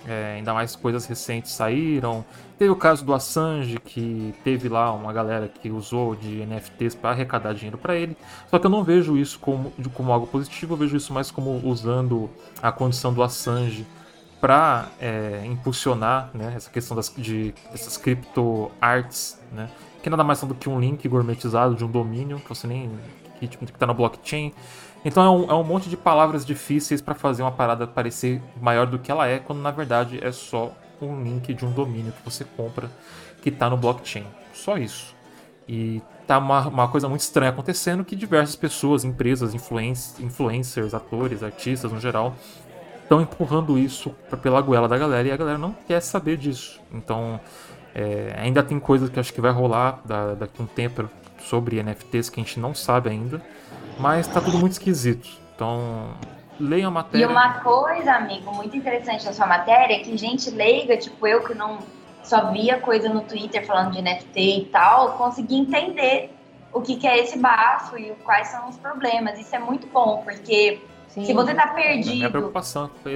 É, 0.06 0.34
ainda 0.36 0.52
mais 0.52 0.74
coisas 0.74 1.06
recentes 1.06 1.52
saíram. 1.52 2.24
Teve 2.58 2.70
o 2.70 2.76
caso 2.76 3.04
do 3.04 3.14
Assange, 3.14 3.78
que 3.78 4.34
teve 4.42 4.68
lá 4.68 4.92
uma 4.92 5.12
galera 5.12 5.48
que 5.48 5.70
usou 5.70 6.16
de 6.16 6.44
NFTs 6.44 6.94
para 6.94 7.10
arrecadar 7.10 7.54
dinheiro 7.54 7.78
para 7.78 7.94
ele. 7.94 8.16
Só 8.50 8.58
que 8.58 8.66
eu 8.66 8.70
não 8.70 8.82
vejo 8.82 9.16
isso 9.16 9.38
como, 9.38 9.72
como 9.94 10.12
algo 10.12 10.26
positivo, 10.26 10.74
eu 10.74 10.78
vejo 10.78 10.96
isso 10.96 11.12
mais 11.12 11.30
como 11.30 11.60
usando 11.64 12.28
a 12.60 12.72
condição 12.72 13.14
do 13.14 13.22
Assange 13.22 13.86
para 14.40 14.88
é, 15.00 15.42
impulsionar 15.46 16.30
né, 16.34 16.54
essa 16.56 16.68
questão 16.68 16.96
das, 16.96 17.14
de 17.16 17.54
essas 17.72 17.96
cripto 17.96 18.72
arts, 18.80 19.40
né, 19.52 19.70
que 20.02 20.10
nada 20.10 20.24
mais 20.24 20.38
são 20.38 20.48
do 20.48 20.54
que 20.54 20.68
um 20.68 20.80
link 20.80 21.06
gourmetizado 21.08 21.74
de 21.74 21.84
um 21.84 21.90
domínio 21.90 22.38
que 22.40 22.48
você 22.48 22.66
nem 22.66 22.90
que 23.38 23.46
tipo, 23.48 23.64
está 23.64 23.86
na 23.86 23.92
blockchain. 23.92 24.52
Então 25.04 25.22
é 25.22 25.30
um, 25.30 25.50
é 25.50 25.54
um 25.54 25.64
monte 25.64 25.88
de 25.88 25.96
palavras 25.96 26.44
difíceis 26.44 27.00
para 27.00 27.14
fazer 27.14 27.42
uma 27.42 27.50
parada 27.50 27.86
parecer 27.86 28.40
maior 28.60 28.86
do 28.86 28.98
que 28.98 29.10
ela 29.10 29.26
é, 29.26 29.38
quando 29.38 29.60
na 29.60 29.70
verdade 29.70 30.18
é 30.22 30.30
só 30.30 30.72
um 31.00 31.22
link 31.22 31.52
de 31.52 31.64
um 31.64 31.72
domínio 31.72 32.12
que 32.12 32.24
você 32.24 32.44
compra 32.44 32.90
que 33.40 33.48
está 33.48 33.68
no 33.68 33.76
blockchain. 33.76 34.24
Só 34.52 34.76
isso. 34.76 35.14
E 35.68 36.00
tá 36.26 36.38
uma, 36.38 36.68
uma 36.68 36.88
coisa 36.88 37.08
muito 37.08 37.22
estranha 37.22 37.50
acontecendo 37.50 38.04
que 38.04 38.14
diversas 38.14 38.54
pessoas, 38.54 39.04
empresas, 39.04 39.54
influenc 39.54 39.98
influencers, 40.20 40.94
atores, 40.94 41.42
artistas 41.42 41.90
no 41.90 41.98
geral, 41.98 42.34
estão 43.02 43.20
empurrando 43.20 43.78
isso 43.78 44.14
pela 44.40 44.60
goela 44.60 44.88
da 44.88 44.96
galera 44.96 45.28
e 45.28 45.32
a 45.32 45.36
galera 45.36 45.58
não 45.58 45.72
quer 45.86 46.00
saber 46.00 46.36
disso. 46.36 46.80
Então, 46.92 47.40
é, 47.94 48.34
ainda 48.38 48.62
tem 48.62 48.78
coisas 48.80 49.08
que 49.08 49.20
acho 49.20 49.32
que 49.32 49.40
vai 49.40 49.52
rolar 49.52 50.00
da, 50.04 50.34
daqui 50.34 50.60
a 50.60 50.62
um 50.62 50.66
tempo 50.66 51.08
sobre 51.38 51.82
NFTs 51.82 52.30
que 52.30 52.40
a 52.40 52.42
gente 52.42 52.58
não 52.58 52.74
sabe 52.74 53.10
ainda, 53.10 53.42
mas 53.98 54.26
tá 54.26 54.40
tudo 54.40 54.58
muito 54.58 54.72
esquisito. 54.72 55.28
Então, 55.54 56.14
leiam 56.58 56.88
a 56.88 56.90
matéria. 56.90 57.24
E 57.24 57.28
uma 57.28 57.60
coisa, 57.60 58.12
amigo, 58.12 58.54
muito 58.54 58.76
interessante 58.76 59.24
na 59.24 59.32
sua 59.32 59.46
matéria 59.46 59.94
é 59.94 59.98
que 59.98 60.16
gente 60.16 60.50
leiga, 60.50 60.96
tipo 60.96 61.26
eu 61.26 61.42
que 61.42 61.54
não 61.54 61.78
só 62.22 62.50
via 62.52 62.78
coisa 62.78 63.08
no 63.08 63.22
Twitter 63.22 63.66
falando 63.66 63.92
de 63.92 64.00
NFT 64.00 64.40
e 64.40 64.64
tal, 64.66 65.12
consegui 65.18 65.56
entender 65.56 66.30
o 66.72 66.80
que, 66.80 66.96
que 66.96 67.06
é 67.06 67.18
esse 67.18 67.38
bafo 67.38 67.98
e 67.98 68.12
quais 68.24 68.48
são 68.48 68.68
os 68.68 68.76
problemas. 68.76 69.38
Isso 69.38 69.54
é 69.54 69.58
muito 69.58 69.86
bom, 69.88 70.22
porque 70.24 70.80
Sim. 71.08 71.24
se 71.24 71.32
você 71.34 71.54
tá 71.54 71.68
perdido 71.68 72.52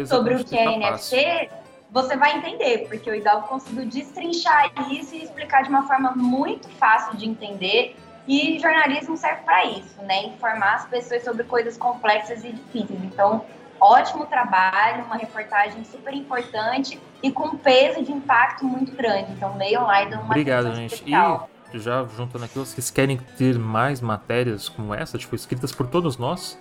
sobre 0.06 0.34
o 0.34 0.44
que 0.44 0.56
é 0.56 0.76
NFT, 0.76 1.50
você 1.90 2.16
vai 2.16 2.36
entender, 2.36 2.86
porque 2.88 3.10
o 3.10 3.14
Hidalgo 3.14 3.48
conseguiu 3.48 3.86
destrinchar 3.86 4.72
isso 4.90 5.14
e 5.14 5.24
explicar 5.24 5.62
de 5.62 5.68
uma 5.68 5.86
forma 5.86 6.12
muito 6.12 6.68
fácil 6.70 7.16
de 7.16 7.28
entender. 7.28 7.96
E 8.28 8.58
jornalismo 8.58 9.16
serve 9.16 9.42
para 9.42 9.64
isso, 9.66 10.02
né? 10.02 10.24
Informar 10.24 10.74
as 10.74 10.86
pessoas 10.86 11.22
sobre 11.22 11.44
coisas 11.44 11.76
complexas 11.76 12.44
e 12.44 12.52
difíceis. 12.52 13.00
Então, 13.04 13.44
ótimo 13.80 14.26
trabalho, 14.26 15.04
uma 15.04 15.16
reportagem 15.16 15.84
super 15.84 16.12
importante 16.12 17.00
e 17.22 17.30
com 17.30 17.56
peso 17.56 18.02
de 18.02 18.10
impacto 18.10 18.64
muito 18.64 18.92
grande. 18.96 19.30
Então, 19.32 19.56
leiam 19.56 19.84
lá 19.84 20.02
e 20.02 20.10
dão 20.10 20.20
uma 20.20 20.30
Obrigado, 20.30 20.74
gente. 20.74 20.94
Especial. 20.94 21.48
E 21.72 21.78
já 21.78 22.04
juntando 22.04 22.44
aqui, 22.44 22.58
vocês 22.58 22.90
querem 22.90 23.16
ter 23.16 23.58
mais 23.58 24.00
matérias 24.00 24.68
como 24.68 24.92
essa, 24.92 25.16
tipo, 25.18 25.34
escritas 25.36 25.72
por 25.72 25.86
todos 25.86 26.16
nós? 26.16 26.58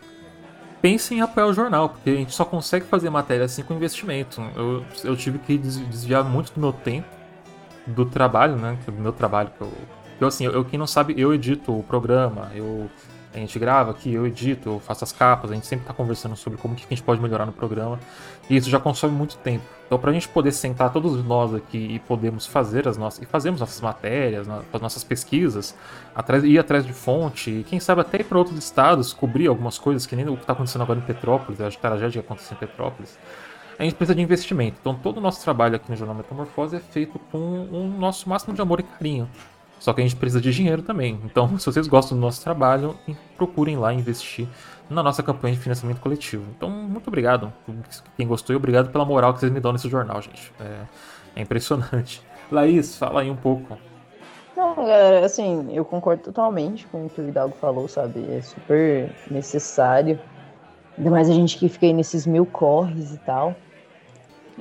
Pensem 0.82 1.18
em 1.18 1.22
apoiar 1.22 1.48
o 1.48 1.54
jornal, 1.54 1.90
porque 1.90 2.10
a 2.10 2.16
gente 2.16 2.34
só 2.34 2.46
consegue 2.46 2.86
fazer 2.86 3.10
matéria 3.10 3.46
assim 3.46 3.64
com 3.64 3.74
investimento. 3.74 4.42
Eu, 4.56 4.86
eu 5.04 5.16
tive 5.16 5.40
que 5.40 5.58
desviar 5.58 6.24
muito 6.24 6.54
do 6.54 6.60
meu 6.60 6.72
tempo, 6.72 7.08
do 7.88 8.06
trabalho, 8.06 8.56
né? 8.56 8.78
Do 8.86 8.92
meu 8.92 9.12
trabalho. 9.12 9.50
Que 9.58 9.62
eu, 9.62 9.72
eu, 10.22 10.28
assim, 10.28 10.46
eu, 10.46 10.64
quem 10.64 10.78
não 10.78 10.88
sabe, 10.88 11.16
eu 11.18 11.34
edito 11.34 11.78
o 11.78 11.84
programa, 11.84 12.52
eu 12.54 12.90
a 13.36 13.40
gente 13.40 13.60
grava 13.60 13.92
aqui, 13.92 14.14
eu 14.14 14.26
edito, 14.26 14.70
eu 14.70 14.80
faço 14.80 15.04
as 15.04 15.12
capas, 15.12 15.52
a 15.52 15.54
gente 15.54 15.68
sempre 15.68 15.84
está 15.84 15.94
conversando 15.94 16.38
sobre 16.38 16.58
como 16.58 16.74
que 16.74 16.86
a 16.86 16.90
gente 16.90 17.04
pode 17.04 17.22
melhorar 17.22 17.46
no 17.46 17.52
programa. 17.52 18.00
E 18.50 18.56
isso 18.56 18.70
já 18.70 18.80
consome 18.80 19.14
muito 19.14 19.36
tempo. 19.38 19.66
Então, 19.86 20.00
para 20.00 20.10
a 20.10 20.14
gente 20.14 20.28
poder 20.30 20.54
sentar 20.54 20.92
todos 20.92 21.24
nós 21.24 21.54
aqui 21.54 21.78
e 21.78 22.00
podermos 22.00 22.46
fazer 22.46 22.88
as 22.88 22.98
nossas. 22.98 23.22
e 23.22 23.26
fazermos 23.26 23.60
nossas 23.60 23.82
matérias, 23.82 24.48
as 24.72 24.82
nossas 24.82 25.04
pesquisas, 25.04 25.76
atrás, 26.16 26.46
ir 26.46 26.58
atrás 26.58 26.86
de 26.86 26.94
fonte, 26.94 27.52
e 27.52 27.64
quem 27.64 27.80
sabe 27.80 28.02
até 28.02 28.22
ir 28.22 28.24
para 28.24 28.38
outros 28.38 28.58
estados, 28.58 29.12
cobrir 29.12 29.48
algumas 29.48 29.78
coisas, 29.78 30.06
que 30.06 30.16
nem 30.16 30.26
o 30.28 30.36
que 30.36 30.44
está 30.44 30.54
acontecendo 30.54 30.84
agora 30.84 31.00
em 31.00 31.04
Petrópolis, 31.04 31.60
a 31.60 31.70
tragédia 31.70 32.22
que 32.22 32.26
aconteceu 32.26 32.56
em 32.56 32.60
Petrópolis. 32.60 33.18
A 33.78 33.84
gente 33.84 33.96
precisa 33.96 34.16
de 34.16 34.22
investimento. 34.22 34.78
Então, 34.80 34.96
todo 34.96 35.18
o 35.18 35.22
nosso 35.22 35.44
trabalho 35.44 35.76
aqui 35.76 35.90
no 35.90 35.98
Jornal 35.98 36.16
Metamorfose 36.16 36.78
é 36.78 36.80
feito 36.80 37.20
com 37.32 37.66
o 37.66 37.98
nosso 38.00 38.30
máximo 38.30 38.54
de 38.54 38.62
amor 38.62 38.80
e 38.80 38.84
carinho. 38.84 39.30
Só 39.86 39.94
que 39.94 40.02
a 40.02 40.04
gente 40.04 40.16
precisa 40.16 40.42
de 40.42 40.52
dinheiro 40.52 40.82
também. 40.82 41.20
Então, 41.24 41.48
se 41.60 41.66
vocês 41.68 41.88
gostam 41.88 42.18
do 42.18 42.22
nosso 42.22 42.42
trabalho, 42.42 42.98
procurem 43.38 43.78
lá 43.78 43.94
investir 43.94 44.48
na 44.90 45.04
nossa 45.04 45.22
campanha 45.22 45.54
de 45.54 45.62
financiamento 45.62 46.00
coletivo. 46.00 46.44
Então, 46.58 46.72
muito 46.72 47.08
obrigado. 47.08 47.54
Quem 48.18 48.28
gostou 48.28 48.56
e 48.56 48.58
obrigado 48.58 48.90
pela 48.90 49.06
moral 49.06 49.32
que 49.36 49.42
vocês 49.42 49.52
me 49.52 49.60
dão 49.60 49.72
nesse 49.72 49.88
jornal, 49.88 50.20
gente. 50.24 50.52
É, 50.60 50.82
é 51.36 51.42
impressionante. 51.44 52.20
Laís, 52.52 52.98
fala 52.98 53.22
aí 53.22 53.30
um 53.30 53.36
pouco. 53.36 53.78
Não, 54.58 54.74
galera, 54.74 55.24
assim, 55.24 55.68
eu 55.72 55.86
concordo 55.86 56.24
totalmente 56.24 56.88
com 56.88 57.06
o 57.06 57.10
que 57.10 57.22
o 57.22 57.28
Hidalgo 57.28 57.56
falou, 57.56 57.88
sabe? 57.88 58.26
É 58.28 58.42
super 58.42 59.12
necessário. 59.30 60.20
Ainda 60.98 61.12
mais 61.12 61.30
a 61.30 61.34
gente 61.34 61.60
que 61.60 61.70
fica 61.70 61.86
aí 61.86 61.94
nesses 61.94 62.26
mil 62.26 62.48
corres 62.48 63.14
e 63.14 63.20
tal. 63.20 63.54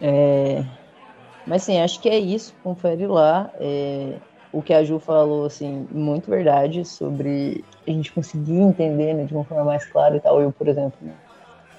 É... 0.03 0.63
Mas 1.47 1.63
sim, 1.63 1.81
acho 1.81 1.99
que 1.99 2.11
é 2.11 2.19
isso. 2.19 2.55
Confere 2.63 3.07
lá. 3.07 3.51
É 3.59 4.19
o 4.55 4.63
que 4.63 4.73
a 4.73 4.85
Ju 4.85 5.01
falou, 5.01 5.45
assim, 5.45 5.87
muito 5.91 6.31
verdade 6.31 6.85
sobre 6.85 7.65
a 7.87 7.91
gente 7.91 8.13
conseguir 8.13 8.61
entender 8.61 9.13
né, 9.13 9.25
de 9.25 9.35
uma 9.35 9.45
forma 9.45 9.65
mais 9.65 9.85
clara 9.85 10.17
e 10.17 10.21
tal. 10.21 10.41
Eu, 10.41 10.53
por 10.53 10.69
exemplo, 10.69 10.97
né, 11.03 11.13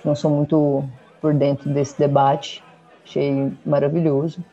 não 0.04 0.14
sou 0.14 0.30
muito 0.30 0.84
por 1.22 1.34
dentro 1.34 1.70
desse 1.70 1.98
debate, 1.98 2.62
achei 3.06 3.50
maravilhoso. 3.66 4.44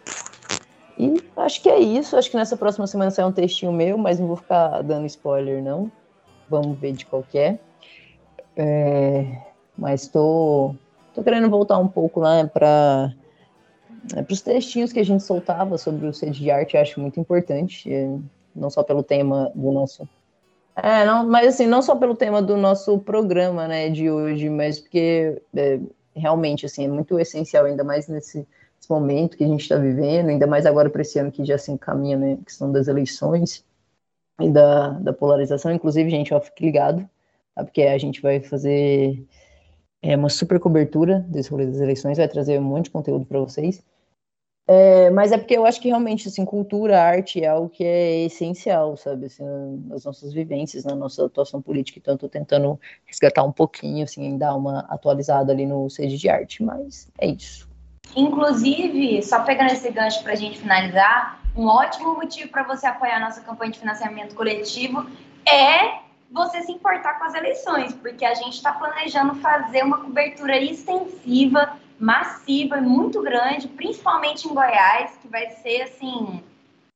E 0.96 1.20
acho 1.36 1.60
que 1.60 1.68
é 1.68 1.80
isso. 1.80 2.16
Acho 2.16 2.30
que 2.30 2.36
nessa 2.36 2.56
próxima 2.56 2.86
semana 2.86 3.10
sai 3.10 3.24
um 3.24 3.32
textinho 3.32 3.72
meu, 3.72 3.98
mas 3.98 4.20
não 4.20 4.28
vou 4.28 4.36
ficar 4.36 4.82
dando 4.82 5.04
spoiler, 5.06 5.60
não. 5.60 5.90
Vamos 6.48 6.78
ver 6.78 6.92
de 6.92 7.04
qualquer. 7.04 7.58
É, 8.56 9.36
mas 9.76 10.06
tô, 10.06 10.76
tô 11.12 11.24
querendo 11.24 11.50
voltar 11.50 11.78
um 11.78 11.88
pouco 11.88 12.20
lá 12.20 12.46
para 12.46 13.12
é, 14.14 14.22
para 14.22 14.32
os 14.32 14.40
textinhos 14.40 14.92
que 14.92 15.00
a 15.00 15.04
gente 15.04 15.22
soltava 15.22 15.78
sobre 15.78 16.06
o 16.06 16.12
sede 16.12 16.40
de 16.40 16.50
arte, 16.50 16.76
acho 16.76 17.00
muito 17.00 17.20
importante, 17.20 17.88
não 18.54 18.70
só 18.70 18.82
pelo 18.82 19.02
tema 19.02 19.50
do 19.54 19.70
nosso. 19.70 20.08
É, 20.74 21.04
não, 21.04 21.28
mas 21.28 21.48
assim, 21.48 21.66
não 21.66 21.82
só 21.82 21.94
pelo 21.94 22.16
tema 22.16 22.40
do 22.40 22.56
nosso 22.56 22.98
programa, 22.98 23.68
né, 23.68 23.90
de 23.90 24.10
hoje, 24.10 24.48
mas 24.48 24.80
porque 24.80 25.40
é, 25.54 25.78
realmente, 26.14 26.66
assim, 26.66 26.84
é 26.84 26.88
muito 26.88 27.18
essencial, 27.18 27.66
ainda 27.66 27.84
mais 27.84 28.08
nesse, 28.08 28.38
nesse 28.38 28.90
momento 28.90 29.36
que 29.36 29.44
a 29.44 29.46
gente 29.46 29.60
está 29.60 29.76
vivendo, 29.76 30.30
ainda 30.30 30.46
mais 30.46 30.64
agora 30.66 30.88
para 30.88 31.02
esse 31.02 31.18
ano 31.18 31.30
que 31.30 31.44
já 31.44 31.58
se 31.58 31.70
encaminha, 31.70 32.16
né, 32.16 32.38
a 32.40 32.44
questão 32.44 32.72
das 32.72 32.88
eleições 32.88 33.64
e 34.40 34.48
da, 34.48 34.90
da 34.90 35.12
polarização. 35.12 35.72
Inclusive, 35.72 36.10
gente, 36.10 36.32
ó, 36.32 36.40
fique 36.40 36.64
ligado, 36.64 37.08
tá, 37.54 37.64
porque 37.64 37.82
a 37.82 37.98
gente 37.98 38.22
vai 38.22 38.40
fazer 38.40 39.26
é, 40.00 40.16
uma 40.16 40.28
super 40.28 40.58
cobertura 40.58 41.20
desse 41.28 41.50
rolê 41.50 41.66
das 41.66 41.80
eleições, 41.80 42.18
vai 42.18 42.28
trazer 42.28 42.58
um 42.58 42.62
monte 42.64 42.84
de 42.84 42.90
conteúdo 42.90 43.26
para 43.26 43.38
vocês. 43.38 43.82
É, 44.66 45.10
mas 45.10 45.32
é 45.32 45.38
porque 45.38 45.56
eu 45.56 45.66
acho 45.66 45.80
que 45.80 45.88
realmente, 45.88 46.28
assim, 46.28 46.44
cultura, 46.44 47.02
arte 47.02 47.42
é 47.42 47.48
algo 47.48 47.68
que 47.68 47.84
é 47.84 48.24
essencial, 48.24 48.96
sabe, 48.96 49.26
assim, 49.26 49.44
nas 49.88 50.04
nossas 50.04 50.32
vivências, 50.32 50.84
na 50.84 50.94
nossa 50.94 51.26
atuação 51.26 51.60
política, 51.60 51.98
então 51.98 52.14
eu 52.14 52.18
tô 52.18 52.28
tentando 52.28 52.78
resgatar 53.04 53.42
um 53.42 53.50
pouquinho, 53.50 54.04
assim, 54.04 54.38
dar 54.38 54.54
uma 54.54 54.80
atualizada 54.88 55.52
ali 55.52 55.66
no 55.66 55.90
Seja 55.90 56.16
de 56.16 56.28
Arte, 56.28 56.62
mas 56.62 57.10
é 57.18 57.26
isso. 57.26 57.68
Inclusive, 58.14 59.22
só 59.22 59.42
pegando 59.42 59.72
esse 59.72 59.90
gancho 59.90 60.22
para 60.22 60.32
a 60.32 60.36
gente 60.36 60.58
finalizar, 60.58 61.42
um 61.56 61.66
ótimo 61.66 62.14
motivo 62.14 62.50
para 62.50 62.62
você 62.62 62.86
apoiar 62.86 63.16
a 63.16 63.20
nossa 63.20 63.40
campanha 63.40 63.72
de 63.72 63.78
financiamento 63.78 64.34
coletivo 64.34 65.06
é 65.44 66.02
você 66.32 66.62
se 66.62 66.72
importar 66.72 67.18
com 67.18 67.24
as 67.24 67.34
eleições, 67.34 67.94
porque 67.94 68.24
a 68.24 68.34
gente 68.34 68.54
está 68.54 68.72
planejando 68.72 69.34
fazer 69.36 69.84
uma 69.84 69.98
cobertura 69.98 70.56
extensiva 70.56 71.78
massiva, 72.02 72.78
muito 72.78 73.22
grande, 73.22 73.68
principalmente 73.68 74.48
em 74.48 74.52
Goiás, 74.52 75.16
que 75.22 75.28
vai 75.28 75.50
ser 75.50 75.82
assim 75.82 76.42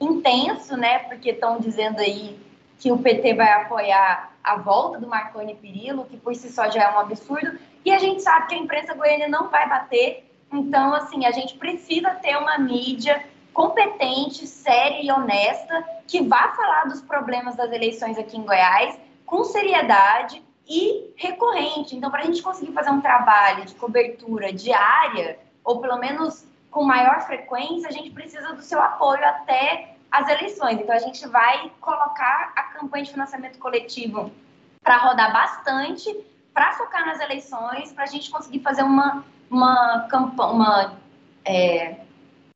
intenso, 0.01 0.77
né? 0.77 0.99
Porque 1.01 1.31
estão 1.31 1.61
dizendo 1.61 2.01
aí 2.01 2.37
que 2.81 2.91
o 2.91 2.99
PT 2.99 3.35
vai 3.35 3.53
apoiar 3.53 4.33
a 4.43 4.57
volta 4.57 4.99
do 4.99 5.07
Marconi 5.07 5.55
Perillo, 5.55 6.07
que 6.07 6.17
por 6.17 6.35
si 6.35 6.51
só 6.51 6.69
já 6.69 6.83
é 6.83 6.91
um 6.93 6.99
absurdo, 6.99 7.57
e 7.85 7.93
a 7.93 7.99
gente 7.99 8.21
sabe 8.21 8.49
que 8.49 8.55
a 8.57 8.59
imprensa 8.59 8.95
goiana 8.95 9.29
não 9.29 9.49
vai 9.49 9.69
bater. 9.69 10.29
Então, 10.53 10.93
assim, 10.93 11.25
a 11.25 11.31
gente 11.31 11.57
precisa 11.57 12.11
ter 12.11 12.37
uma 12.37 12.59
mídia 12.59 13.25
competente, 13.55 14.45
séria 14.45 15.01
e 15.01 15.11
honesta 15.11 15.85
que 16.07 16.21
vá 16.21 16.49
falar 16.49 16.85
dos 16.85 17.01
problemas 17.01 17.55
das 17.55 17.71
eleições 17.71 18.19
aqui 18.19 18.37
em 18.37 18.45
Goiás 18.45 18.99
com 19.27 19.45
seriedade 19.45 20.43
e 20.69 21.13
recorrente. 21.17 21.95
Então, 21.97 22.11
para 22.11 22.23
a 22.23 22.25
gente 22.25 22.43
conseguir 22.43 22.73
fazer 22.73 22.91
um 22.91 23.01
trabalho 23.01 23.65
de 23.65 23.75
cobertura 23.75 24.53
diária, 24.53 25.39
ou 25.65 25.81
pelo 25.81 25.99
menos 25.99 26.47
com 26.71 26.85
maior 26.85 27.21
frequência, 27.23 27.89
a 27.89 27.93
gente 27.93 28.11
precisa 28.11 28.55
do 28.55 28.63
seu 28.63 28.81
apoio 28.81 29.25
até 29.25 29.97
as 30.11 30.29
eleições. 30.29 30.79
Então, 30.81 30.95
a 30.95 30.99
gente 30.99 31.27
vai 31.29 31.71
colocar 31.81 32.53
a 32.57 32.63
campanha 32.65 33.05
de 33.05 33.11
financiamento 33.11 33.59
coletivo 33.59 34.31
para 34.83 34.99
rodar 34.99 35.33
bastante, 35.33 36.25
para 36.55 36.73
focar 36.73 37.05
nas 37.05 37.21
eleições, 37.21 37.93
para 37.93 38.05
a 38.05 38.07
gente 38.07 38.31
conseguir 38.31 38.61
fazer 38.61 38.83
uma, 38.83 39.25
uma, 39.51 40.09
uma 40.39 40.97
é, 41.45 41.97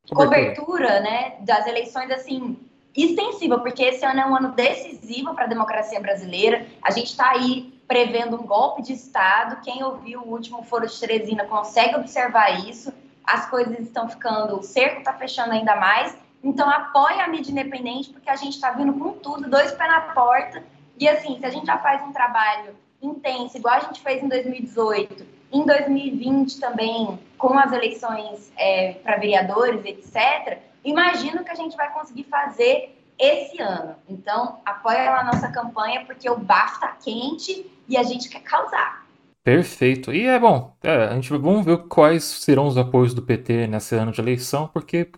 cobertura 0.08 1.00
né, 1.00 1.36
das 1.40 1.66
eleições 1.66 2.10
assim 2.10 2.56
extensiva, 2.96 3.58
porque 3.58 3.82
esse 3.82 4.04
ano 4.04 4.20
é 4.20 4.26
um 4.26 4.36
ano 4.36 4.52
decisivo 4.52 5.34
para 5.34 5.44
a 5.44 5.48
democracia 5.48 6.00
brasileira. 6.00 6.66
A 6.82 6.90
gente 6.90 7.06
está 7.06 7.30
aí 7.30 7.72
prevendo 7.86 8.36
um 8.36 8.46
golpe 8.46 8.82
de 8.82 8.92
Estado. 8.92 9.60
Quem 9.62 9.82
ouviu 9.82 10.20
o 10.20 10.30
último 10.30 10.62
Foro 10.62 10.86
de 10.86 10.98
Teresina 10.98 11.44
consegue 11.44 11.96
observar 11.96 12.68
isso. 12.68 12.92
As 13.24 13.48
coisas 13.48 13.78
estão 13.80 14.08
ficando, 14.08 14.58
o 14.58 14.62
cerco 14.62 14.98
está 14.98 15.12
fechando 15.12 15.52
ainda 15.52 15.76
mais. 15.76 16.16
Então, 16.42 16.68
apoie 16.68 17.20
a 17.20 17.28
mídia 17.28 17.50
independente, 17.50 18.10
porque 18.10 18.30
a 18.30 18.36
gente 18.36 18.54
está 18.54 18.70
vindo 18.70 18.94
com 18.94 19.12
tudo, 19.12 19.48
dois 19.48 19.72
pés 19.72 19.90
na 19.90 20.00
porta. 20.00 20.62
E 20.98 21.08
assim, 21.08 21.38
se 21.38 21.46
a 21.46 21.50
gente 21.50 21.66
já 21.66 21.78
faz 21.78 22.02
um 22.02 22.12
trabalho 22.12 22.74
intenso, 23.02 23.56
igual 23.56 23.74
a 23.74 23.80
gente 23.80 24.00
fez 24.00 24.22
em 24.22 24.28
2018, 24.28 25.26
em 25.52 25.64
2020 25.64 26.60
também, 26.60 27.18
com 27.36 27.58
as 27.58 27.72
eleições 27.72 28.52
é, 28.56 28.94
para 29.02 29.16
vereadores, 29.16 29.84
etc., 29.84 30.58
imagino 30.84 31.44
que 31.44 31.50
a 31.50 31.54
gente 31.54 31.76
vai 31.76 31.92
conseguir 31.92 32.24
fazer 32.24 32.96
esse 33.18 33.60
ano. 33.60 33.94
Então, 34.08 34.60
apoia 34.64 35.14
a 35.14 35.24
nossa 35.24 35.48
campanha, 35.48 36.04
porque 36.06 36.28
o 36.28 36.38
bafo 36.38 36.80
tá 36.80 36.96
quente 37.02 37.70
e 37.88 37.96
a 37.96 38.02
gente 38.02 38.28
quer 38.28 38.40
causar. 38.40 39.04
Perfeito. 39.42 40.12
E 40.12 40.26
é 40.26 40.38
bom, 40.38 40.74
é, 40.82 41.04
a 41.04 41.14
gente 41.14 41.30
vamos 41.30 41.64
ver 41.64 41.78
quais 41.88 42.24
serão 42.24 42.66
os 42.66 42.76
apoios 42.76 43.14
do 43.14 43.22
PT 43.22 43.66
nesse 43.66 43.94
ano 43.94 44.12
de 44.12 44.20
eleição, 44.20 44.68
porque 44.68 45.10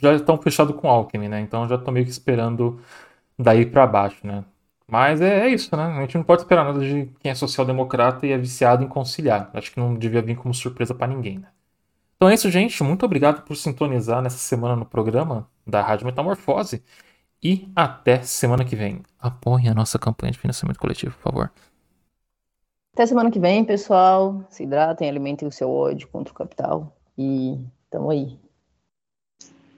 já 0.00 0.14
estão 0.14 0.38
fechados 0.38 0.74
com 0.76 0.88
Alckmin, 0.88 1.28
né? 1.28 1.40
Então 1.40 1.68
já 1.68 1.76
estou 1.76 1.92
meio 1.92 2.06
que 2.06 2.12
esperando 2.12 2.80
daí 3.38 3.66
para 3.66 3.86
baixo, 3.86 4.26
né? 4.26 4.44
Mas 4.88 5.20
é, 5.20 5.46
é, 5.46 5.48
isso, 5.48 5.74
né? 5.76 5.82
A 5.82 6.00
gente 6.02 6.16
não 6.16 6.24
pode 6.24 6.42
esperar 6.42 6.64
nada 6.64 6.80
de 6.80 7.10
quem 7.20 7.30
é 7.30 7.34
social-democrata 7.34 8.26
e 8.26 8.32
é 8.32 8.38
viciado 8.38 8.84
em 8.84 8.88
conciliar. 8.88 9.50
Acho 9.52 9.72
que 9.72 9.80
não 9.80 9.94
devia 9.94 10.22
vir 10.22 10.36
como 10.36 10.54
surpresa 10.54 10.94
para 10.94 11.08
ninguém, 11.08 11.38
né? 11.38 11.48
Então 12.16 12.30
é 12.30 12.34
isso, 12.34 12.50
gente. 12.50 12.82
Muito 12.82 13.04
obrigado 13.04 13.42
por 13.42 13.54
sintonizar 13.56 14.22
nessa 14.22 14.38
semana 14.38 14.74
no 14.74 14.86
programa 14.86 15.48
da 15.66 15.82
Rádio 15.82 16.06
Metamorfose. 16.06 16.82
E 17.42 17.70
até 17.76 18.22
semana 18.22 18.64
que 18.64 18.74
vem. 18.74 19.02
Apoie 19.18 19.68
a 19.68 19.74
nossa 19.74 19.98
campanha 19.98 20.32
de 20.32 20.38
financiamento 20.38 20.78
coletivo, 20.78 21.14
por 21.16 21.22
favor. 21.22 21.52
Até 22.94 23.04
semana 23.04 23.30
que 23.30 23.38
vem, 23.38 23.62
pessoal. 23.64 24.42
Se 24.48 24.62
hidratem, 24.62 25.08
alimentem 25.08 25.46
o 25.46 25.52
seu 25.52 25.70
ódio 25.70 26.08
contra 26.08 26.32
o 26.32 26.36
capital. 26.36 26.96
E 27.18 27.60
tamo 27.90 28.10
aí. 28.10 28.38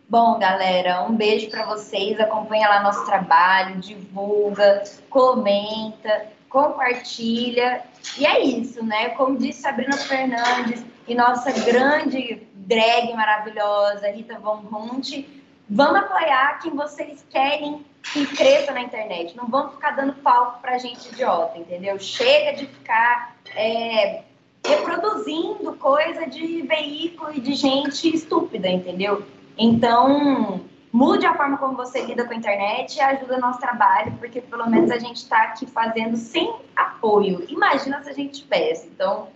Bom, 0.08 0.38
galera, 0.38 1.02
um 1.02 1.16
beijo 1.16 1.50
para 1.50 1.66
vocês. 1.66 2.18
Acompanha 2.20 2.68
lá 2.68 2.82
nosso 2.84 3.04
trabalho, 3.04 3.80
divulga, 3.80 4.84
comenta, 5.10 6.28
compartilha. 6.48 7.82
E 8.16 8.24
é 8.24 8.40
isso, 8.40 8.84
né? 8.84 9.08
Como 9.10 9.36
disse 9.36 9.62
Sabrina 9.62 9.96
Fernandes 9.96 10.84
e 11.08 11.14
nossa 11.14 11.50
grande 11.52 12.46
drag 12.54 13.14
maravilhosa, 13.14 14.10
Rita 14.10 14.38
Von 14.38 14.62
Hunt, 14.70 15.24
vamos 15.68 16.00
apoiar 16.02 16.58
quem 16.60 16.76
vocês 16.76 17.24
querem 17.30 17.84
que 18.12 18.26
cresça 18.26 18.72
na 18.72 18.82
internet. 18.82 19.34
Não 19.34 19.46
vamos 19.46 19.74
ficar 19.74 19.92
dando 19.92 20.12
palco 20.14 20.60
pra 20.60 20.76
gente 20.76 21.08
idiota, 21.08 21.56
entendeu? 21.56 21.98
Chega 21.98 22.58
de 22.58 22.66
ficar 22.66 23.36
é, 23.56 24.22
reproduzindo 24.66 25.72
coisa 25.76 26.26
de 26.26 26.60
veículo 26.62 27.32
e 27.34 27.40
de 27.40 27.54
gente 27.54 28.14
estúpida, 28.14 28.68
entendeu? 28.68 29.24
Então, 29.56 30.60
mude 30.92 31.24
a 31.24 31.34
forma 31.34 31.56
como 31.56 31.74
você 31.74 32.02
lida 32.02 32.24
com 32.24 32.34
a 32.34 32.36
internet 32.36 32.96
e 32.96 33.00
ajuda 33.00 33.36
o 33.36 33.40
nosso 33.40 33.60
trabalho, 33.60 34.12
porque 34.18 34.42
pelo 34.42 34.68
menos 34.68 34.90
a 34.90 34.98
gente 34.98 35.16
está 35.16 35.44
aqui 35.44 35.64
fazendo 35.64 36.18
sem 36.18 36.54
apoio. 36.76 37.44
Imagina 37.48 38.02
se 38.02 38.10
a 38.10 38.12
gente 38.12 38.42
tivesse. 38.42 38.88
Então, 38.88 39.28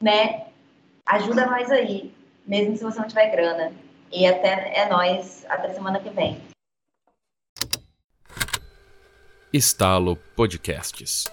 né, 0.00 0.46
ajuda 1.08 1.46
nós 1.46 1.70
aí, 1.70 2.14
mesmo 2.46 2.76
se 2.76 2.84
você 2.84 3.00
não 3.00 3.08
tiver 3.08 3.30
grana. 3.30 3.72
E 4.12 4.26
até 4.26 4.72
é 4.74 4.88
nós, 4.88 5.44
até 5.48 5.72
semana 5.74 6.00
que 6.00 6.10
vem. 6.10 6.40
Estalo 9.52 10.16
Podcasts. 10.36 11.24